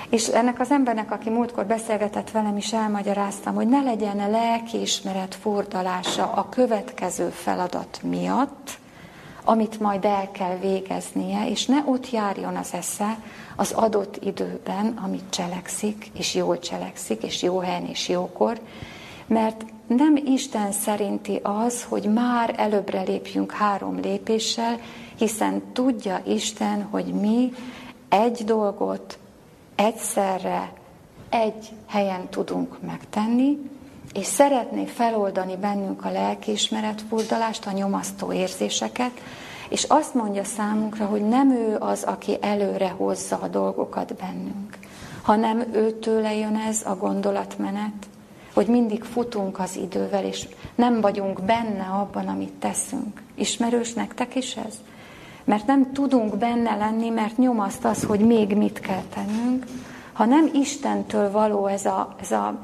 És 0.09 0.27
ennek 0.27 0.59
az 0.59 0.71
embernek, 0.71 1.11
aki 1.11 1.29
múltkor 1.29 1.65
beszélgetett 1.65 2.31
velem 2.31 2.57
is, 2.57 2.73
elmagyaráztam, 2.73 3.55
hogy 3.55 3.67
ne 3.67 3.81
legyen 3.81 4.19
a 4.19 4.29
lelkiismeret 4.29 5.35
fordalása 5.35 6.31
a 6.31 6.49
következő 6.49 7.29
feladat 7.29 7.99
miatt, 8.03 8.77
amit 9.43 9.79
majd 9.79 10.05
el 10.05 10.31
kell 10.31 10.57
végeznie, 10.57 11.49
és 11.49 11.65
ne 11.65 11.83
ott 11.85 12.11
járjon 12.11 12.55
az 12.55 12.73
esze 12.73 13.17
az 13.55 13.71
adott 13.71 14.25
időben, 14.25 14.99
amit 15.03 15.29
cselekszik, 15.29 16.11
és 16.13 16.35
jól 16.35 16.59
cselekszik, 16.59 17.23
és 17.23 17.41
jó 17.41 17.59
helyen, 17.59 17.85
és 17.85 18.09
jókor, 18.09 18.59
mert 19.27 19.65
nem 19.87 20.15
Isten 20.15 20.71
szerinti 20.71 21.39
az, 21.43 21.83
hogy 21.83 22.03
már 22.03 22.53
előbbre 22.57 23.01
lépjünk 23.01 23.51
három 23.51 23.99
lépéssel, 23.99 24.79
hiszen 25.17 25.61
tudja 25.73 26.21
Isten, 26.25 26.87
hogy 26.91 27.05
mi 27.05 27.53
egy 28.09 28.43
dolgot 28.45 29.17
egyszerre 29.79 30.71
egy 31.29 31.69
helyen 31.87 32.29
tudunk 32.29 32.81
megtenni, 32.81 33.57
és 34.13 34.25
szeretné 34.25 34.85
feloldani 34.85 35.55
bennünk 35.55 36.05
a 36.05 36.11
lelkiismeret 36.11 37.01
furdalást, 37.09 37.65
a 37.65 37.71
nyomasztó 37.71 38.33
érzéseket, 38.33 39.11
és 39.69 39.83
azt 39.83 40.13
mondja 40.13 40.43
számunkra, 40.43 41.05
hogy 41.05 41.27
nem 41.27 41.51
ő 41.51 41.75
az, 41.79 42.03
aki 42.03 42.37
előre 42.41 42.89
hozza 42.89 43.37
a 43.41 43.47
dolgokat 43.47 44.15
bennünk, 44.15 44.77
hanem 45.21 45.63
őtőle 45.73 46.35
jön 46.35 46.55
ez 46.55 46.81
a 46.85 46.95
gondolatmenet, 46.95 48.07
hogy 48.53 48.67
mindig 48.67 49.03
futunk 49.03 49.59
az 49.59 49.75
idővel, 49.75 50.25
és 50.25 50.47
nem 50.75 51.01
vagyunk 51.01 51.41
benne 51.41 51.83
abban, 51.83 52.27
amit 52.27 52.53
teszünk. 52.53 53.21
Ismerős 53.35 53.93
nektek 53.93 54.35
is 54.35 54.55
ez? 54.55 54.73
Mert 55.49 55.65
nem 55.65 55.91
tudunk 55.91 56.37
benne 56.37 56.75
lenni, 56.75 57.09
mert 57.09 57.37
nyomaszt 57.37 57.85
az, 57.85 58.03
hogy 58.03 58.19
még 58.19 58.55
mit 58.55 58.79
kell 58.79 59.03
tennünk, 59.13 59.65
ha 60.13 60.25
nem 60.25 60.49
Istentől 60.53 61.31
való 61.31 61.65
ez 61.67 61.85
a, 61.85 62.15
ez 62.21 62.31
a, 62.31 62.57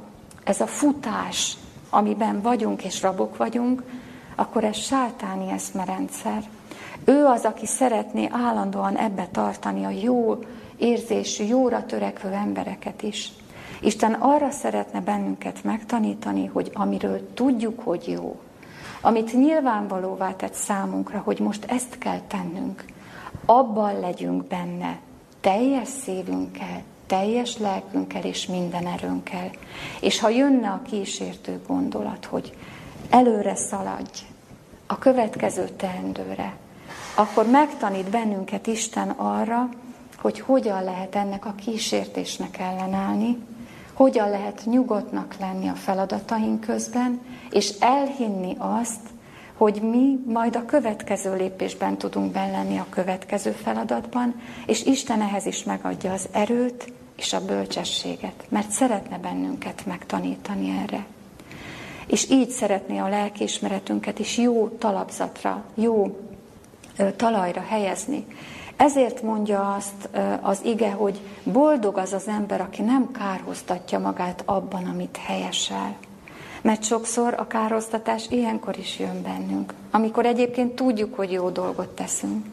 ez 0.44 0.62
a 0.62 0.68
futás, 0.68 1.58
amiben 1.90 2.42
vagyunk 2.42 2.84
és 2.84 3.02
rabok 3.02 3.38
vagyunk, 3.38 3.84
akkor 4.36 4.64
ez 4.64 4.76
sátáni 4.76 5.52
eszmerendszer. 5.52 6.44
Ő 7.06 7.26
az, 7.26 7.46
aki 7.46 7.66
szeretné 7.66 8.30
állandóan 8.32 8.98
ebbe 8.98 9.28
tartani 9.32 9.84
a 9.84 9.90
jó 9.90 10.40
érzésű, 10.78 11.44
jóra 11.44 11.86
törekvő 11.86 12.32
embereket 12.32 13.04
is. 13.04 13.32
Isten 13.82 14.14
arra 14.14 14.52
szeretne 14.52 15.02
bennünket 15.02 15.64
megtanítani, 15.64 16.46
hogy 16.46 16.72
amiről 16.74 17.34
tudjuk, 17.34 17.80
hogy 17.84 18.08
jó, 18.08 18.40
amit 19.06 19.34
nyilvánvalóvá 19.34 20.36
tett 20.36 20.54
számunkra, 20.54 21.20
hogy 21.20 21.40
most 21.40 21.66
ezt 21.66 21.98
kell 21.98 22.20
tennünk, 22.28 22.86
abban 23.46 24.00
legyünk 24.00 24.48
benne, 24.48 25.00
teljes 25.42 25.88
szívünkkel, 25.88 26.82
teljes 27.08 27.58
lelkünkkel 27.58 28.24
és 28.24 28.46
minden 28.46 28.88
erőnkkel. 28.88 29.52
És 30.02 30.20
ha 30.20 30.30
jönne 30.30 30.70
a 30.70 30.82
kísértő 30.90 31.62
gondolat, 31.68 32.26
hogy 32.26 32.58
előre 33.10 33.56
szaladj 33.56 34.22
a 34.88 34.98
következő 34.98 35.70
teendőre, 35.78 36.56
akkor 37.16 37.50
megtanít 37.50 38.10
bennünket 38.10 38.68
Isten 38.68 39.10
arra, 39.10 39.70
hogy 40.18 40.40
hogyan 40.40 40.84
lehet 40.84 41.16
ennek 41.16 41.46
a 41.46 41.56
kísértésnek 41.56 42.58
ellenállni, 42.58 43.38
hogyan 43.96 44.30
lehet 44.30 44.62
nyugodtnak 44.66 45.36
lenni 45.40 45.68
a 45.68 45.74
feladataink 45.74 46.62
közben, 46.62 47.22
és 47.50 47.74
elhinni 47.80 48.56
azt, 48.58 49.00
hogy 49.58 49.82
mi 49.82 50.20
majd 50.26 50.56
a 50.56 50.66
következő 50.66 51.36
lépésben 51.36 51.98
tudunk 51.98 52.32
benn 52.32 52.78
a 52.78 52.86
következő 52.90 53.52
feladatban, 53.52 54.42
és 54.66 54.84
Isten 54.84 55.22
ehhez 55.22 55.46
is 55.46 55.64
megadja 55.64 56.12
az 56.14 56.28
erőt 56.32 56.94
és 57.18 57.34
a 57.34 57.46
bölcsességet, 57.46 58.46
mert 58.50 58.70
szeretne 58.70 59.18
bennünket 59.18 59.86
megtanítani 59.86 60.82
erre. 60.84 61.06
És 62.08 62.30
így 62.30 62.50
szeretné 62.50 62.98
a 62.98 63.08
lelkiismeretünket 63.08 64.20
is 64.20 64.38
jó 64.38 64.68
talapzatra, 64.68 65.64
jó 65.74 66.20
talajra 67.16 67.62
helyezni. 67.62 68.26
Ezért 68.78 69.22
mondja 69.22 69.74
azt 69.74 70.10
az 70.42 70.60
ige, 70.64 70.92
hogy 70.92 71.22
boldog 71.44 71.98
az 71.98 72.14
az 72.14 72.28
ember, 72.28 72.62
aki 72.62 72.82
nem 72.82 73.12
kárhoztatja 73.12 74.00
magát 74.00 74.44
abban, 74.46 74.86
amit 74.86 75.18
helyesel. 75.26 75.96
Mert 76.62 76.84
sokszor 76.84 77.36
a 77.38 77.48
kárhoztatás 77.48 78.26
ilyenkor 78.30 78.78
is 78.78 79.00
jön 79.00 79.22
bennünk, 79.22 79.74
amikor 79.92 80.26
egyébként 80.26 80.76
tudjuk, 80.76 81.16
hogy 81.16 81.32
jó 81.32 81.50
dolgot 81.50 81.88
teszünk. 81.88 82.46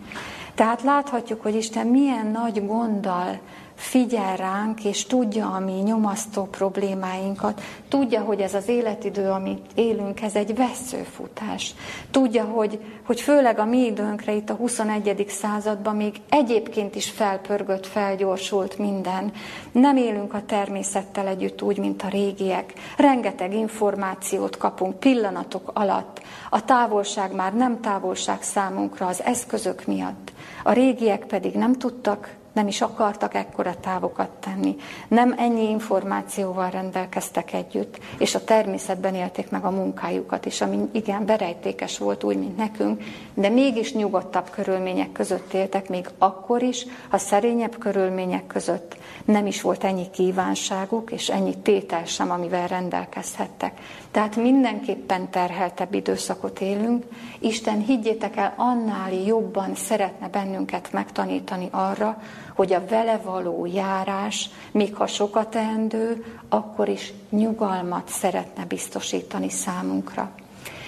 Tehát 0.54 0.82
láthatjuk, 0.82 1.42
hogy 1.42 1.54
Isten 1.54 1.86
milyen 1.86 2.26
nagy 2.26 2.66
gonddal 2.66 3.38
figyel 3.82 4.36
ránk, 4.36 4.84
és 4.84 5.06
tudja 5.06 5.50
a 5.50 5.58
mi 5.58 5.72
nyomasztó 5.72 6.44
problémáinkat. 6.44 7.60
Tudja, 7.88 8.20
hogy 8.20 8.40
ez 8.40 8.54
az 8.54 8.68
életidő, 8.68 9.28
amit 9.28 9.66
élünk, 9.74 10.20
ez 10.20 10.34
egy 10.34 10.54
veszőfutás. 10.54 11.74
Tudja, 12.10 12.44
hogy, 12.44 12.80
hogy 13.06 13.20
főleg 13.20 13.58
a 13.58 13.64
mi 13.64 13.78
időnkre 13.78 14.32
itt 14.32 14.50
a 14.50 14.54
21. 14.54 15.24
században 15.28 15.96
még 15.96 16.20
egyébként 16.28 16.94
is 16.94 17.10
felpörgött, 17.10 17.86
felgyorsult 17.86 18.78
minden. 18.78 19.32
Nem 19.72 19.96
élünk 19.96 20.34
a 20.34 20.42
természettel 20.46 21.26
együtt 21.26 21.62
úgy, 21.62 21.78
mint 21.78 22.02
a 22.02 22.08
régiek. 22.08 22.72
Rengeteg 22.96 23.54
információt 23.54 24.56
kapunk 24.56 24.98
pillanatok 24.98 25.70
alatt. 25.74 26.20
A 26.50 26.64
távolság 26.64 27.34
már 27.34 27.54
nem 27.54 27.80
távolság 27.80 28.42
számunkra 28.42 29.06
az 29.06 29.22
eszközök 29.22 29.86
miatt. 29.86 30.32
A 30.62 30.72
régiek 30.72 31.24
pedig 31.26 31.54
nem 31.54 31.72
tudtak 31.72 32.40
nem 32.52 32.66
is 32.66 32.80
akartak 32.80 33.34
ekkora 33.34 33.74
távokat 33.80 34.28
tenni, 34.28 34.76
nem 35.08 35.34
ennyi 35.36 35.68
információval 35.68 36.70
rendelkeztek 36.70 37.52
együtt, 37.52 37.98
és 38.18 38.34
a 38.34 38.44
természetben 38.44 39.14
élték 39.14 39.50
meg 39.50 39.64
a 39.64 39.70
munkájukat, 39.70 40.46
és 40.46 40.60
ami 40.60 40.88
igen, 40.92 41.26
berejtékes 41.26 41.98
volt 41.98 42.24
úgy, 42.24 42.38
mint 42.38 42.56
nekünk, 42.56 43.02
de 43.34 43.48
mégis 43.48 43.94
nyugodtabb 43.94 44.50
körülmények 44.50 45.12
között 45.12 45.52
éltek, 45.52 45.88
még 45.88 46.08
akkor 46.18 46.62
is, 46.62 46.86
ha 47.08 47.18
szerényebb 47.18 47.78
körülmények 47.78 48.46
között 48.46 48.96
nem 49.24 49.46
is 49.46 49.60
volt 49.60 49.84
ennyi 49.84 50.10
kívánságuk, 50.10 51.10
és 51.10 51.28
ennyi 51.28 51.56
tétel 51.58 52.04
sem, 52.04 52.30
amivel 52.30 52.66
rendelkezhettek. 52.66 53.80
Tehát 54.12 54.36
mindenképpen 54.36 55.30
terheltebb 55.30 55.94
időszakot 55.94 56.60
élünk. 56.60 57.04
Isten, 57.38 57.80
higgyétek 57.80 58.36
el, 58.36 58.54
annál 58.56 59.12
jobban 59.12 59.74
szeretne 59.74 60.28
bennünket 60.28 60.92
megtanítani 60.92 61.68
arra, 61.70 62.22
hogy 62.54 62.72
a 62.72 62.84
vele 62.88 63.16
való 63.16 63.66
járás, 63.66 64.50
még 64.70 64.94
ha 64.94 65.06
sokat 65.06 65.48
teendő, 65.48 66.24
akkor 66.48 66.88
is 66.88 67.12
nyugalmat 67.30 68.08
szeretne 68.08 68.64
biztosítani 68.64 69.48
számunkra. 69.50 70.30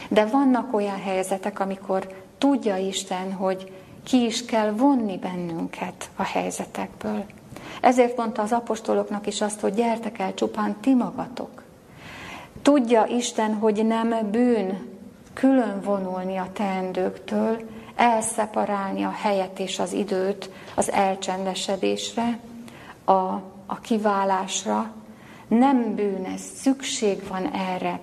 De 0.08 0.26
vannak 0.26 0.74
olyan 0.74 1.00
helyzetek, 1.00 1.60
amikor 1.60 2.08
tudja 2.38 2.76
Isten, 2.76 3.32
hogy 3.32 3.72
ki 4.02 4.24
is 4.24 4.44
kell 4.44 4.70
vonni 4.70 5.18
bennünket 5.18 6.10
a 6.16 6.22
helyzetekből. 6.22 7.24
Ezért 7.80 8.16
mondta 8.16 8.42
az 8.42 8.52
apostoloknak 8.52 9.26
is 9.26 9.40
azt, 9.40 9.60
hogy 9.60 9.74
gyertek 9.74 10.18
el 10.18 10.34
csupán 10.34 10.76
ti 10.80 10.94
magatok. 10.94 11.63
Tudja 12.64 13.06
Isten, 13.06 13.54
hogy 13.54 13.86
nem 13.86 14.30
bűn 14.30 14.88
külön 15.32 15.80
vonulni 15.80 16.36
a 16.36 16.48
teendőktől, 16.52 17.58
elszeparálni 17.96 19.02
a 19.02 19.10
helyet 19.10 19.58
és 19.58 19.78
az 19.78 19.92
időt 19.92 20.50
az 20.74 20.92
elcsendesedésre, 20.92 22.38
a, 23.04 23.12
a 23.66 23.80
kiválásra. 23.82 24.92
Nem 25.48 25.94
bűn 25.94 26.24
ez, 26.24 26.40
szükség 26.40 27.28
van 27.28 27.50
erre. 27.52 28.00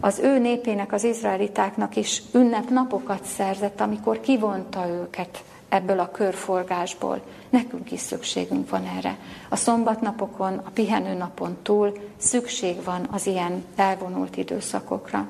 Az 0.00 0.18
ő 0.18 0.38
népének, 0.38 0.92
az 0.92 1.04
izraelitáknak 1.04 1.96
is 1.96 2.22
ünnepnapokat 2.34 3.24
szerzett, 3.24 3.80
amikor 3.80 4.20
kivonta 4.20 4.88
őket 4.88 5.44
ebből 5.68 5.98
a 5.98 6.10
körforgásból. 6.10 7.20
Nekünk 7.48 7.92
is 7.92 8.00
szükségünk 8.00 8.70
van 8.70 8.84
erre. 8.96 9.18
A 9.48 9.56
szombatnapokon, 9.56 10.60
a 10.64 10.70
pihenőnapon 10.70 11.56
túl 11.62 11.92
szükség 12.16 12.84
van 12.84 13.08
az 13.10 13.26
ilyen 13.26 13.64
elvonult 13.76 14.36
időszakokra. 14.36 15.28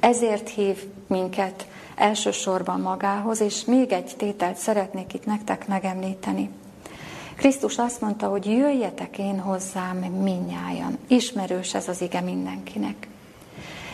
Ezért 0.00 0.48
hív 0.48 0.84
minket 1.06 1.66
elsősorban 1.94 2.80
magához, 2.80 3.40
és 3.40 3.64
még 3.64 3.92
egy 3.92 4.14
tételt 4.16 4.56
szeretnék 4.56 5.14
itt 5.14 5.24
nektek 5.24 5.66
megemlíteni. 5.66 6.50
Krisztus 7.36 7.78
azt 7.78 8.00
mondta, 8.00 8.28
hogy 8.28 8.46
jöjjetek 8.46 9.18
én 9.18 9.40
hozzám 9.40 9.96
minnyájan. 9.96 10.98
Ismerős 11.06 11.74
ez 11.74 11.88
az 11.88 12.00
ige 12.00 12.20
mindenkinek. 12.20 13.08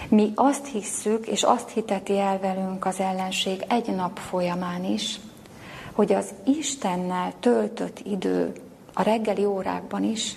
Mi 0.08 0.32
azt 0.34 0.66
hisszük, 0.66 1.26
és 1.26 1.42
azt 1.42 1.68
hiteti 1.68 2.18
el 2.18 2.38
velünk 2.38 2.86
az 2.86 3.00
ellenség 3.00 3.64
egy 3.68 3.94
nap 3.94 4.18
folyamán 4.18 4.84
is, 4.84 5.20
hogy 5.92 6.12
az 6.12 6.34
Istennel 6.44 7.32
töltött 7.40 8.00
idő 8.04 8.52
a 8.94 9.02
reggeli 9.02 9.44
órákban 9.44 10.04
is 10.04 10.36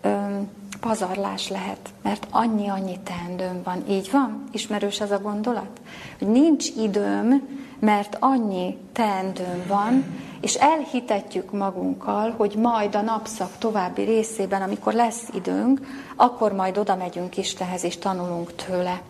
öm, 0.00 0.48
pazarlás 0.80 1.48
lehet, 1.48 1.90
mert 2.02 2.26
annyi-annyi 2.30 2.98
teendőm 3.02 3.62
van. 3.62 3.84
Így 3.88 4.08
van? 4.12 4.44
Ismerős 4.52 5.00
ez 5.00 5.10
a 5.10 5.18
gondolat? 5.18 5.80
Hogy 6.18 6.28
nincs 6.28 6.68
időm, 6.76 7.48
mert 7.78 8.16
annyi 8.20 8.76
teendőm 8.92 9.64
van, 9.66 10.04
és 10.40 10.54
elhitetjük 10.54 11.52
magunkkal, 11.52 12.34
hogy 12.36 12.54
majd 12.54 12.94
a 12.94 13.00
napszak 13.00 13.58
további 13.58 14.02
részében, 14.02 14.62
amikor 14.62 14.92
lesz 14.92 15.28
időnk, 15.34 15.80
akkor 16.16 16.52
majd 16.52 16.78
oda 16.78 16.96
megyünk 16.96 17.36
Istenhez, 17.36 17.84
és 17.84 17.96
tanulunk 17.96 18.54
tőle. 18.54 19.00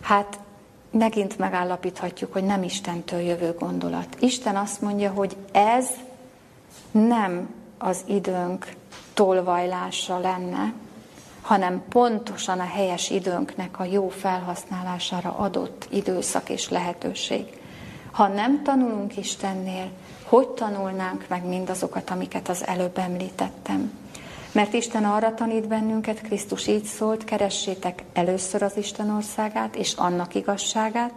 Hát 0.00 0.38
megint 0.90 1.38
megállapíthatjuk, 1.38 2.32
hogy 2.32 2.44
nem 2.44 2.62
Istentől 2.62 3.20
jövő 3.20 3.54
gondolat. 3.58 4.16
Isten 4.18 4.56
azt 4.56 4.80
mondja, 4.80 5.10
hogy 5.10 5.36
ez 5.52 5.88
nem 6.90 7.54
az 7.78 8.02
időnk 8.06 8.72
tolvajlása 9.14 10.18
lenne, 10.18 10.72
hanem 11.42 11.82
pontosan 11.88 12.60
a 12.60 12.66
helyes 12.74 13.10
időnknek 13.10 13.78
a 13.78 13.84
jó 13.84 14.08
felhasználására 14.08 15.34
adott 15.38 15.86
időszak 15.90 16.48
és 16.48 16.68
lehetőség. 16.68 17.44
Ha 18.10 18.28
nem 18.28 18.62
tanulunk 18.62 19.16
Istennél, 19.16 19.90
hogy 20.30 20.48
tanulnánk 20.48 21.24
meg 21.28 21.46
mindazokat, 21.46 22.10
amiket 22.10 22.48
az 22.48 22.66
előbb 22.66 22.98
említettem? 22.98 23.92
Mert 24.52 24.72
Isten 24.72 25.04
arra 25.04 25.34
tanít 25.34 25.68
bennünket, 25.68 26.20
Krisztus 26.20 26.66
így 26.66 26.84
szólt, 26.84 27.24
keressétek 27.24 28.02
először 28.12 28.62
az 28.62 28.76
Isten 28.76 29.10
országát 29.10 29.76
és 29.76 29.92
annak 29.92 30.34
igazságát, 30.34 31.12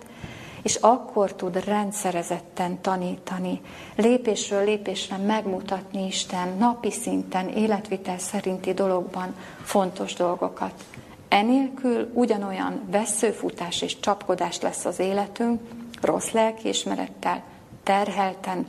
és 0.62 0.76
akkor 0.76 1.34
tud 1.34 1.64
rendszerezetten 1.66 2.82
tanítani, 2.82 3.62
lépésről 3.96 4.64
lépésre 4.64 5.18
megmutatni 5.18 6.06
Isten 6.06 6.58
napi 6.58 6.92
szinten, 6.92 7.50
életvitel 7.50 8.18
szerinti 8.18 8.74
dologban 8.74 9.36
fontos 9.64 10.14
dolgokat. 10.14 10.84
Enélkül 11.30 12.10
ugyanolyan 12.14 12.82
veszőfutás 12.92 13.82
és 13.82 14.00
csapkodás 14.00 14.62
lesz 14.62 14.86
az 14.86 15.00
életünk, 15.00 15.62
rossz 16.02 16.32
lelkiismerettel, 16.32 17.44
terhelten, 17.84 18.66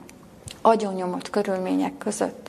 agyonnyomott 0.67 1.31
körülmények 1.31 1.99
között, 1.99 2.49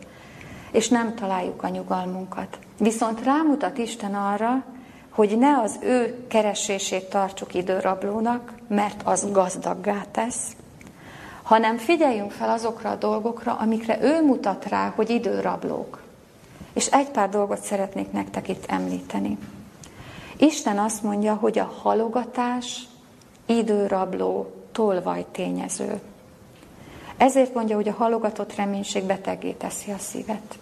és 0.71 0.89
nem 0.89 1.15
találjuk 1.15 1.63
a 1.63 1.67
nyugalmunkat. 1.67 2.57
Viszont 2.77 3.23
rámutat 3.23 3.77
Isten 3.77 4.15
arra, 4.15 4.63
hogy 5.09 5.37
ne 5.37 5.59
az 5.59 5.79
ő 5.81 6.25
keresését 6.27 7.09
tartsuk 7.09 7.53
időrablónak, 7.53 8.53
mert 8.67 9.01
az 9.03 9.31
gazdaggá 9.31 10.05
tesz, 10.11 10.55
hanem 11.43 11.77
figyeljünk 11.77 12.31
fel 12.31 12.49
azokra 12.49 12.89
a 12.89 12.95
dolgokra, 12.95 13.53
amikre 13.53 14.01
ő 14.01 14.25
mutat 14.25 14.65
rá, 14.65 14.93
hogy 14.95 15.09
időrablók. 15.09 16.01
És 16.73 16.87
egy 16.87 17.09
pár 17.09 17.29
dolgot 17.29 17.61
szeretnék 17.61 18.11
nektek 18.11 18.49
itt 18.49 18.65
említeni. 18.67 19.37
Isten 20.37 20.79
azt 20.79 21.03
mondja, 21.03 21.33
hogy 21.33 21.59
a 21.59 21.73
halogatás 21.81 22.87
időrabló 23.45 24.53
tolvaj 24.71 25.25
tényező. 25.31 26.01
Ezért 27.17 27.53
mondja, 27.53 27.75
hogy 27.75 27.87
a 27.87 27.93
halogatott 27.93 28.55
reménység 28.55 29.03
betegé 29.03 29.51
teszi 29.51 29.91
a 29.91 29.97
szívet. 29.97 30.57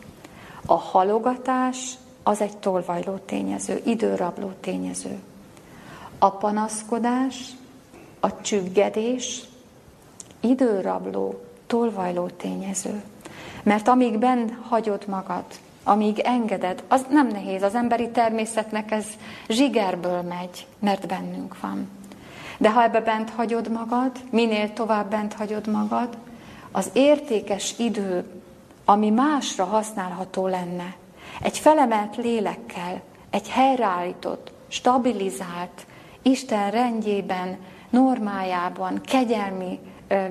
A 0.66 0.76
halogatás 0.76 1.94
az 2.24 2.42
egy 2.42 2.58
tolvajló 2.58 3.16
tényező, 3.16 3.82
időrabló 3.86 4.52
tényező. 4.60 5.20
A 6.18 6.32
panaszkodás, 6.32 7.50
a 8.20 8.42
csüggedés, 8.42 9.42
időrabló, 10.40 11.42
tolvajló 11.68 12.28
tényező. 12.28 13.04
Mert 13.64 13.88
amíg 13.88 14.18
benn 14.18 14.50
hagyod 14.70 15.08
magad, 15.08 15.46
amíg 15.84 16.20
engeded, 16.20 16.84
az 16.88 17.06
nem 17.10 17.28
nehéz. 17.28 17.62
Az 17.62 17.76
emberi 17.76 18.10
természetnek 18.10 18.92
ez 18.92 19.06
zsigerből 19.48 20.22
megy, 20.22 20.68
mert 20.80 21.08
bennünk 21.08 21.60
van. 21.60 21.90
De 22.58 22.72
ha 22.72 22.84
ebbe 22.84 23.02
bent 23.02 23.30
hagyod 23.30 23.72
magad, 23.72 24.12
minél 24.30 24.74
tovább 24.74 25.10
bent 25.10 25.34
hagyod 25.34 25.68
magad, 25.68 26.18
az 26.76 26.90
értékes 26.94 27.74
idő, 27.78 28.26
ami 28.86 29.10
másra 29.10 29.64
használható 29.64 30.48
lenne, 30.48 30.96
egy 31.42 31.58
felemelt 31.58 32.16
lélekkel, 32.16 33.02
egy 33.30 33.50
helyreállított, 33.50 34.52
stabilizált, 34.68 35.86
Isten 36.22 36.72
rendjében, 36.72 37.58
normájában, 37.90 39.02
kegyelmi 39.02 39.80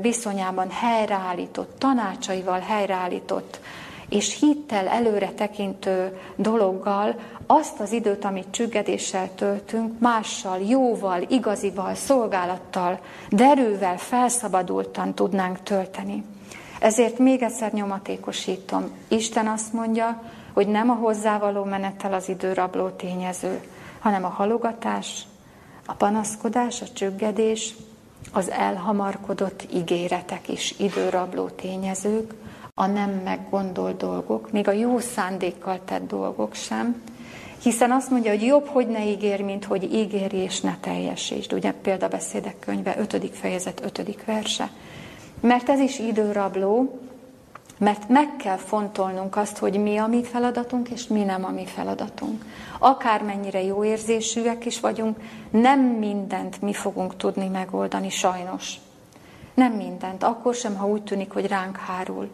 viszonyában 0.01 0.71
helyreállított, 0.71 1.79
tanácsaival 1.79 2.61
helyreállított, 2.61 3.61
és 4.09 4.39
hittel 4.41 4.89
előre 4.89 5.31
tekintő 5.33 6.19
dologgal 6.37 7.15
azt 7.47 7.81
az 7.81 7.93
időt, 7.93 8.25
amit 8.25 8.51
csüggedéssel 8.51 9.35
töltünk, 9.35 9.99
mással, 9.99 10.59
jóval, 10.59 11.23
igazival, 11.29 11.95
szolgálattal, 11.95 13.01
derűvel, 13.31 13.99
felszabadultan 13.99 15.15
tudnánk 15.15 15.63
tölteni. 15.63 16.25
Ezért 16.83 17.19
még 17.19 17.43
egyszer 17.43 17.73
nyomatékosítom. 17.73 18.91
Isten 19.09 19.47
azt 19.47 19.73
mondja, 19.73 20.23
hogy 20.53 20.67
nem 20.69 20.91
a 20.91 20.95
hozzávaló 20.95 21.65
menettel 21.65 22.13
az 22.13 22.29
időrabló 22.29 22.89
tényező, 22.89 23.61
hanem 23.99 24.25
a 24.25 24.29
halogatás, 24.29 25.23
a 25.87 25.95
panaszkodás, 25.95 26.83
a 26.83 26.93
csüggedés, 26.93 27.75
az 28.33 28.51
elhamarkodott 28.51 29.67
ígéretek 29.75 30.49
is 30.49 30.75
időrabló 30.79 31.49
tényezők, 31.49 32.35
a 32.75 32.87
nem 32.87 33.11
meggondolt 33.11 33.97
dolgok, 33.97 34.53
még 34.53 34.69
a 34.69 34.73
jó 34.73 34.99
szándékkal 34.99 35.81
tett 35.85 36.07
dolgok 36.07 36.55
sem, 36.55 37.03
hiszen 37.63 37.91
azt 37.91 38.11
mondja, 38.11 38.31
hogy 38.31 38.43
jobb, 38.43 38.67
hogy 38.67 38.89
ne 38.89 39.07
ígér, 39.07 39.43
mint 39.43 39.65
hogy 39.65 39.95
ígéri 39.95 40.37
és 40.37 40.61
ne 40.61 40.77
teljesítsd. 40.81 41.53
Ugye 41.53 41.73
példabeszédek 41.73 42.59
könyve, 42.59 42.95
5. 42.99 43.31
fejezet, 43.33 43.83
5. 43.85 44.25
verse. 44.25 44.71
Mert 45.43 45.69
ez 45.69 45.81
is 45.81 45.99
időrabló, 45.99 46.99
mert 47.79 48.09
meg 48.09 48.37
kell 48.37 48.57
fontolnunk 48.57 49.37
azt, 49.37 49.59
hogy 49.59 49.83
mi 49.83 49.97
a 49.97 50.07
mi 50.07 50.25
feladatunk, 50.25 50.89
és 50.89 51.07
mi 51.07 51.23
nem 51.23 51.45
a 51.45 51.51
mi 51.51 51.67
feladatunk. 51.67 52.45
Akármennyire 52.79 53.63
jó 53.63 53.85
érzésűek 53.85 54.67
is 54.67 54.81
vagyunk, 54.81 55.17
nem 55.51 55.81
mindent 55.81 56.61
mi 56.61 56.73
fogunk 56.73 57.17
tudni 57.17 57.49
megoldani, 57.49 58.11
sajnos. 58.11 58.75
Nem 59.55 59.73
mindent, 59.73 60.23
akkor 60.23 60.55
sem, 60.55 60.77
ha 60.77 60.87
úgy 60.87 61.03
tűnik, 61.03 61.33
hogy 61.33 61.47
ránk 61.47 61.77
hárul. 61.77 62.29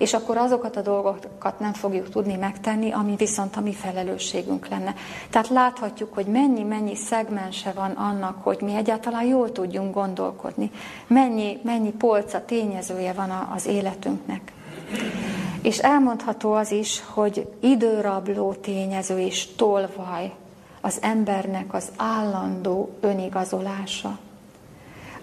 És 0.00 0.14
akkor 0.14 0.36
azokat 0.36 0.76
a 0.76 0.80
dolgokat 0.80 1.58
nem 1.58 1.72
fogjuk 1.72 2.08
tudni 2.08 2.36
megtenni, 2.36 2.92
ami 2.92 3.16
viszont 3.16 3.56
a 3.56 3.60
mi 3.60 3.72
felelősségünk 3.72 4.68
lenne. 4.68 4.94
Tehát 5.30 5.48
láthatjuk, 5.48 6.14
hogy 6.14 6.26
mennyi-mennyi 6.26 6.94
szegmense 6.94 7.72
van 7.72 7.90
annak, 7.90 8.42
hogy 8.42 8.58
mi 8.60 8.74
egyáltalán 8.74 9.24
jól 9.24 9.52
tudjunk 9.52 9.94
gondolkodni. 9.94 10.70
Mennyi, 11.06 11.58
mennyi 11.62 11.90
polca, 11.90 12.44
tényezője 12.44 13.12
van 13.12 13.30
az 13.54 13.66
életünknek. 13.66 14.52
És 15.62 15.78
elmondható 15.78 16.52
az 16.52 16.70
is, 16.70 17.02
hogy 17.06 17.48
időrabló 17.60 18.52
tényező 18.52 19.18
és 19.18 19.46
tolvaj 19.56 20.32
az 20.80 20.98
embernek 21.02 21.74
az 21.74 21.88
állandó 21.96 22.90
önigazolása, 23.00 24.18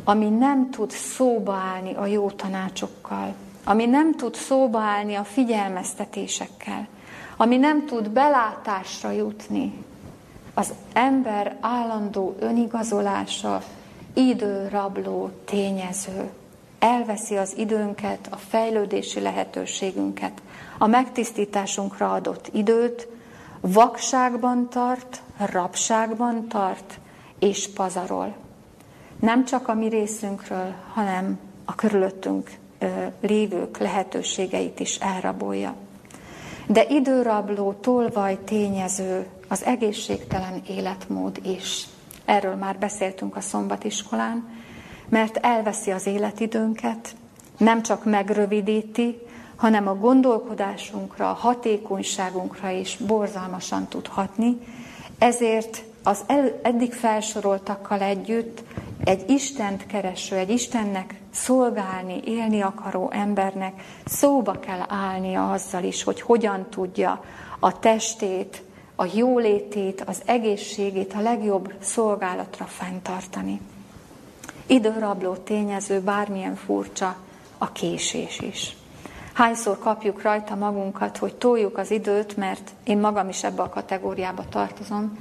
ami 0.03 0.29
nem 0.29 0.69
tud 0.69 0.91
szóba 0.91 1.53
állni 1.53 1.93
a 1.93 2.05
jó 2.05 2.29
tanácsokkal, 2.29 3.33
ami 3.67 3.85
nem 3.85 4.15
tud 4.15 4.35
szóba 4.35 4.79
állni 4.79 5.15
a 5.15 5.23
figyelmeztetésekkel, 5.23 6.87
ami 7.37 7.57
nem 7.57 7.85
tud 7.85 8.09
belátásra 8.09 9.11
jutni, 9.11 9.73
az 10.53 10.73
ember 10.93 11.57
állandó 11.61 12.35
önigazolása 12.39 13.61
időrabló 14.13 15.29
tényező 15.45 16.29
elveszi 16.79 17.37
az 17.37 17.53
időnket, 17.57 18.27
a 18.31 18.35
fejlődési 18.35 19.19
lehetőségünket, 19.19 20.41
a 20.77 20.87
megtisztításunkra 20.87 22.11
adott 22.11 22.49
időt, 22.53 23.07
vakságban 23.59 24.69
tart, 24.69 25.21
rabságban 25.37 26.47
tart 26.47 26.99
és 27.39 27.69
pazarol. 27.69 28.35
Nem 29.19 29.45
csak 29.45 29.67
a 29.67 29.73
mi 29.73 29.87
részünkről, 29.87 30.73
hanem 30.93 31.39
a 31.65 31.75
körülöttünk 31.75 32.51
lévők 33.21 33.77
lehetőségeit 33.77 34.79
is 34.79 34.95
elrabolja. 34.95 35.75
De 36.67 36.85
időrabló, 36.89 37.73
tolvaj 37.73 38.37
tényező 38.43 39.27
az 39.47 39.63
egészségtelen 39.63 40.61
életmód 40.69 41.39
is. 41.43 41.85
Erről 42.25 42.55
már 42.55 42.77
beszéltünk 42.77 43.35
a 43.35 43.41
szombatiskolán, 43.41 44.49
mert 45.09 45.37
elveszi 45.37 45.91
az 45.91 46.05
életidőnket, 46.05 47.15
nem 47.57 47.83
csak 47.83 48.05
megrövidíti, 48.05 49.17
hanem 49.55 49.87
a 49.87 49.95
gondolkodásunkra, 49.95 51.29
a 51.29 51.33
hatékonyságunkra 51.33 52.69
is 52.69 52.97
borzalmasan 52.97 53.87
tud 53.87 54.07
hatni. 54.07 54.57
Ezért 55.17 55.83
az 56.03 56.23
eddig 56.61 56.93
felsoroltakkal 56.93 58.01
együtt 58.01 58.63
egy 59.03 59.29
Istent 59.29 59.85
kereső, 59.85 60.35
egy 60.35 60.49
Istennek 60.49 61.19
szolgálni, 61.43 62.21
élni 62.25 62.61
akaró 62.61 63.11
embernek 63.11 63.81
szóba 64.05 64.59
kell 64.59 64.83
állnia 64.87 65.51
azzal 65.51 65.83
is, 65.83 66.03
hogy 66.03 66.21
hogyan 66.21 66.65
tudja 66.69 67.23
a 67.59 67.79
testét, 67.79 68.61
a 68.95 69.05
jólétét, 69.13 70.01
az 70.01 70.21
egészségét 70.25 71.13
a 71.13 71.21
legjobb 71.21 71.73
szolgálatra 71.79 72.65
fenntartani. 72.65 73.61
Időrabló 74.65 75.33
tényező, 75.33 75.99
bármilyen 75.99 76.55
furcsa, 76.55 77.15
a 77.57 77.71
késés 77.71 78.39
is. 78.39 78.75
Hányszor 79.33 79.79
kapjuk 79.79 80.21
rajta 80.21 80.55
magunkat, 80.55 81.17
hogy 81.17 81.35
toljuk 81.35 81.77
az 81.77 81.91
időt, 81.91 82.37
mert 82.37 82.71
én 82.83 82.97
magam 82.97 83.29
is 83.29 83.43
ebbe 83.43 83.61
a 83.61 83.69
kategóriába 83.69 84.43
tartozom, 84.49 85.17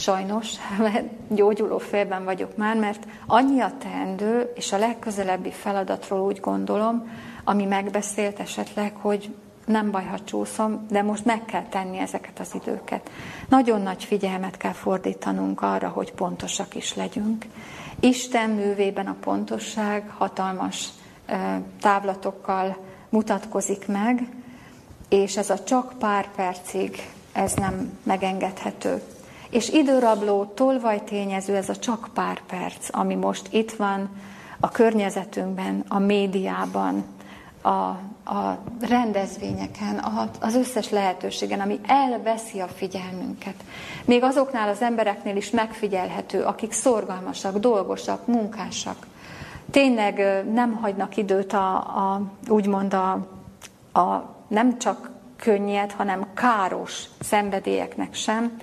sajnos, 0.00 0.52
mert 0.78 1.04
gyógyuló 1.28 1.78
félben 1.78 2.24
vagyok 2.24 2.56
már, 2.56 2.76
mert 2.76 3.06
annyi 3.26 3.60
a 3.60 3.72
teendő, 3.78 4.52
és 4.54 4.72
a 4.72 4.78
legközelebbi 4.78 5.50
feladatról 5.50 6.20
úgy 6.20 6.40
gondolom, 6.40 7.10
ami 7.44 7.64
megbeszélt 7.64 8.40
esetleg, 8.40 8.96
hogy 8.96 9.34
nem 9.66 9.90
baj, 9.90 10.04
ha 10.04 10.24
csúszom, 10.24 10.86
de 10.90 11.02
most 11.02 11.24
meg 11.24 11.44
kell 11.44 11.64
tenni 11.68 11.98
ezeket 11.98 12.38
az 12.38 12.54
időket. 12.54 13.10
Nagyon 13.48 13.80
nagy 13.80 14.04
figyelmet 14.04 14.56
kell 14.56 14.72
fordítanunk 14.72 15.62
arra, 15.62 15.88
hogy 15.88 16.12
pontosak 16.12 16.74
is 16.74 16.94
legyünk. 16.94 17.44
Isten 18.00 18.50
művében 18.50 19.06
a 19.06 19.16
pontosság 19.20 20.10
hatalmas 20.18 20.88
távlatokkal 21.80 22.76
mutatkozik 23.08 23.86
meg, 23.86 24.28
és 25.08 25.36
ez 25.36 25.50
a 25.50 25.64
csak 25.64 25.92
pár 25.98 26.30
percig, 26.30 27.08
ez 27.32 27.52
nem 27.52 27.98
megengedhető. 28.02 29.02
És 29.50 29.68
időrabló, 29.68 30.44
tolvaj 30.44 31.04
tényező, 31.04 31.56
ez 31.56 31.68
a 31.68 31.76
csak 31.76 32.08
pár 32.14 32.42
perc, 32.46 32.88
ami 32.90 33.14
most 33.14 33.52
itt 33.52 33.72
van 33.72 34.08
a 34.60 34.68
környezetünkben, 34.68 35.84
a 35.88 35.98
médiában, 35.98 37.04
a, 37.62 37.68
a 38.34 38.58
rendezvényeken, 38.80 39.98
a, 39.98 40.30
az 40.40 40.54
összes 40.54 40.90
lehetőségen, 40.90 41.60
ami 41.60 41.80
elveszi 41.86 42.60
a 42.60 42.68
figyelmünket. 42.68 43.54
Még 44.04 44.22
azoknál 44.22 44.68
az 44.68 44.82
embereknél 44.82 45.36
is 45.36 45.50
megfigyelhető, 45.50 46.42
akik 46.42 46.72
szorgalmasak, 46.72 47.58
dolgosak, 47.58 48.26
munkásak. 48.26 49.06
Tényleg 49.70 50.44
nem 50.52 50.72
hagynak 50.72 51.16
időt 51.16 51.52
a, 51.52 51.74
a 51.76 52.22
úgymond 52.48 52.94
a, 52.94 53.10
a 53.92 54.34
nem 54.48 54.78
csak 54.78 55.10
könnyed, 55.36 55.92
hanem 55.92 56.26
káros 56.34 57.04
szenvedélyeknek 57.20 58.14
sem, 58.14 58.56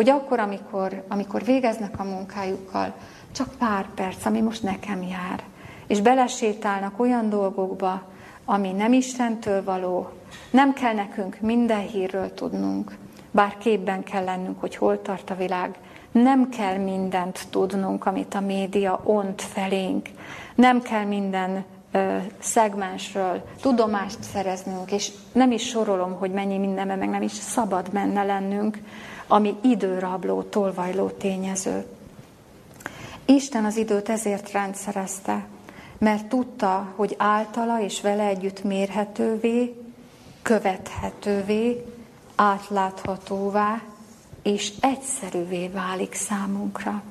hogy 0.00 0.08
akkor, 0.08 0.38
amikor, 0.38 1.04
amikor 1.08 1.44
végeznek 1.44 1.98
a 1.98 2.04
munkájukkal, 2.04 2.94
csak 3.32 3.54
pár 3.58 3.86
perc, 3.94 4.24
ami 4.24 4.40
most 4.40 4.62
nekem 4.62 5.02
jár, 5.02 5.42
és 5.86 6.00
belesétálnak 6.00 7.00
olyan 7.00 7.28
dolgokba, 7.28 8.02
ami 8.44 8.72
nem 8.72 8.92
Istentől 8.92 9.64
való, 9.64 10.10
nem 10.50 10.72
kell 10.72 10.94
nekünk 10.94 11.40
minden 11.40 11.80
hírről 11.80 12.34
tudnunk, 12.34 12.96
bár 13.30 13.58
képben 13.58 14.02
kell 14.02 14.24
lennünk, 14.24 14.60
hogy 14.60 14.76
hol 14.76 15.02
tart 15.02 15.30
a 15.30 15.36
világ, 15.36 15.78
nem 16.12 16.48
kell 16.48 16.76
mindent 16.76 17.46
tudnunk, 17.50 18.06
amit 18.06 18.34
a 18.34 18.40
média 18.40 19.00
ont 19.04 19.42
felénk, 19.42 20.08
nem 20.54 20.82
kell 20.82 21.04
minden 21.04 21.64
ö, 21.92 22.16
szegmensről 22.38 23.42
tudomást 23.60 24.22
szereznünk, 24.22 24.92
és 24.92 25.12
nem 25.32 25.50
is 25.50 25.68
sorolom, 25.68 26.12
hogy 26.18 26.30
mennyi 26.30 26.58
mindenben, 26.58 26.98
meg 26.98 27.08
nem 27.08 27.22
is 27.22 27.32
szabad 27.32 27.90
benne 27.90 28.22
lennünk, 28.22 28.78
ami 29.30 29.56
időrabló, 29.62 30.42
tolvajló 30.42 31.08
tényező. 31.08 31.86
Isten 33.24 33.64
az 33.64 33.76
időt 33.76 34.08
ezért 34.08 34.52
rendszerezte, 34.52 35.46
mert 35.98 36.26
tudta, 36.26 36.92
hogy 36.96 37.14
általa 37.18 37.80
és 37.80 38.00
vele 38.00 38.24
együtt 38.24 38.64
mérhetővé, 38.64 39.74
követhetővé, 40.42 41.84
átláthatóvá 42.34 43.82
és 44.42 44.72
egyszerűvé 44.80 45.68
válik 45.68 46.14
számunkra. 46.14 47.02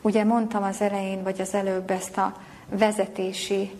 Ugye 0.00 0.24
mondtam 0.24 0.62
az 0.62 0.80
elején, 0.80 1.22
vagy 1.22 1.40
az 1.40 1.54
előbb 1.54 1.90
ezt 1.90 2.16
a 2.16 2.36
vezetési, 2.68 3.70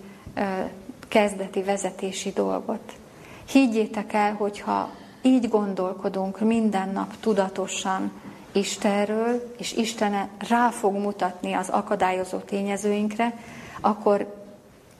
kezdeti 1.08 1.62
vezetési 1.62 2.30
dolgot. 2.30 2.92
Higgyétek 3.48 4.12
el, 4.12 4.34
hogyha 4.34 4.90
így 5.24 5.48
gondolkodunk 5.48 6.40
minden 6.40 6.88
nap 6.88 7.14
tudatosan 7.20 8.12
Istenről, 8.52 9.52
és 9.56 9.72
Isten 9.72 10.28
rá 10.48 10.70
fog 10.70 10.96
mutatni 10.96 11.52
az 11.52 11.68
akadályozó 11.68 12.38
tényezőinkre, 12.38 13.38
akkor 13.80 14.42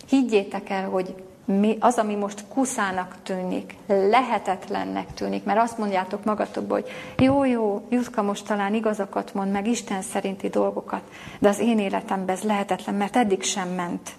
Higgyétek 0.09 0.71
el, 0.71 0.89
hogy 0.89 1.15
mi, 1.45 1.77
az, 1.81 1.97
ami 1.97 2.15
most 2.15 2.45
kuszának 2.49 3.17
tűnik, 3.23 3.77
lehetetlennek 3.87 5.15
tűnik, 5.15 5.45
mert 5.45 5.61
azt 5.61 5.79
mondjátok 5.79 6.25
magatokból, 6.25 6.81
hogy 6.81 6.91
jó, 7.25 7.45
jó, 7.45 7.87
Jutka 7.89 8.23
most 8.23 8.47
talán 8.47 8.75
igazakat 8.75 9.35
mond, 9.35 9.51
meg 9.51 9.67
Isten 9.67 10.03
szerinti 10.03 10.49
dolgokat, 10.49 11.03
de 11.39 11.49
az 11.49 11.59
én 11.59 11.79
életemben 11.79 12.37
ez 12.37 12.43
lehetetlen, 12.43 12.95
mert 12.95 13.17
eddig 13.17 13.43
sem 13.43 13.69
ment. 13.69 14.11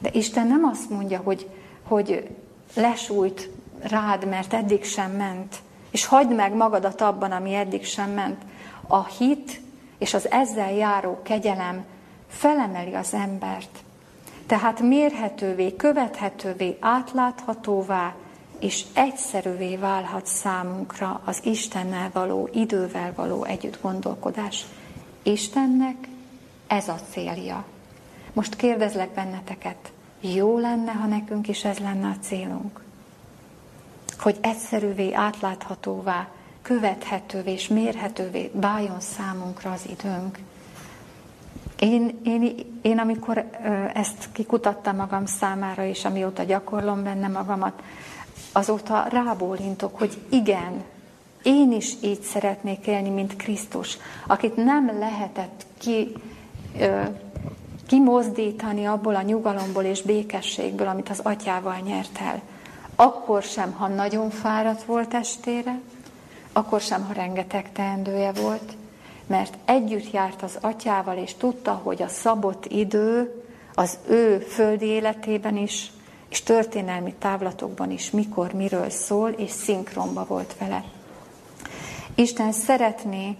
De 0.00 0.08
Isten 0.12 0.46
nem 0.46 0.64
azt 0.64 0.90
mondja, 0.90 1.20
hogy, 1.24 1.48
hogy 1.82 2.28
lesújt 2.74 3.50
rád, 3.82 4.28
mert 4.28 4.54
eddig 4.54 4.84
sem 4.84 5.10
ment, 5.10 5.56
és 5.90 6.06
hagyd 6.06 6.34
meg 6.34 6.54
magadat 6.54 7.00
abban, 7.00 7.32
ami 7.32 7.54
eddig 7.54 7.84
sem 7.84 8.10
ment. 8.10 8.42
A 8.86 9.04
hit 9.06 9.60
és 9.98 10.14
az 10.14 10.30
ezzel 10.30 10.72
járó 10.72 11.18
kegyelem 11.22 11.84
felemeli 12.28 12.94
az 12.94 13.14
embert. 13.14 13.82
Tehát 14.46 14.80
mérhetővé, 14.80 15.76
követhetővé, 15.76 16.76
átláthatóvá 16.80 18.14
és 18.60 18.84
egyszerűvé 18.92 19.76
válhat 19.76 20.26
számunkra 20.26 21.20
az 21.24 21.40
Istennel 21.44 22.10
való, 22.12 22.48
idővel 22.52 23.12
való 23.16 23.44
együtt 23.44 23.82
gondolkodás. 23.82 24.64
Istennek 25.22 26.08
ez 26.66 26.88
a 26.88 26.98
célja. 27.10 27.64
Most 28.32 28.56
kérdezlek 28.56 29.10
benneteket, 29.10 29.92
jó 30.20 30.58
lenne, 30.58 30.92
ha 30.92 31.06
nekünk 31.06 31.48
is 31.48 31.64
ez 31.64 31.78
lenne 31.78 32.08
a 32.08 32.16
célunk? 32.20 32.80
Hogy 34.20 34.38
egyszerűvé, 34.40 35.12
átláthatóvá, 35.12 36.28
követhetővé 36.62 37.52
és 37.52 37.68
mérhetővé 37.68 38.50
váljon 38.54 39.00
számunkra 39.00 39.72
az 39.72 39.88
időnk. 39.90 40.38
Én, 41.78 42.20
én, 42.24 42.54
én 42.82 42.98
amikor 42.98 43.50
ezt 43.94 44.28
kikutattam 44.32 44.96
magam 44.96 45.26
számára, 45.26 45.84
és 45.84 46.04
amióta 46.04 46.42
gyakorlom 46.42 47.02
benne 47.02 47.28
magamat, 47.28 47.82
azóta 48.52 49.06
rábólintok, 49.10 49.98
hogy 49.98 50.18
igen, 50.28 50.84
én 51.42 51.72
is 51.72 51.94
így 52.02 52.20
szeretnék 52.20 52.86
élni, 52.86 53.08
mint 53.08 53.36
Krisztus, 53.36 53.98
akit 54.26 54.56
nem 54.56 54.98
lehetett 54.98 55.66
ki, 55.78 56.12
ö, 56.78 57.02
kimozdítani 57.86 58.84
abból 58.84 59.14
a 59.14 59.22
nyugalomból 59.22 59.82
és 59.82 60.02
békességből, 60.02 60.88
amit 60.88 61.08
az 61.08 61.20
atyával 61.22 61.76
nyert 61.84 62.18
el. 62.20 62.40
Akkor 63.00 63.42
sem, 63.42 63.72
ha 63.72 63.88
nagyon 63.88 64.30
fáradt 64.30 64.82
volt 64.82 65.14
estére, 65.14 65.80
akkor 66.52 66.80
sem, 66.80 67.04
ha 67.04 67.12
rengeteg 67.12 67.72
teendője 67.72 68.32
volt, 68.32 68.76
mert 69.26 69.54
együtt 69.64 70.10
járt 70.10 70.42
az 70.42 70.58
atyával, 70.60 71.16
és 71.16 71.34
tudta, 71.34 71.72
hogy 71.72 72.02
a 72.02 72.08
szabott 72.08 72.66
idő 72.66 73.42
az 73.74 73.98
ő 74.08 74.38
földi 74.38 74.86
életében 74.86 75.56
is, 75.56 75.92
és 76.28 76.42
történelmi 76.42 77.14
távlatokban 77.18 77.90
is 77.90 78.10
mikor, 78.10 78.52
miről 78.52 78.90
szól, 78.90 79.30
és 79.30 79.50
szinkronba 79.50 80.24
volt 80.24 80.56
vele. 80.58 80.84
Isten 82.14 82.52
szeretné, 82.52 83.36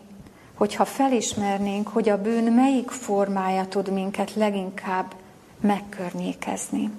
hogyha 0.54 0.84
felismernénk, 0.84 1.88
hogy 1.88 2.08
a 2.08 2.20
bűn 2.20 2.52
melyik 2.52 2.90
formája 2.90 3.66
tud 3.66 3.92
minket 3.92 4.34
leginkább 4.34 5.14
megkörnyékezni. 5.61 6.90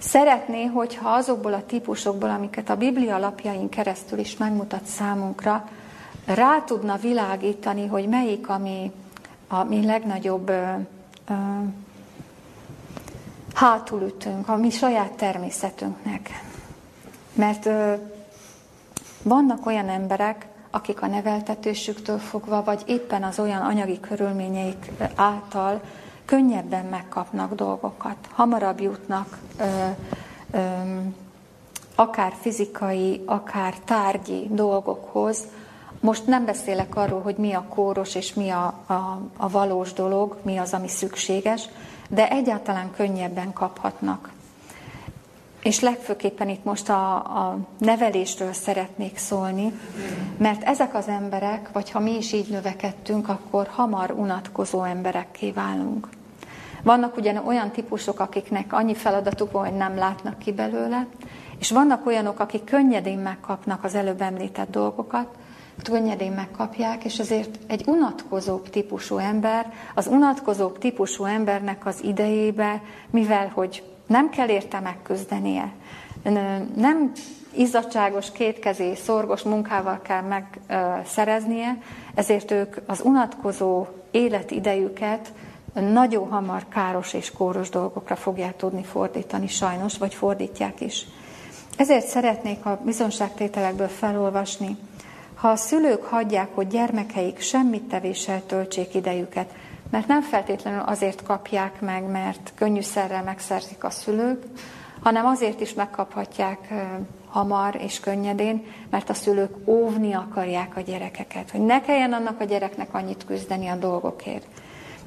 Szeretné, 0.00 0.64
hogyha 0.64 1.10
azokból 1.10 1.52
a 1.52 1.66
típusokból, 1.66 2.30
amiket 2.30 2.70
a 2.70 2.76
Biblia 2.76 3.14
alapjain 3.14 3.68
keresztül 3.68 4.18
is 4.18 4.36
megmutat 4.36 4.84
számunkra, 4.84 5.68
rá 6.24 6.62
tudna 6.64 6.96
világítani, 6.96 7.86
hogy 7.86 8.08
melyik 8.08 8.48
a 8.48 8.58
mi, 8.58 8.92
a 9.48 9.64
mi 9.64 9.84
legnagyobb 9.84 10.48
ö, 10.48 10.64
ö, 11.28 11.34
hátulütünk, 13.54 14.48
a 14.48 14.56
mi 14.56 14.70
saját 14.70 15.12
természetünknek. 15.12 16.42
Mert 17.32 17.66
ö, 17.66 17.94
vannak 19.22 19.66
olyan 19.66 19.88
emberek, 19.88 20.46
akik 20.70 21.02
a 21.02 21.06
neveltetésüktől 21.06 22.18
fogva, 22.18 22.64
vagy 22.64 22.82
éppen 22.86 23.22
az 23.22 23.38
olyan 23.38 23.62
anyagi 23.62 24.00
körülményeik 24.00 24.90
által 25.14 25.80
könnyebben 26.30 26.84
megkapnak 26.84 27.54
dolgokat, 27.54 28.16
hamarabb 28.32 28.80
jutnak 28.80 29.38
ö, 29.58 29.64
ö, 30.50 30.58
akár 31.94 32.32
fizikai, 32.40 33.22
akár 33.26 33.74
tárgyi 33.84 34.46
dolgokhoz, 34.50 35.44
most 36.00 36.26
nem 36.26 36.44
beszélek 36.44 36.96
arról, 36.96 37.20
hogy 37.20 37.36
mi 37.36 37.52
a 37.52 37.64
kóros 37.68 38.14
és 38.14 38.34
mi 38.34 38.50
a, 38.50 38.64
a, 38.86 39.20
a 39.36 39.48
valós 39.48 39.92
dolog, 39.92 40.36
mi 40.42 40.56
az, 40.56 40.72
ami 40.72 40.88
szükséges, 40.88 41.68
de 42.08 42.30
egyáltalán 42.30 42.90
könnyebben 42.96 43.52
kaphatnak. 43.52 44.30
És 45.62 45.80
legfőképpen 45.80 46.48
itt 46.48 46.64
most 46.64 46.88
a, 46.88 47.14
a 47.14 47.58
nevelésről 47.78 48.52
szeretnék 48.52 49.18
szólni, 49.18 49.72
mert 50.36 50.62
ezek 50.62 50.94
az 50.94 51.08
emberek, 51.08 51.72
vagy 51.72 51.90
ha 51.90 52.00
mi 52.00 52.16
is 52.16 52.32
így 52.32 52.48
növekedtünk, 52.48 53.28
akkor 53.28 53.66
hamar 53.66 54.10
unatkozó 54.10 54.82
emberekké 54.82 55.50
válunk. 55.50 56.08
Vannak 56.82 57.16
ugyan 57.16 57.36
olyan 57.36 57.70
típusok, 57.70 58.20
akiknek 58.20 58.72
annyi 58.72 58.94
feladatuk 58.94 59.52
van, 59.52 59.64
hogy 59.64 59.76
nem 59.76 59.96
látnak 59.96 60.38
ki 60.38 60.52
belőle, 60.52 61.06
és 61.58 61.70
vannak 61.70 62.06
olyanok, 62.06 62.40
akik 62.40 62.64
könnyedén 62.64 63.18
megkapnak 63.18 63.84
az 63.84 63.94
előbb 63.94 64.20
említett 64.20 64.70
dolgokat, 64.70 65.28
könnyedén 65.82 66.32
megkapják, 66.32 67.04
és 67.04 67.18
ezért 67.18 67.58
egy 67.66 67.82
unatkozóbb 67.86 68.70
típusú 68.70 69.18
ember, 69.18 69.72
az 69.94 70.06
unatkozóbb 70.06 70.78
típusú 70.78 71.24
embernek 71.24 71.86
az 71.86 72.02
idejébe, 72.02 72.82
mivel 73.10 73.50
hogy 73.54 73.82
nem 74.06 74.30
kell 74.30 74.48
érte 74.48 74.80
megküzdenie, 74.80 75.72
nem 76.76 77.12
izzadságos, 77.52 78.32
kétkezé, 78.32 78.94
szorgos 78.94 79.42
munkával 79.42 80.00
kell 80.02 80.22
megszereznie, 80.22 81.78
ezért 82.14 82.50
ők 82.50 82.76
az 82.86 83.00
unatkozó 83.04 83.86
életidejüket 84.10 85.32
nagyon 85.72 86.28
hamar 86.28 86.68
káros 86.68 87.12
és 87.12 87.32
kóros 87.32 87.68
dolgokra 87.68 88.16
fogják 88.16 88.56
tudni 88.56 88.82
fordítani, 88.82 89.46
sajnos, 89.46 89.98
vagy 89.98 90.14
fordítják 90.14 90.80
is. 90.80 91.06
Ezért 91.76 92.06
szeretnék 92.06 92.64
a 92.64 92.80
bizonságtételekből 92.84 93.88
felolvasni 93.88 94.76
ha 95.40 95.48
a 95.48 95.56
szülők 95.56 96.02
hagyják, 96.02 96.54
hogy 96.54 96.66
gyermekeik 96.66 97.40
semmit 97.40 97.82
tevéssel 97.82 98.42
töltsék 98.46 98.94
idejüket, 98.94 99.54
mert 99.90 100.06
nem 100.06 100.22
feltétlenül 100.22 100.80
azért 100.80 101.22
kapják 101.22 101.80
meg, 101.80 102.10
mert 102.10 102.52
könnyűszerrel 102.54 103.22
megszerzik 103.22 103.84
a 103.84 103.90
szülők, 103.90 104.42
hanem 105.02 105.26
azért 105.26 105.60
is 105.60 105.74
megkaphatják 105.74 106.72
hamar 107.28 107.78
és 107.82 108.00
könnyedén, 108.00 108.64
mert 108.90 109.10
a 109.10 109.14
szülők 109.14 109.68
óvni 109.68 110.12
akarják 110.12 110.76
a 110.76 110.80
gyerekeket, 110.80 111.50
hogy 111.50 111.60
ne 111.60 111.80
kelljen 111.80 112.12
annak 112.12 112.40
a 112.40 112.44
gyereknek 112.44 112.94
annyit 112.94 113.24
küzdeni 113.24 113.68
a 113.68 113.76
dolgokért. 113.76 114.46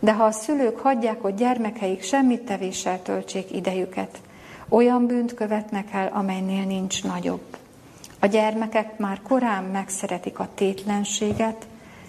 De 0.03 0.13
ha 0.13 0.23
a 0.23 0.31
szülők 0.31 0.79
hagyják, 0.79 1.21
hogy 1.21 1.35
gyermekeik 1.35 2.03
semmit 2.03 2.41
tevéssel 2.41 3.01
töltsék 3.01 3.51
idejüket, 3.51 4.21
olyan 4.69 5.05
bűnt 5.05 5.33
követnek 5.33 5.87
el, 5.91 6.07
amelynél 6.13 6.65
nincs 6.65 7.03
nagyobb. 7.03 7.57
A 8.19 8.25
gyermekek 8.25 8.97
már 8.97 9.21
korán 9.21 9.63
megszeretik 9.63 10.39
a 10.39 10.49
tétlenséget, 10.55 11.67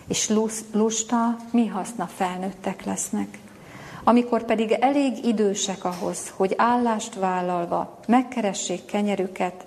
és 0.09 0.33
lusta, 0.73 1.37
mi 1.51 1.67
haszna 1.67 2.07
felnőttek 2.07 2.85
lesznek. 2.85 3.39
Amikor 4.05 4.45
pedig 4.45 4.71
elég 4.73 5.25
idősek 5.25 5.85
ahhoz, 5.85 6.33
hogy 6.37 6.55
állást 6.57 7.15
vállalva 7.15 7.99
megkeressék 8.07 8.85
kenyerüket, 8.85 9.67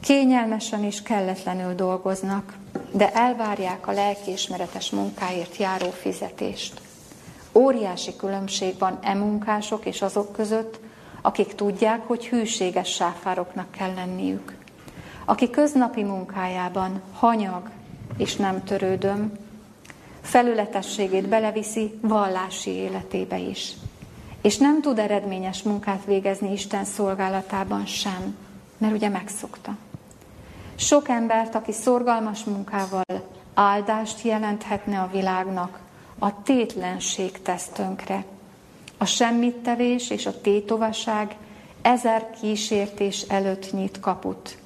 kényelmesen 0.00 0.84
és 0.84 1.02
kelletlenül 1.02 1.74
dolgoznak, 1.74 2.56
de 2.92 3.12
elvárják 3.12 3.86
a 3.86 3.92
lelkiismeretes 3.92 4.90
munkáért 4.90 5.56
járó 5.56 5.90
fizetést. 5.90 6.88
Óriási 7.52 8.16
különbség 8.16 8.78
van 8.78 8.98
e 9.02 9.14
munkások 9.14 9.86
és 9.86 10.02
azok 10.02 10.32
között, 10.32 10.80
akik 11.22 11.54
tudják, 11.54 12.06
hogy 12.06 12.26
hűséges 12.26 12.88
sáfároknak 12.88 13.70
kell 13.70 13.94
lenniük 13.94 14.58
aki 15.30 15.50
köznapi 15.50 16.02
munkájában 16.02 17.02
hanyag 17.12 17.70
és 18.16 18.36
nem 18.36 18.64
törődöm, 18.64 19.32
felületességét 20.20 21.28
beleviszi 21.28 21.98
vallási 22.00 22.70
életébe 22.70 23.38
is. 23.38 23.72
És 24.42 24.56
nem 24.56 24.80
tud 24.80 24.98
eredményes 24.98 25.62
munkát 25.62 26.04
végezni 26.04 26.52
Isten 26.52 26.84
szolgálatában 26.84 27.86
sem, 27.86 28.36
mert 28.78 28.94
ugye 28.94 29.08
megszokta. 29.08 29.76
Sok 30.74 31.08
embert, 31.08 31.54
aki 31.54 31.72
szorgalmas 31.72 32.44
munkával 32.44 33.04
áldást 33.54 34.22
jelenthetne 34.22 35.00
a 35.00 35.10
világnak, 35.12 35.79
a 36.22 36.42
tétlenség 36.42 37.42
tesz 37.42 37.68
tönkre. 37.68 38.24
A 38.98 39.04
semmittevés 39.04 40.10
és 40.10 40.26
a 40.26 40.40
tétovaság 40.40 41.36
ezer 41.82 42.30
kísértés 42.40 43.22
előtt 43.22 43.72
nyit 43.72 44.00
kaput. 44.00 44.58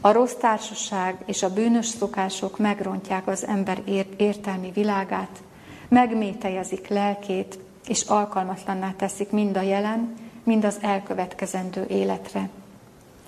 A 0.00 0.12
rossz 0.12 0.34
társaság 0.34 1.22
és 1.26 1.42
a 1.42 1.52
bűnös 1.52 1.86
szokások 1.86 2.58
megrontják 2.58 3.26
az 3.26 3.46
ember 3.46 3.82
értelmi 4.16 4.70
világát, 4.70 5.42
megmételjezik 5.88 6.88
lelkét, 6.88 7.58
és 7.86 8.02
alkalmatlanná 8.02 8.92
teszik 8.96 9.30
mind 9.30 9.56
a 9.56 9.62
jelen, 9.62 10.14
mind 10.42 10.64
az 10.64 10.78
elkövetkezendő 10.80 11.86
életre. 11.88 12.48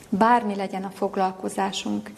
Bármi 0.08 0.54
legyen 0.54 0.84
a 0.84 0.90
foglalkozásunk, 0.90 2.10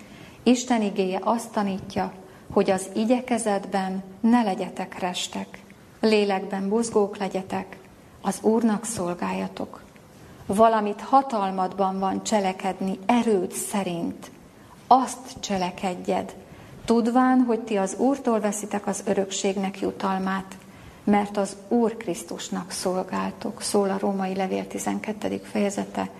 Isten 0.42 0.82
igéje 0.82 1.20
azt 1.22 1.52
tanítja, 1.52 2.12
hogy 2.52 2.70
az 2.70 2.86
igyekezetben 2.94 4.02
ne 4.20 4.42
legyetek 4.42 4.98
restek, 4.98 5.62
lélekben 6.00 6.68
buzgók 6.68 7.16
legyetek, 7.16 7.78
az 8.20 8.38
Úrnak 8.42 8.84
szolgáljatok. 8.84 9.82
Valamit 10.46 11.00
hatalmadban 11.00 11.98
van 11.98 12.24
cselekedni 12.24 12.98
erőd 13.06 13.52
szerint, 13.52 14.30
azt 14.86 15.40
cselekedjed, 15.40 16.34
tudván, 16.84 17.40
hogy 17.40 17.60
ti 17.60 17.76
az 17.76 17.94
Úrtól 17.98 18.40
veszitek 18.40 18.86
az 18.86 19.02
örökségnek 19.06 19.80
jutalmát, 19.80 20.56
mert 21.04 21.36
az 21.36 21.56
Úr 21.68 21.96
Krisztusnak 21.96 22.70
szolgáltok, 22.70 23.62
szól 23.62 23.90
a 23.90 23.98
római 23.98 24.34
levél 24.34 24.66
12. 24.66 25.40
fejezete, 25.44 26.10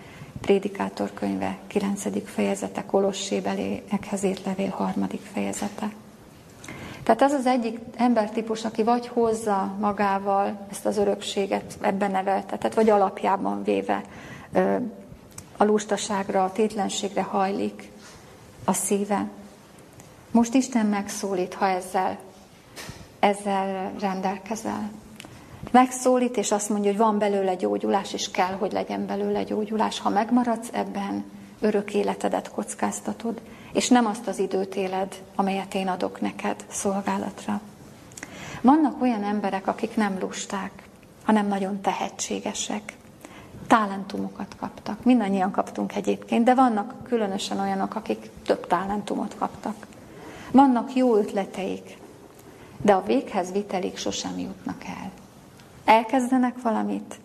Prédikátor 0.41 1.13
könyve 1.13 1.57
9. 1.67 2.03
fejezete, 2.25 2.85
Kolossébeliekhez 2.85 4.23
írt 4.23 4.45
levél 4.45 4.75
3. 4.77 5.07
fejezete. 5.33 5.89
Tehát 7.09 7.33
ez 7.33 7.39
az 7.39 7.45
egyik 7.45 7.79
embertípus, 7.95 8.65
aki 8.65 8.83
vagy 8.83 9.07
hozza 9.07 9.75
magával 9.79 10.67
ezt 10.71 10.85
az 10.85 10.97
örökséget, 10.97 11.77
ebben 11.81 12.11
neveltetett, 12.11 12.73
vagy 12.73 12.89
alapjában 12.89 13.63
véve 13.63 14.03
a 15.57 15.63
lustaságra, 15.63 16.43
a 16.43 16.51
tétlenségre 16.51 17.21
hajlik 17.21 17.91
a 18.65 18.73
szíve. 18.73 19.27
Most 20.31 20.53
Isten 20.53 20.85
megszólít, 20.85 21.53
ha 21.53 21.67
ezzel, 21.67 22.17
ezzel 23.19 23.91
rendelkezel. 23.99 24.91
Megszólít, 25.71 26.37
és 26.37 26.51
azt 26.51 26.69
mondja, 26.69 26.89
hogy 26.89 26.99
van 26.99 27.17
belőle 27.17 27.55
gyógyulás, 27.55 28.13
és 28.13 28.31
kell, 28.31 28.53
hogy 28.53 28.71
legyen 28.71 29.05
belőle 29.05 29.43
gyógyulás. 29.43 29.99
Ha 29.99 30.09
megmaradsz 30.09 30.69
ebben, 30.71 31.25
örök 31.59 31.93
életedet 31.93 32.51
kockáztatod, 32.51 33.41
és 33.73 33.89
nem 33.89 34.05
azt 34.05 34.27
az 34.27 34.39
időt 34.39 34.75
éled, 34.75 35.23
amelyet 35.35 35.73
én 35.73 35.87
adok 35.87 36.21
neked 36.21 36.65
szolgálatra. 36.69 37.61
Vannak 38.61 39.01
olyan 39.01 39.23
emberek, 39.23 39.67
akik 39.67 39.95
nem 39.95 40.17
lusták, 40.19 40.71
hanem 41.23 41.47
nagyon 41.47 41.81
tehetségesek. 41.81 42.93
Talentumokat 43.67 44.55
kaptak. 44.59 45.03
Mindannyian 45.03 45.51
kaptunk 45.51 45.95
egyébként, 45.95 46.43
de 46.45 46.53
vannak 46.55 46.93
különösen 47.03 47.59
olyanok, 47.59 47.95
akik 47.95 48.29
több 48.45 48.67
talentumot 48.67 49.35
kaptak. 49.37 49.87
Vannak 50.51 50.93
jó 50.93 51.15
ötleteik, 51.15 51.97
de 52.81 52.93
a 52.93 53.03
véghez 53.03 53.51
vitelik 53.51 53.97
sosem 53.97 54.39
jutnak 54.39 54.83
el. 54.85 55.11
Elkezdenek 55.85 56.61
valamit, 56.61 57.19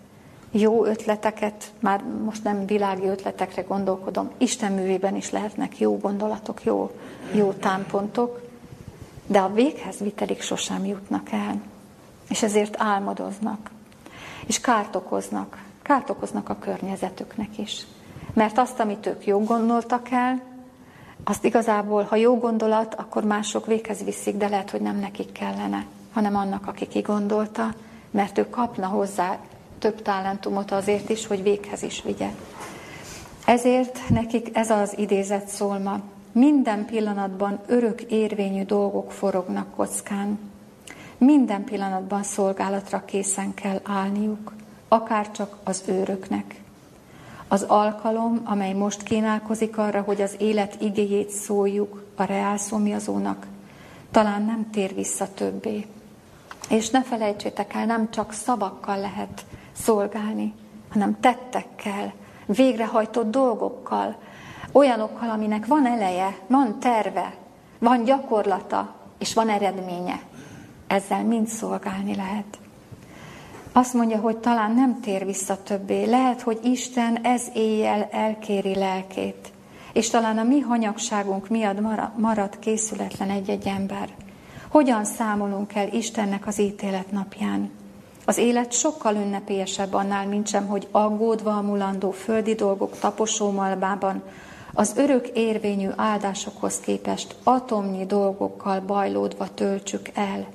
jó 0.57 0.85
ötleteket, 0.85 1.73
már 1.81 2.03
most 2.25 2.45
nem 2.45 2.67
világi 2.67 3.07
ötletekre 3.07 3.63
gondolkodom, 3.63 4.31
Isten 4.39 4.73
művében 4.73 5.17
is 5.17 5.31
lehetnek 5.31 5.79
jó 5.79 5.99
gondolatok, 5.99 6.65
jó, 6.65 6.91
jó 7.33 7.53
támpontok, 7.53 8.41
de 9.27 9.39
a 9.39 9.53
véghez 9.53 9.99
vitelik 9.99 10.43
sosem 10.43 10.85
jutnak 10.85 11.31
el. 11.31 11.63
És 12.29 12.43
ezért 12.43 12.75
álmodoznak, 12.79 13.71
és 14.47 14.61
kárt 14.61 14.95
okoznak, 14.95 15.63
kárt 15.83 16.11
okoznak 16.11 16.49
a 16.49 16.59
környezetüknek 16.59 17.59
is. 17.59 17.87
Mert 18.33 18.59
azt, 18.59 18.81
amit 18.81 19.07
ők 19.07 19.27
jó 19.27 19.45
gondoltak 19.45 20.11
el, 20.11 20.43
azt 21.25 21.45
igazából, 21.45 22.03
ha 22.03 22.17
jó 22.17 22.39
gondolat, 22.39 22.95
akkor 22.95 23.25
mások 23.25 23.67
véghez 23.67 24.05
viszik, 24.05 24.37
de 24.37 24.49
lehet, 24.49 24.71
hogy 24.71 24.81
nem 24.81 24.99
nekik 24.99 25.33
kellene, 25.33 25.87
hanem 26.13 26.37
annak, 26.37 26.67
aki 26.67 26.87
kigondolta, 26.87 27.75
mert 28.11 28.39
ő 28.39 28.51
kapna 28.51 28.87
hozzá 28.87 29.39
több 29.85 30.03
talentumot 30.03 30.71
azért 30.71 31.09
is, 31.09 31.27
hogy 31.27 31.43
véghez 31.43 31.83
is 31.83 32.03
vigye. 32.03 32.31
Ezért 33.47 34.01
nekik 34.09 34.57
ez 34.57 34.71
az 34.71 34.99
idézet 34.99 35.49
szól 35.49 35.79
ma. 35.79 36.01
Minden 36.33 36.85
pillanatban 36.85 37.61
örök 37.67 38.03
érvényű 38.03 38.65
dolgok 38.65 39.13
forognak 39.13 39.75
kockán. 39.75 40.39
Minden 41.19 41.65
pillanatban 41.65 42.23
szolgálatra 42.23 43.05
készen 43.05 43.55
kell 43.55 43.81
állniuk, 43.83 44.53
akár 44.89 45.31
csak 45.31 45.57
az 45.65 45.83
őröknek. 45.87 46.61
Az 47.49 47.63
alkalom, 47.63 48.41
amely 48.45 48.73
most 48.73 49.03
kínálkozik 49.03 49.79
arra, 49.79 50.01
hogy 50.01 50.21
az 50.21 50.35
élet 50.39 50.77
igéjét 50.81 51.31
szóljuk 51.31 52.05
a 52.15 52.23
reálszomjazónak, 52.23 53.47
talán 54.11 54.45
nem 54.45 54.71
tér 54.71 54.95
vissza 54.95 55.29
többé. 55.35 55.87
És 56.69 56.91
ne 56.91 57.03
felejtsétek 57.03 57.75
el, 57.75 57.87
nem 57.87 58.11
csak 58.11 58.33
szavakkal 58.33 58.99
lehet 58.99 59.45
szolgálni, 59.75 60.55
hanem 60.91 61.21
tettekkel, 61.21 62.13
végrehajtott 62.47 63.31
dolgokkal, 63.31 64.17
olyanokkal, 64.73 65.31
aminek 65.31 65.67
van 65.67 65.87
eleje, 65.87 66.37
van 66.47 66.79
terve, 66.81 67.35
van 67.79 68.05
gyakorlata, 68.05 68.95
és 69.19 69.35
van 69.35 69.49
eredménye. 69.49 70.21
Ezzel 70.87 71.25
mind 71.25 71.47
szolgálni 71.47 72.15
lehet. 72.15 72.59
Azt 73.73 73.95
mondja, 73.95 74.19
hogy 74.19 74.37
talán 74.37 74.75
nem 74.75 75.01
tér 75.01 75.25
vissza 75.25 75.63
többé. 75.63 76.05
Lehet, 76.05 76.41
hogy 76.41 76.59
Isten 76.63 77.17
ez 77.17 77.43
éjjel 77.55 78.09
elkéri 78.11 78.75
lelkét. 78.75 79.53
És 79.93 80.11
talán 80.11 80.39
a 80.39 80.43
mi 80.43 80.61
hanyagságunk 80.61 81.49
miatt 81.49 81.81
marad 82.17 82.59
készületlen 82.59 83.31
egy-egy 83.31 83.67
ember. 83.67 84.09
Hogyan 84.69 85.05
számolunk 85.05 85.75
el 85.75 85.89
Istennek 85.93 86.47
az 86.47 86.61
ítélet 86.61 87.11
napján? 87.11 87.71
Az 88.25 88.39
élet 88.39 88.73
sokkal 88.73 89.15
ünnepélyesebb 89.15 89.93
annál, 89.93 90.27
mint 90.27 90.49
sem, 90.49 90.67
hogy 90.67 90.89
aggódva 90.91 91.57
a 91.57 91.63
mulandó 91.63 92.11
földi 92.11 92.55
dolgok 92.55 92.99
taposómalbában 92.99 94.23
az 94.75 94.93
örök 94.97 95.29
érvényű 95.29 95.89
áldásokhoz 95.97 96.81
képest 96.81 97.35
atomnyi 97.43 98.07
dolgokkal 98.07 98.81
bajlódva 98.81 99.55
töltsük 99.55 100.11
el. 100.15 100.47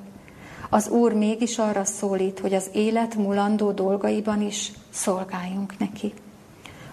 Az 0.69 0.87
Úr 0.87 1.13
mégis 1.13 1.57
arra 1.57 1.83
szólít, 1.85 2.39
hogy 2.39 2.53
az 2.53 2.69
élet 2.73 3.15
mulandó 3.15 3.71
dolgaiban 3.71 4.41
is 4.41 4.71
szolgáljunk 4.89 5.77
neki. 5.77 6.13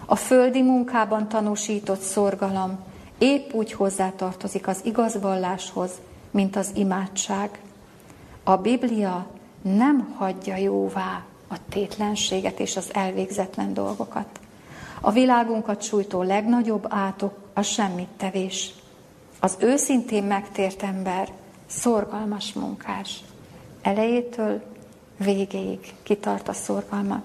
A 0.05 0.15
földi 0.15 0.61
munkában 0.61 1.27
tanúsított 1.27 2.01
szorgalom 2.01 2.79
épp 3.17 3.53
úgy 3.53 3.71
hozzátartozik 3.71 4.67
az 4.67 4.79
igazvalláshoz, 4.83 5.91
mint 6.31 6.55
az 6.55 6.71
imádság. 6.73 7.61
A 8.43 8.55
Biblia 8.55 9.27
nem 9.75 10.13
hagyja 10.17 10.55
jóvá 10.55 11.23
a 11.47 11.55
tétlenséget 11.69 12.59
és 12.59 12.75
az 12.75 12.93
elvégzetlen 12.93 13.73
dolgokat. 13.73 14.39
A 15.01 15.11
világunkat 15.11 15.81
sújtó 15.81 16.21
legnagyobb 16.21 16.85
átok 16.89 17.37
a 17.53 17.61
semmit 17.61 18.09
tevés. 18.17 18.73
Az 19.39 19.57
őszintén 19.59 20.23
megtért 20.23 20.83
ember 20.83 21.29
szorgalmas 21.65 22.53
munkás. 22.53 23.23
Elejétől 23.81 24.61
végéig 25.17 25.93
kitart 26.03 26.47
a 26.47 26.53
szorgalma. 26.53 27.21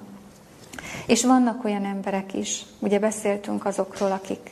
És 1.06 1.24
vannak 1.24 1.64
olyan 1.64 1.84
emberek 1.84 2.34
is, 2.34 2.64
ugye 2.78 2.98
beszéltünk 2.98 3.64
azokról, 3.64 4.10
akik 4.10 4.50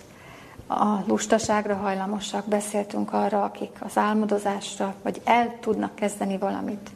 a 0.66 1.04
lustaságra 1.06 1.74
hajlamosak, 1.74 2.46
beszéltünk 2.46 3.12
arra, 3.12 3.42
akik 3.42 3.76
az 3.80 3.96
álmodozásra, 3.96 4.94
vagy 5.02 5.20
el 5.24 5.56
tudnak 5.60 5.94
kezdeni 5.94 6.38
valamit, 6.38 6.90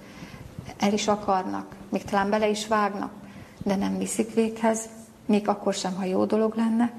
el 0.79 0.93
is 0.93 1.09
akarnak, 1.09 1.67
még 1.89 2.05
talán 2.05 2.31
bele 2.31 2.49
is 2.49 2.67
vágnak, 2.67 3.13
de 3.65 3.77
nem 3.77 3.99
viszik 3.99 4.35
véghez, 4.35 4.81
még 5.27 5.49
akkor 5.49 5.75
sem, 5.75 5.95
ha 5.95 6.05
jó 6.05 6.25
dolog 6.25 6.55
lenne. 6.55 6.93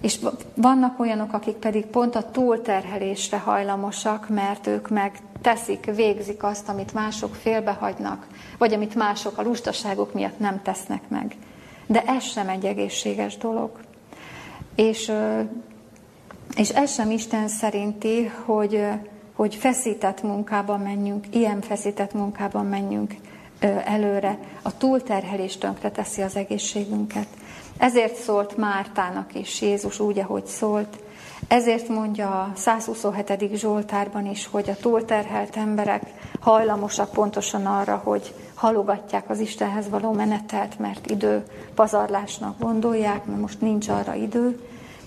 És 0.00 0.18
vannak 0.54 1.00
olyanok, 1.00 1.32
akik 1.32 1.54
pedig 1.54 1.86
pont 1.86 2.14
a 2.14 2.30
túlterhelésre 2.30 3.38
hajlamosak, 3.38 4.28
mert 4.28 4.66
ők 4.66 4.88
meg 4.88 5.18
teszik, 5.40 5.84
végzik 5.94 6.42
azt, 6.42 6.68
amit 6.68 6.94
mások 6.94 7.34
félbehagynak, 7.34 8.26
vagy 8.58 8.72
amit 8.72 8.94
mások 8.94 9.38
a 9.38 9.42
lustaságok 9.42 10.14
miatt 10.14 10.38
nem 10.38 10.62
tesznek 10.62 11.08
meg. 11.08 11.36
De 11.86 12.02
ez 12.02 12.24
sem 12.24 12.48
egy 12.48 12.64
egészséges 12.64 13.36
dolog. 13.36 13.80
És, 14.74 15.12
és 16.56 16.68
ez 16.68 16.92
sem 16.92 17.10
Isten 17.10 17.48
szerinti, 17.48 18.26
hogy 18.44 18.86
hogy 19.40 19.54
feszített 19.54 20.22
munkában 20.22 20.80
menjünk, 20.80 21.24
ilyen 21.30 21.60
feszített 21.60 22.12
munkában 22.12 22.66
menjünk 22.66 23.14
előre. 23.84 24.38
A 24.62 24.76
túlterhelés 24.76 25.56
tönkre 25.56 25.90
teszi 25.90 26.22
az 26.22 26.36
egészségünket. 26.36 27.26
Ezért 27.78 28.14
szólt 28.14 28.56
Mártának 28.56 29.34
is 29.34 29.60
Jézus 29.60 30.00
úgy, 30.00 30.18
ahogy 30.18 30.46
szólt. 30.46 30.98
Ezért 31.48 31.88
mondja 31.88 32.28
a 32.28 32.52
127. 32.56 33.56
Zsoltárban 33.56 34.26
is, 34.26 34.46
hogy 34.46 34.70
a 34.70 34.76
túlterhelt 34.76 35.56
emberek 35.56 36.02
hajlamosak 36.40 37.10
pontosan 37.10 37.66
arra, 37.66 38.00
hogy 38.04 38.34
halogatják 38.54 39.30
az 39.30 39.38
Istenhez 39.38 39.88
való 39.88 40.12
menetelt, 40.12 40.78
mert 40.78 41.10
idő 41.10 41.44
pazarlásnak 41.74 42.58
gondolják, 42.58 43.24
mert 43.24 43.40
most 43.40 43.60
nincs 43.60 43.88
arra 43.88 44.14
idő. 44.14 44.60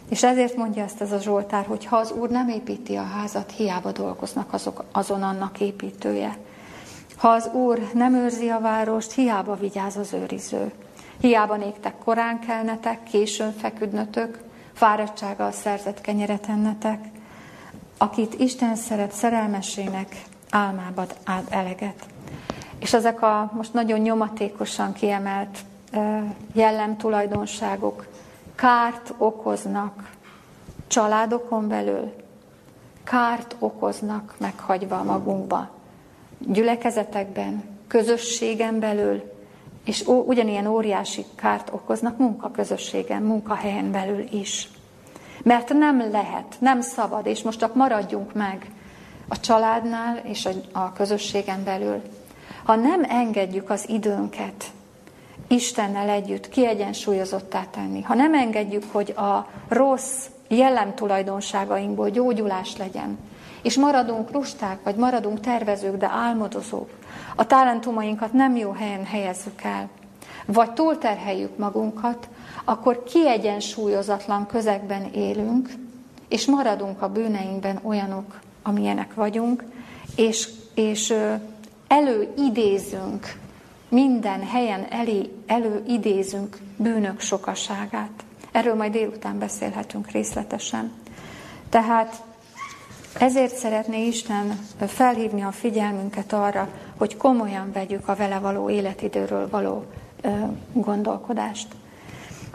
És 0.10 0.24
ezért 0.24 0.56
mondja 0.56 0.84
ezt 0.84 1.01
ez 1.01 1.12
a 1.12 1.20
Zsoltár, 1.20 1.66
hogy 1.66 1.86
ha 1.86 1.97
az 1.97 2.12
Úr 2.12 2.30
nem 2.30 2.49
építi 2.49 2.95
a 2.95 3.04
házat, 3.04 3.51
hiába 3.51 3.91
dolgoznak 3.91 4.54
azok, 4.54 4.84
azon 4.91 5.24
annak 5.24 5.60
építője. 5.60 6.38
Ha 7.16 7.28
az 7.28 7.49
Úr 7.54 7.89
nem 7.93 8.14
őrzi 8.14 8.49
a 8.49 8.60
várost, 8.60 9.12
hiába 9.12 9.56
vigyáz 9.56 9.97
az 9.97 10.14
őriző. 10.14 10.72
Hiába 11.20 11.56
néktek 11.56 11.97
korán 11.97 12.39
kelnetek, 12.39 13.04
későn 13.04 13.51
feküdnötök, 13.51 14.39
fáradtsággal 14.74 15.51
szerzett 15.51 16.01
kenyeret 16.01 16.47
ennetek, 16.47 17.06
akit 17.97 18.39
Isten 18.39 18.76
szeret 18.76 19.12
szerelmesének 19.12 20.22
álmába 20.49 21.06
ad 21.26 21.43
eleget. 21.49 22.06
És 22.80 22.93
ezek 22.93 23.22
a 23.22 23.51
most 23.56 23.74
nagyon 23.74 23.99
nyomatékosan 23.99 24.93
kiemelt 24.93 25.58
jellemtulajdonságok 26.54 28.08
kárt 28.56 29.14
okoznak 29.18 30.10
családokon 30.88 31.68
belül, 31.68 32.14
kárt 33.04 33.56
okoznak 33.60 34.36
meghagyva 34.38 35.04
magunkba, 35.04 35.70
gyülekezetekben, 36.38 37.64
közösségen 37.88 38.80
belül, 38.80 39.32
és 39.86 40.04
ugyanilyen 40.06 40.68
óriási 40.68 41.26
kárt 41.36 41.70
okoznak 41.72 42.18
munkaközösségen, 42.18 43.22
munkahelyen 43.22 43.91
belül 43.91 44.28
is. 44.32 44.70
Mert 45.43 45.74
nem 45.74 46.12
lehet, 46.12 46.56
nem 46.60 46.82
szabad, 46.82 47.26
és 47.26 47.41
most 47.41 47.60
csak 47.60 47.76
maradjunk 47.76 48.34
meg 48.34 48.72
a 49.28 49.39
családnál 49.39 50.18
és 50.18 50.49
a 50.72 50.93
közösségen 50.93 51.64
belül. 51.64 52.01
Ha 52.64 52.76
nem 52.76 53.04
engedjük 53.04 53.70
az 53.70 53.89
időnket 53.89 54.66
Istennel 55.48 56.10
együtt 56.10 56.50
kiegyensúlyozottá 56.50 57.66
tenni, 57.72 58.02
ha 58.02 58.14
nem 58.14 58.34
engedjük, 58.34 58.84
hogy 58.91 59.10
a 59.12 59.50
rossz 59.68 60.26
jellemtulajdonságainkból 60.48 62.10
gyógyulás 62.10 62.78
legyen, 62.78 63.18
és 63.62 63.78
maradunk 63.78 64.32
lusták, 64.32 64.84
vagy 64.84 64.96
maradunk 64.96 65.39
tervezők, 65.39 65.98
de 65.98 66.10
álmodozók, 66.10 66.89
a 67.36 67.48
talentumainkat 67.48 68.34
nem 68.34 68.56
jó 68.56 68.72
helyen 68.72 69.06
helyezzük 69.06 69.62
el, 69.62 69.89
vagy 70.46 70.72
túlterheljük 70.72 71.58
magunkat, 71.58 72.28
akkor 72.64 73.04
kiegyensúlyozatlan 73.04 74.46
közegben 74.46 75.12
élünk, 75.14 75.70
és 76.28 76.46
maradunk 76.46 77.02
a 77.02 77.10
bűneinkben 77.10 77.80
olyanok, 77.84 78.39
amilyenek 78.64 79.14
vagyunk, 79.14 79.64
és, 80.16 80.50
és 80.74 81.14
előidézünk, 81.88 83.41
minden 83.94 84.44
helyen 84.44 84.86
elé, 84.89 85.30
előidézünk 85.46 86.58
bűnök 86.78 87.20
sokaságát. 87.20 88.24
Erről 88.52 88.76
majd 88.76 88.91
délután 88.91 89.39
beszélhetünk 89.39 90.12
részletesen. 90.12 90.91
Tehát 91.70 92.24
ezért 93.20 93.56
szeretné 93.56 94.06
Isten 94.06 94.60
felhívni 94.88 95.41
a 95.41 95.52
figyelmünket 95.52 96.34
arra, 96.34 96.70
hogy 96.98 97.18
komolyan 97.18 97.72
vegyük 97.72 98.08
a 98.08 98.16
vele 98.16 98.39
való 98.39 98.70
életidőről 98.70 99.50
való 99.50 99.86
gondolkodást. 100.74 101.68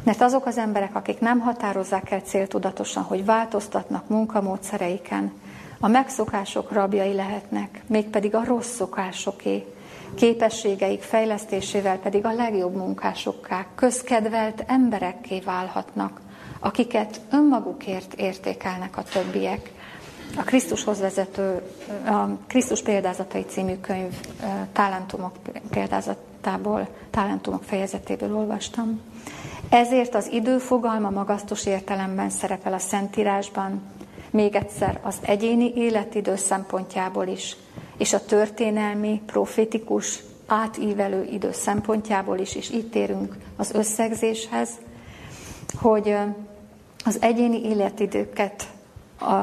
Mert 0.03 0.21
azok 0.21 0.47
az 0.47 0.59
emberek, 0.59 0.95
akik 0.95 1.21
nem 1.21 1.39
határozzák 1.39 2.11
el 2.11 2.21
céltudatosan, 2.21 3.03
hogy 3.03 3.25
változtatnak 3.25 4.09
munkamódszereiken, 4.09 5.33
a 5.81 5.89
megszokások 5.89 6.73
rabjai 6.73 7.15
lehetnek, 7.15 7.83
mégpedig 7.87 8.35
a 8.35 8.45
rossz 8.45 8.75
szokásoké, 8.75 9.67
képességeik 10.15 11.03
fejlesztésével 11.03 11.99
pedig 11.99 12.25
a 12.25 12.33
legjobb 12.33 12.75
munkásokká, 12.75 13.67
közkedvelt 13.75 14.65
emberekké 14.67 15.41
válhatnak, 15.41 16.21
akiket 16.61 17.21
önmagukért 17.33 18.15
értékelnek 18.15 18.97
a 18.97 19.03
többiek. 19.03 19.73
A 20.37 20.43
Krisztushoz 20.43 21.01
vezető, 21.01 21.63
a 22.07 22.27
Krisztus 22.47 22.83
példázatai 22.83 23.45
című 23.45 23.75
könyv 23.81 24.13
talentumok 24.73 25.33
példázatából, 25.71 26.89
talentumok 27.11 27.63
fejezetéből 27.63 28.37
olvastam. 28.37 29.01
Ezért 29.69 30.15
az 30.15 30.29
időfogalma 30.33 31.11
magasztos 31.11 31.67
értelemben 31.67 32.31
szerepel 32.31 32.73
a 32.73 32.79
Szentírásban, 32.79 33.83
még 34.31 34.55
egyszer 34.55 35.01
az 35.03 35.17
egyéni 35.23 35.73
életidő 35.75 36.37
szempontjából 36.37 37.27
is, 37.27 37.57
és 37.99 38.13
a 38.13 38.25
történelmi, 38.25 39.23
profétikus, 39.27 40.23
átívelő 40.47 41.25
idő 41.25 41.53
szempontjából 41.53 42.39
is, 42.39 42.55
és 42.55 42.71
itt 42.71 42.95
érünk 42.95 43.37
az 43.57 43.73
összegzéshez, 43.73 44.71
hogy 45.81 46.17
az 47.05 47.19
egyéni 47.21 47.65
életidőket 47.65 48.69
a, 49.19 49.35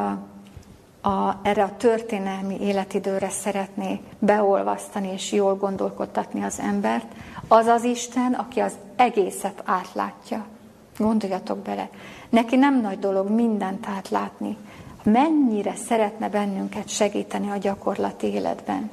a, 1.10 1.39
erre 1.43 1.64
a 1.64 1.78
történelmi 1.78 2.62
életidőre 2.62 3.30
szeretné 3.30 4.01
beolvasztani 4.20 5.12
és 5.14 5.32
jól 5.32 5.56
gondolkodtatni 5.56 6.43
az 6.43 6.60
embert, 6.60 7.08
az 7.47 7.66
az 7.66 7.84
Isten, 7.84 8.34
aki 8.34 8.60
az 8.60 8.74
egészet 8.95 9.62
átlátja. 9.66 10.45
Gondoljatok 10.97 11.58
bele. 11.58 11.89
Neki 12.30 12.56
nem 12.56 12.82
nagy 12.82 12.99
dolog 12.99 13.30
mindent 13.30 13.88
átlátni. 13.88 14.58
Mennyire 15.06 15.76
szeretne 15.76 16.30
bennünket 16.30 16.89
segíteni 16.89 17.49
a 17.49 17.58
gyakorlati 17.58 18.28
életben. 18.28 18.89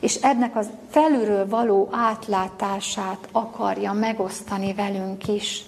És 0.00 0.14
ennek 0.14 0.56
az 0.56 0.70
felülről 0.90 1.48
való 1.48 1.88
átlátását 1.92 3.28
akarja 3.32 3.92
megosztani 3.92 4.74
velünk 4.74 5.28
is. 5.28 5.64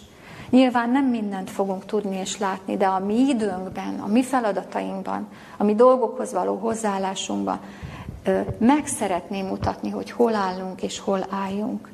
Nyilván 0.51 0.91
nem 0.91 1.05
mindent 1.05 1.51
fogunk 1.51 1.85
tudni 1.85 2.17
és 2.17 2.39
látni, 2.39 2.77
de 2.77 2.87
a 2.87 2.99
mi 2.99 3.29
időnkben, 3.29 4.01
a 4.01 4.07
mi 4.07 4.23
feladatainkban, 4.23 5.29
a 5.57 5.65
mi 5.65 5.75
dolgokhoz 5.75 6.33
való 6.33 6.57
hozzáállásunkban 6.57 7.61
meg 8.59 8.87
szeretném 8.87 9.47
mutatni, 9.47 9.91
hogy 9.91 10.11
hol 10.11 10.35
állunk 10.35 10.83
és 10.83 10.99
hol 10.99 11.27
álljunk. 11.31 11.89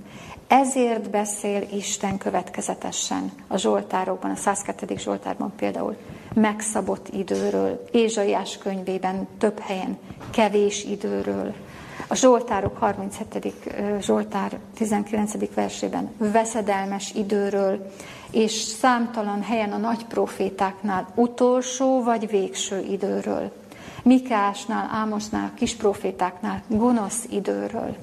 Ezért 0.49 1.11
beszél 1.11 1.63
Isten 1.73 2.19
következetesen 2.19 3.33
a 3.49 3.57
Zsoltárokban, 3.57 4.31
a 4.31 4.35
102. 4.35 4.99
Zsoltárban 4.99 5.53
például 5.57 5.97
megszabott 6.35 7.09
időről, 7.09 7.85
Ézsaiás 7.91 8.59
könyvében 8.59 9.29
több 9.39 9.59
helyen 9.59 9.99
kevés 10.31 10.85
időről, 10.85 11.55
a 12.09 12.15
Zsoltárok 12.15 12.77
37. 12.79 13.55
Zsoltár 14.01 14.59
19. 14.75 15.55
versében 15.55 16.11
veszedelmes 16.19 17.13
időről, 17.15 17.93
és 18.31 18.53
számtalan 18.53 19.43
helyen 19.43 19.73
a 19.73 19.77
nagy 19.77 20.05
profétáknál 20.05 21.09
utolsó 21.15 22.03
vagy 22.03 22.31
végső 22.31 22.81
időről. 22.91 23.53
Mikásnál, 24.03 24.89
Ámosnál, 24.93 25.53
kis 25.55 25.75
profétáknál 25.75 26.63
gonosz 26.69 27.25
időről 27.31 27.97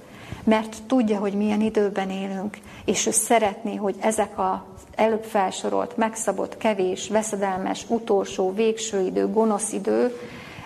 mert 0.44 0.76
tudja, 0.88 1.20
hogy 1.20 1.34
milyen 1.34 1.62
időben 1.62 2.10
élünk, 2.10 2.58
és 2.86 3.06
ő 3.06 3.12
szeretné, 3.12 3.76
hogy 3.76 3.96
ezek 4.00 4.40
az 4.40 4.77
előbb 4.98 5.24
felsorolt, 5.24 5.98
megszabott, 5.98 6.58
kevés, 6.58 7.10
veszedelmes, 7.10 7.86
utolsó, 7.88 8.54
végső 8.54 9.06
idő, 9.06 9.28
gonosz 9.32 9.72
idő, 9.72 10.20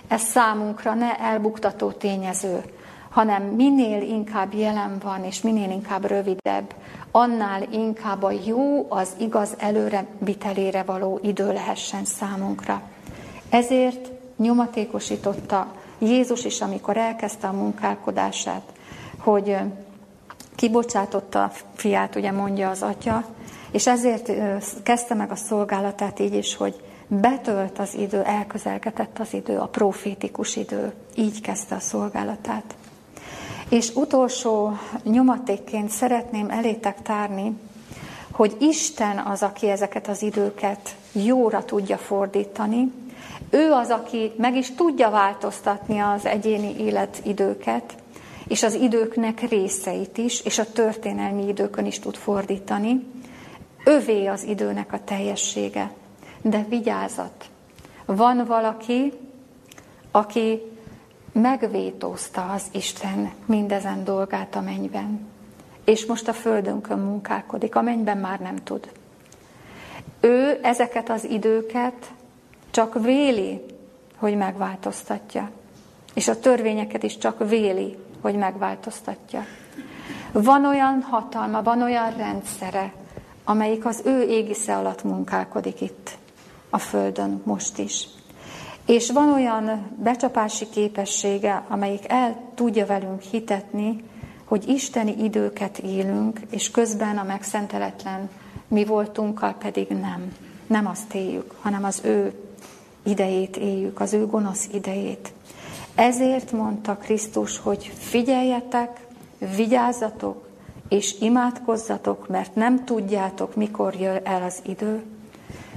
ez 0.07 0.21
számunkra 0.21 0.93
ne 0.93 1.19
elbuktató 1.19 1.91
tényező, 1.91 2.63
hanem 3.09 3.43
minél 3.43 4.01
inkább 4.01 4.53
jelen 4.53 4.97
van, 5.03 5.23
és 5.23 5.41
minél 5.41 5.69
inkább 5.69 6.05
rövidebb, 6.05 6.73
annál 7.11 7.61
inkább 7.71 8.23
a 8.23 8.31
jó, 8.45 8.85
az 8.89 9.09
igaz 9.19 9.55
előre 9.57 10.05
vitelére 10.19 10.83
való 10.83 11.19
idő 11.23 11.53
lehessen 11.53 12.05
számunkra. 12.05 12.81
Ezért 13.49 14.09
nyomatékosította 14.37 15.71
Jézus 15.99 16.45
is, 16.45 16.61
amikor 16.61 16.97
elkezdte 16.97 17.47
a 17.47 17.51
munkálkodását, 17.51 18.63
hogy 19.17 19.57
kibocsátotta 20.55 21.43
a 21.43 21.51
fiát, 21.75 22.15
ugye 22.15 22.31
mondja 22.31 22.69
az 22.69 22.81
atya, 22.81 23.25
és 23.71 23.87
ezért 23.87 24.31
kezdte 24.83 25.13
meg 25.13 25.31
a 25.31 25.35
szolgálatát 25.35 26.19
így 26.19 26.35
is, 26.35 26.55
hogy 26.55 26.81
betölt 27.07 27.79
az 27.79 27.95
idő, 27.95 28.21
elközelgetett 28.21 29.19
az 29.19 29.33
idő, 29.33 29.57
a 29.57 29.67
profétikus 29.67 30.55
idő. 30.55 30.93
Így 31.15 31.41
kezdte 31.41 31.75
a 31.75 31.79
szolgálatát. 31.79 32.75
És 33.69 33.91
utolsó 33.95 34.77
nyomatékként 35.03 35.89
szeretném 35.89 36.49
elétek 36.49 37.01
tárni, 37.01 37.53
hogy 38.31 38.55
Isten 38.59 39.17
az, 39.17 39.43
aki 39.43 39.69
ezeket 39.69 40.07
az 40.07 40.21
időket 40.21 40.95
jóra 41.11 41.65
tudja 41.65 41.97
fordítani. 41.97 42.91
Ő 43.49 43.71
az, 43.71 43.89
aki 43.89 44.31
meg 44.37 44.55
is 44.55 44.71
tudja 44.75 45.09
változtatni 45.09 45.99
az 45.99 46.25
egyéni 46.25 46.75
életidőket, 46.79 47.93
és 48.47 48.63
az 48.63 48.73
időknek 48.73 49.49
részeit 49.49 50.17
is, 50.17 50.41
és 50.41 50.59
a 50.59 50.71
történelmi 50.71 51.47
időkön 51.47 51.85
is 51.85 51.99
tud 51.99 52.15
fordítani. 52.15 53.05
Övé 53.83 54.25
az 54.25 54.43
időnek 54.43 54.93
a 54.93 55.03
teljessége. 55.03 55.91
De 56.41 56.65
vigyázat! 56.69 57.49
Van 58.05 58.45
valaki, 58.45 59.13
aki 60.11 60.61
megvétózta 61.31 62.51
az 62.51 62.63
Isten 62.71 63.31
mindezen 63.45 64.03
dolgát 64.03 64.55
a 64.55 64.61
mennyben, 64.61 65.27
és 65.83 66.05
most 66.05 66.27
a 66.27 66.33
földönkön 66.33 66.99
munkálkodik, 66.99 67.75
a 67.75 67.81
mennyben 67.81 68.17
már 68.17 68.39
nem 68.39 68.55
tud. 68.55 68.91
Ő 70.19 70.59
ezeket 70.61 71.09
az 71.09 71.23
időket 71.23 72.11
csak 72.71 73.01
véli, 73.01 73.61
hogy 74.15 74.35
megváltoztatja, 74.35 75.51
és 76.13 76.27
a 76.27 76.39
törvényeket 76.39 77.03
is 77.03 77.17
csak 77.17 77.49
véli, 77.49 77.97
hogy 78.21 78.35
megváltoztatja. 78.35 79.45
Van 80.31 80.65
olyan 80.65 81.01
hatalma, 81.01 81.63
van 81.63 81.81
olyan 81.81 82.15
rendszere 82.17 82.93
amelyik 83.43 83.85
az 83.85 84.01
ő 84.05 84.21
égisze 84.21 84.77
alatt 84.77 85.03
munkálkodik 85.03 85.81
itt 85.81 86.17
a 86.69 86.77
Földön 86.77 87.41
most 87.45 87.77
is. 87.77 88.07
És 88.85 89.11
van 89.11 89.33
olyan 89.33 89.87
becsapási 90.03 90.69
képessége, 90.69 91.63
amelyik 91.67 92.03
el 92.07 92.41
tudja 92.55 92.85
velünk 92.85 93.21
hitetni, 93.21 94.03
hogy 94.45 94.67
isteni 94.67 95.15
időket 95.23 95.77
élünk, 95.77 96.39
és 96.49 96.71
közben 96.71 97.17
a 97.17 97.23
megszenteletlen 97.23 98.29
mi 98.67 98.85
voltunkkal 98.85 99.53
pedig 99.53 99.87
nem. 99.87 100.35
Nem 100.67 100.87
azt 100.87 101.13
éljük, 101.13 101.55
hanem 101.61 101.83
az 101.83 102.01
ő 102.03 102.33
idejét 103.03 103.57
éljük, 103.57 103.99
az 103.99 104.13
ő 104.13 104.25
gonosz 104.25 104.67
idejét. 104.73 105.33
Ezért 105.95 106.51
mondta 106.51 106.95
Krisztus, 106.95 107.57
hogy 107.57 107.91
figyeljetek, 107.97 109.05
vigyázzatok, 109.55 110.47
és 110.91 111.15
imádkozzatok, 111.19 112.27
mert 112.27 112.55
nem 112.55 112.85
tudjátok, 112.85 113.55
mikor 113.55 113.95
jön 113.95 114.19
el 114.23 114.43
az 114.43 114.61
idő. 114.65 115.03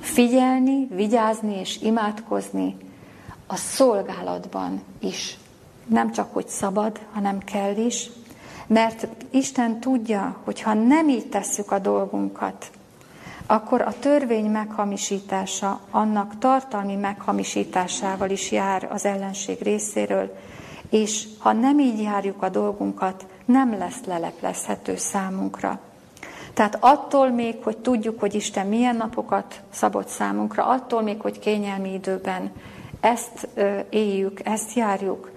Figyelni, 0.00 0.86
vigyázni 0.90 1.58
és 1.58 1.80
imádkozni 1.82 2.76
a 3.46 3.56
szolgálatban 3.56 4.82
is. 4.98 5.38
Nem 5.86 6.12
csak, 6.12 6.32
hogy 6.32 6.48
szabad, 6.48 7.00
hanem 7.12 7.38
kell 7.38 7.76
is, 7.76 8.10
mert 8.66 9.06
Isten 9.30 9.80
tudja, 9.80 10.36
hogy 10.44 10.60
ha 10.60 10.74
nem 10.74 11.08
így 11.08 11.28
tesszük 11.28 11.70
a 11.70 11.78
dolgunkat, 11.78 12.70
akkor 13.46 13.80
a 13.80 13.98
törvény 13.98 14.50
meghamisítása 14.50 15.80
annak 15.90 16.38
tartalmi 16.38 16.94
meghamisításával 16.94 18.30
is 18.30 18.50
jár 18.50 18.88
az 18.92 19.04
ellenség 19.04 19.62
részéről, 19.62 20.36
és 20.90 21.26
ha 21.38 21.52
nem 21.52 21.78
így 21.78 22.02
járjuk 22.02 22.42
a 22.42 22.48
dolgunkat, 22.48 23.26
nem 23.44 23.78
lesz 23.78 24.04
leleplezhető 24.06 24.96
számunkra. 24.96 25.80
Tehát 26.54 26.76
attól 26.80 27.30
még, 27.30 27.62
hogy 27.62 27.76
tudjuk, 27.76 28.20
hogy 28.20 28.34
Isten 28.34 28.66
milyen 28.66 28.96
napokat 28.96 29.60
szabott 29.70 30.08
számunkra, 30.08 30.66
attól 30.66 31.02
még, 31.02 31.20
hogy 31.20 31.38
kényelmi 31.38 31.92
időben 31.92 32.52
ezt 33.00 33.48
éljük, 33.90 34.40
ezt 34.44 34.72
járjuk, 34.72 35.30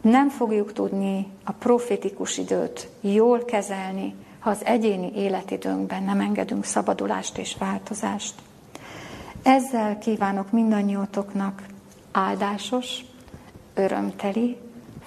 nem 0.00 0.28
fogjuk 0.28 0.72
tudni 0.72 1.26
a 1.44 1.52
profétikus 1.52 2.38
időt 2.38 2.88
jól 3.00 3.44
kezelni, 3.44 4.14
ha 4.38 4.50
az 4.50 4.64
egyéni 4.64 5.12
életidőnkben 5.14 6.02
nem 6.02 6.20
engedünk 6.20 6.64
szabadulást 6.64 7.38
és 7.38 7.56
változást. 7.58 8.34
Ezzel 9.42 9.98
kívánok 9.98 10.50
mindannyiótoknak 10.50 11.62
áldásos, 12.12 13.04
örömteli, 13.74 14.56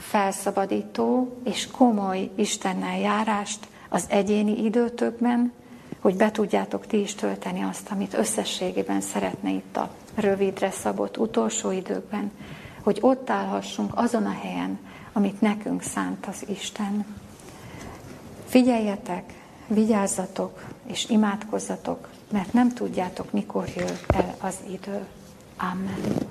felszabadító 0.09 1.37
és 1.43 1.67
komoly 1.67 2.29
Istennel 2.35 2.99
járást 2.99 3.67
az 3.89 4.05
egyéni 4.07 4.63
időtökben, 4.63 5.51
hogy 5.99 6.15
be 6.15 6.31
tudjátok 6.31 6.87
ti 6.87 6.99
is 6.99 7.15
tölteni 7.15 7.61
azt, 7.63 7.89
amit 7.91 8.13
összességében 8.13 9.01
szeretne 9.01 9.49
itt 9.49 9.77
a 9.77 9.89
rövidre 10.15 10.71
szabott 10.71 11.17
utolsó 11.17 11.71
időkben, 11.71 12.31
hogy 12.83 12.97
ott 13.01 13.29
állhassunk 13.29 13.91
azon 13.95 14.25
a 14.25 14.37
helyen, 14.41 14.79
amit 15.13 15.41
nekünk 15.41 15.81
szánt 15.81 16.25
az 16.25 16.45
Isten. 16.49 17.05
Figyeljetek, 18.45 19.33
vigyázzatok 19.67 20.63
és 20.85 21.09
imádkozzatok, 21.09 22.09
mert 22.31 22.53
nem 22.53 22.73
tudjátok, 22.73 23.31
mikor 23.31 23.67
jön 23.75 23.97
el 24.07 24.35
az 24.39 24.55
idő. 24.67 25.05
Amen. 25.57 26.22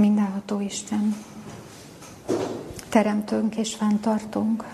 Mindenható 0.00 0.60
Isten, 0.60 1.16
teremtőnk 2.88 3.56
és 3.56 3.74
fenntartunk. 3.74 4.64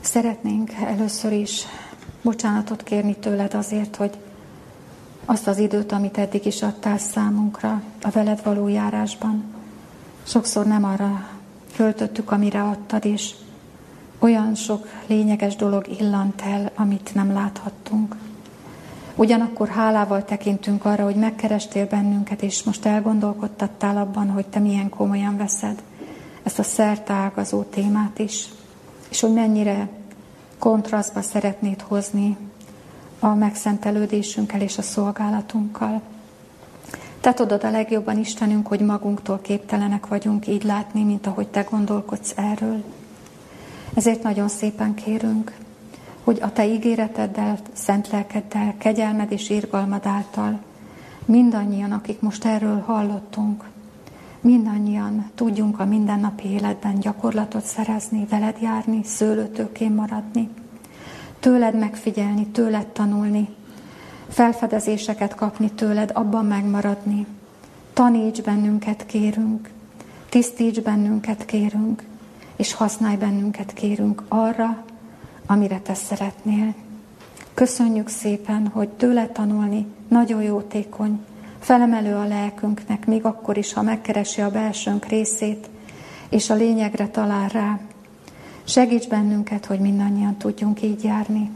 Szeretnénk 0.00 0.72
először 0.72 1.32
is 1.32 1.64
bocsánatot 2.22 2.82
kérni 2.82 3.16
tőled 3.16 3.54
azért, 3.54 3.96
hogy 3.96 4.16
azt 5.24 5.46
az 5.46 5.58
időt, 5.58 5.92
amit 5.92 6.18
eddig 6.18 6.46
is 6.46 6.62
adtál 6.62 6.98
számunkra 6.98 7.82
a 8.02 8.10
veled 8.10 8.42
való 8.44 8.68
járásban, 8.68 9.44
sokszor 10.22 10.66
nem 10.66 10.84
arra 10.84 11.28
költöttük, 11.76 12.30
amire 12.30 12.62
adtad, 12.62 13.04
és 13.04 13.34
olyan 14.18 14.54
sok 14.54 14.88
lényeges 15.06 15.56
dolog 15.56 15.88
illant 15.98 16.40
el, 16.40 16.70
amit 16.74 17.14
nem 17.14 17.32
láthattunk. 17.32 18.16
Ugyanakkor 19.16 19.68
hálával 19.68 20.24
tekintünk 20.24 20.84
arra, 20.84 21.04
hogy 21.04 21.14
megkerestél 21.14 21.86
bennünket, 21.86 22.42
és 22.42 22.62
most 22.62 22.86
elgondolkodtattál 22.86 23.96
abban, 23.96 24.30
hogy 24.30 24.46
te 24.46 24.58
milyen 24.58 24.88
komolyan 24.88 25.36
veszed 25.36 25.82
ezt 26.42 26.58
a 26.58 26.62
szertágazó 26.62 27.62
témát 27.62 28.18
is, 28.18 28.48
és 29.08 29.20
hogy 29.20 29.32
mennyire 29.32 29.88
kontrasztba 30.58 31.22
szeretnéd 31.22 31.80
hozni 31.80 32.36
a 33.20 33.34
megszentelődésünkkel 33.34 34.60
és 34.60 34.78
a 34.78 34.82
szolgálatunkkal. 34.82 36.00
Te 37.20 37.34
tudod 37.34 37.64
a 37.64 37.70
legjobban, 37.70 38.18
Istenünk, 38.18 38.66
hogy 38.66 38.80
magunktól 38.80 39.40
képtelenek 39.42 40.06
vagyunk 40.06 40.46
így 40.46 40.64
látni, 40.64 41.02
mint 41.02 41.26
ahogy 41.26 41.48
Te 41.48 41.62
gondolkodsz 41.70 42.32
erről. 42.36 42.84
Ezért 43.94 44.22
nagyon 44.22 44.48
szépen 44.48 44.94
kérünk, 44.94 45.56
hogy 46.26 46.38
a 46.42 46.52
Te 46.52 46.66
ígéreteddel, 46.66 47.58
szent 47.72 48.10
lelkeddel, 48.10 48.74
kegyelmed 48.78 49.32
és 49.32 49.50
írgalmad 49.50 50.06
által 50.06 50.60
mindannyian, 51.24 51.92
akik 51.92 52.20
most 52.20 52.44
erről 52.44 52.80
hallottunk, 52.80 53.64
mindannyian 54.40 55.30
tudjunk 55.34 55.80
a 55.80 55.84
mindennapi 55.84 56.48
életben 56.48 56.98
gyakorlatot 56.98 57.64
szerezni, 57.64 58.26
veled 58.30 58.56
járni, 58.60 59.00
szőlőtőkén 59.04 59.92
maradni, 59.92 60.48
tőled 61.40 61.78
megfigyelni, 61.78 62.46
tőled 62.46 62.86
tanulni, 62.86 63.48
felfedezéseket 64.28 65.34
kapni 65.34 65.70
tőled, 65.70 66.10
abban 66.14 66.44
megmaradni. 66.46 67.26
Taníts 67.92 68.42
bennünket, 68.42 69.06
kérünk, 69.06 69.70
tisztíts 70.28 70.80
bennünket, 70.80 71.44
kérünk, 71.44 72.02
és 72.56 72.72
használj 72.72 73.16
bennünket, 73.16 73.72
kérünk 73.72 74.22
arra, 74.28 74.84
amire 75.46 75.80
te 75.80 75.94
szeretnél. 75.94 76.74
Köszönjük 77.54 78.08
szépen, 78.08 78.66
hogy 78.66 78.88
tőle 78.88 79.26
tanulni 79.26 79.86
nagyon 80.08 80.42
jótékony, 80.42 81.20
felemelő 81.58 82.14
a 82.14 82.26
lelkünknek, 82.26 83.06
még 83.06 83.24
akkor 83.24 83.56
is, 83.56 83.72
ha 83.72 83.82
megkeresi 83.82 84.40
a 84.40 84.50
belsőnk 84.50 85.04
részét, 85.04 85.68
és 86.28 86.50
a 86.50 86.54
lényegre 86.54 87.08
talál 87.08 87.48
rá. 87.48 87.78
Segíts 88.64 89.08
bennünket, 89.08 89.66
hogy 89.66 89.78
mindannyian 89.78 90.36
tudjunk 90.36 90.82
így 90.82 91.04
járni, 91.04 91.50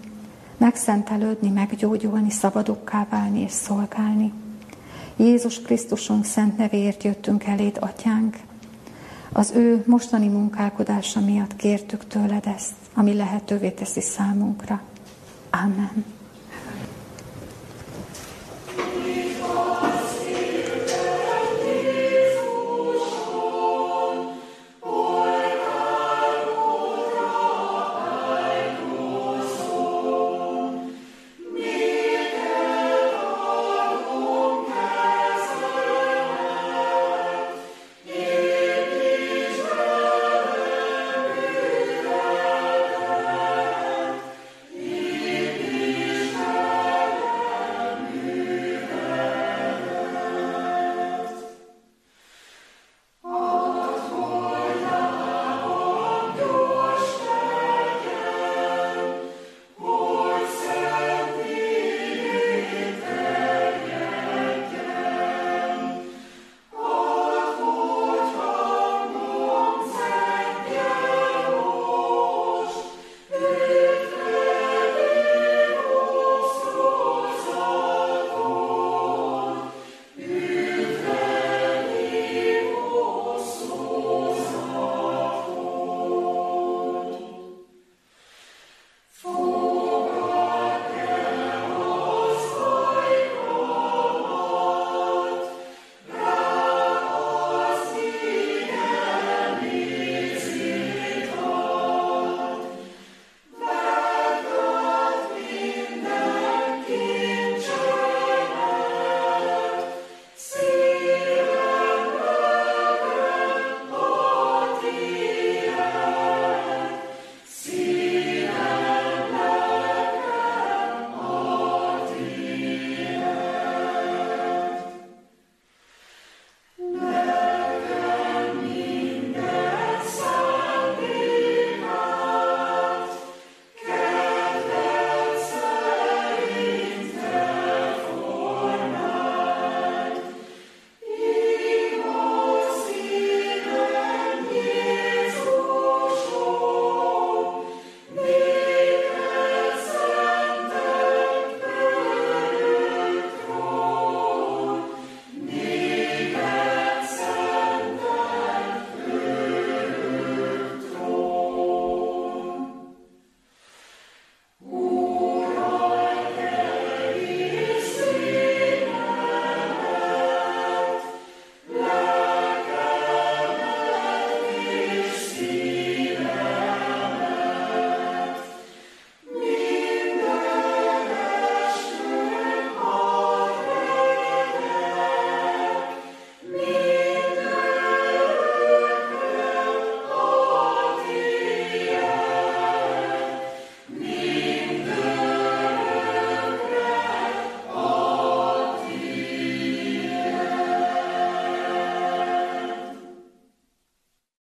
megszentelődni, 0.57 1.49
meggyógyulni, 1.49 2.31
szabadokká 2.31 3.07
válni 3.11 3.41
és 3.41 3.53
szolgálni. 3.53 4.33
Jézus 5.17 5.61
Krisztusunk 5.61 6.25
szent 6.25 6.57
nevéért 6.57 7.03
jöttünk 7.03 7.45
eléd, 7.45 7.77
atyánk. 7.81 8.37
Az 9.33 9.53
ő 9.55 9.83
mostani 9.87 10.29
munkálkodása 10.29 11.21
miatt 11.21 11.57
kértük 11.57 12.07
tőled 12.07 12.47
ezt, 12.47 12.73
ami 12.95 13.15
lehetővé 13.15 13.71
teszi 13.71 14.01
számunkra. 14.01 14.81
Amen. 15.51 16.05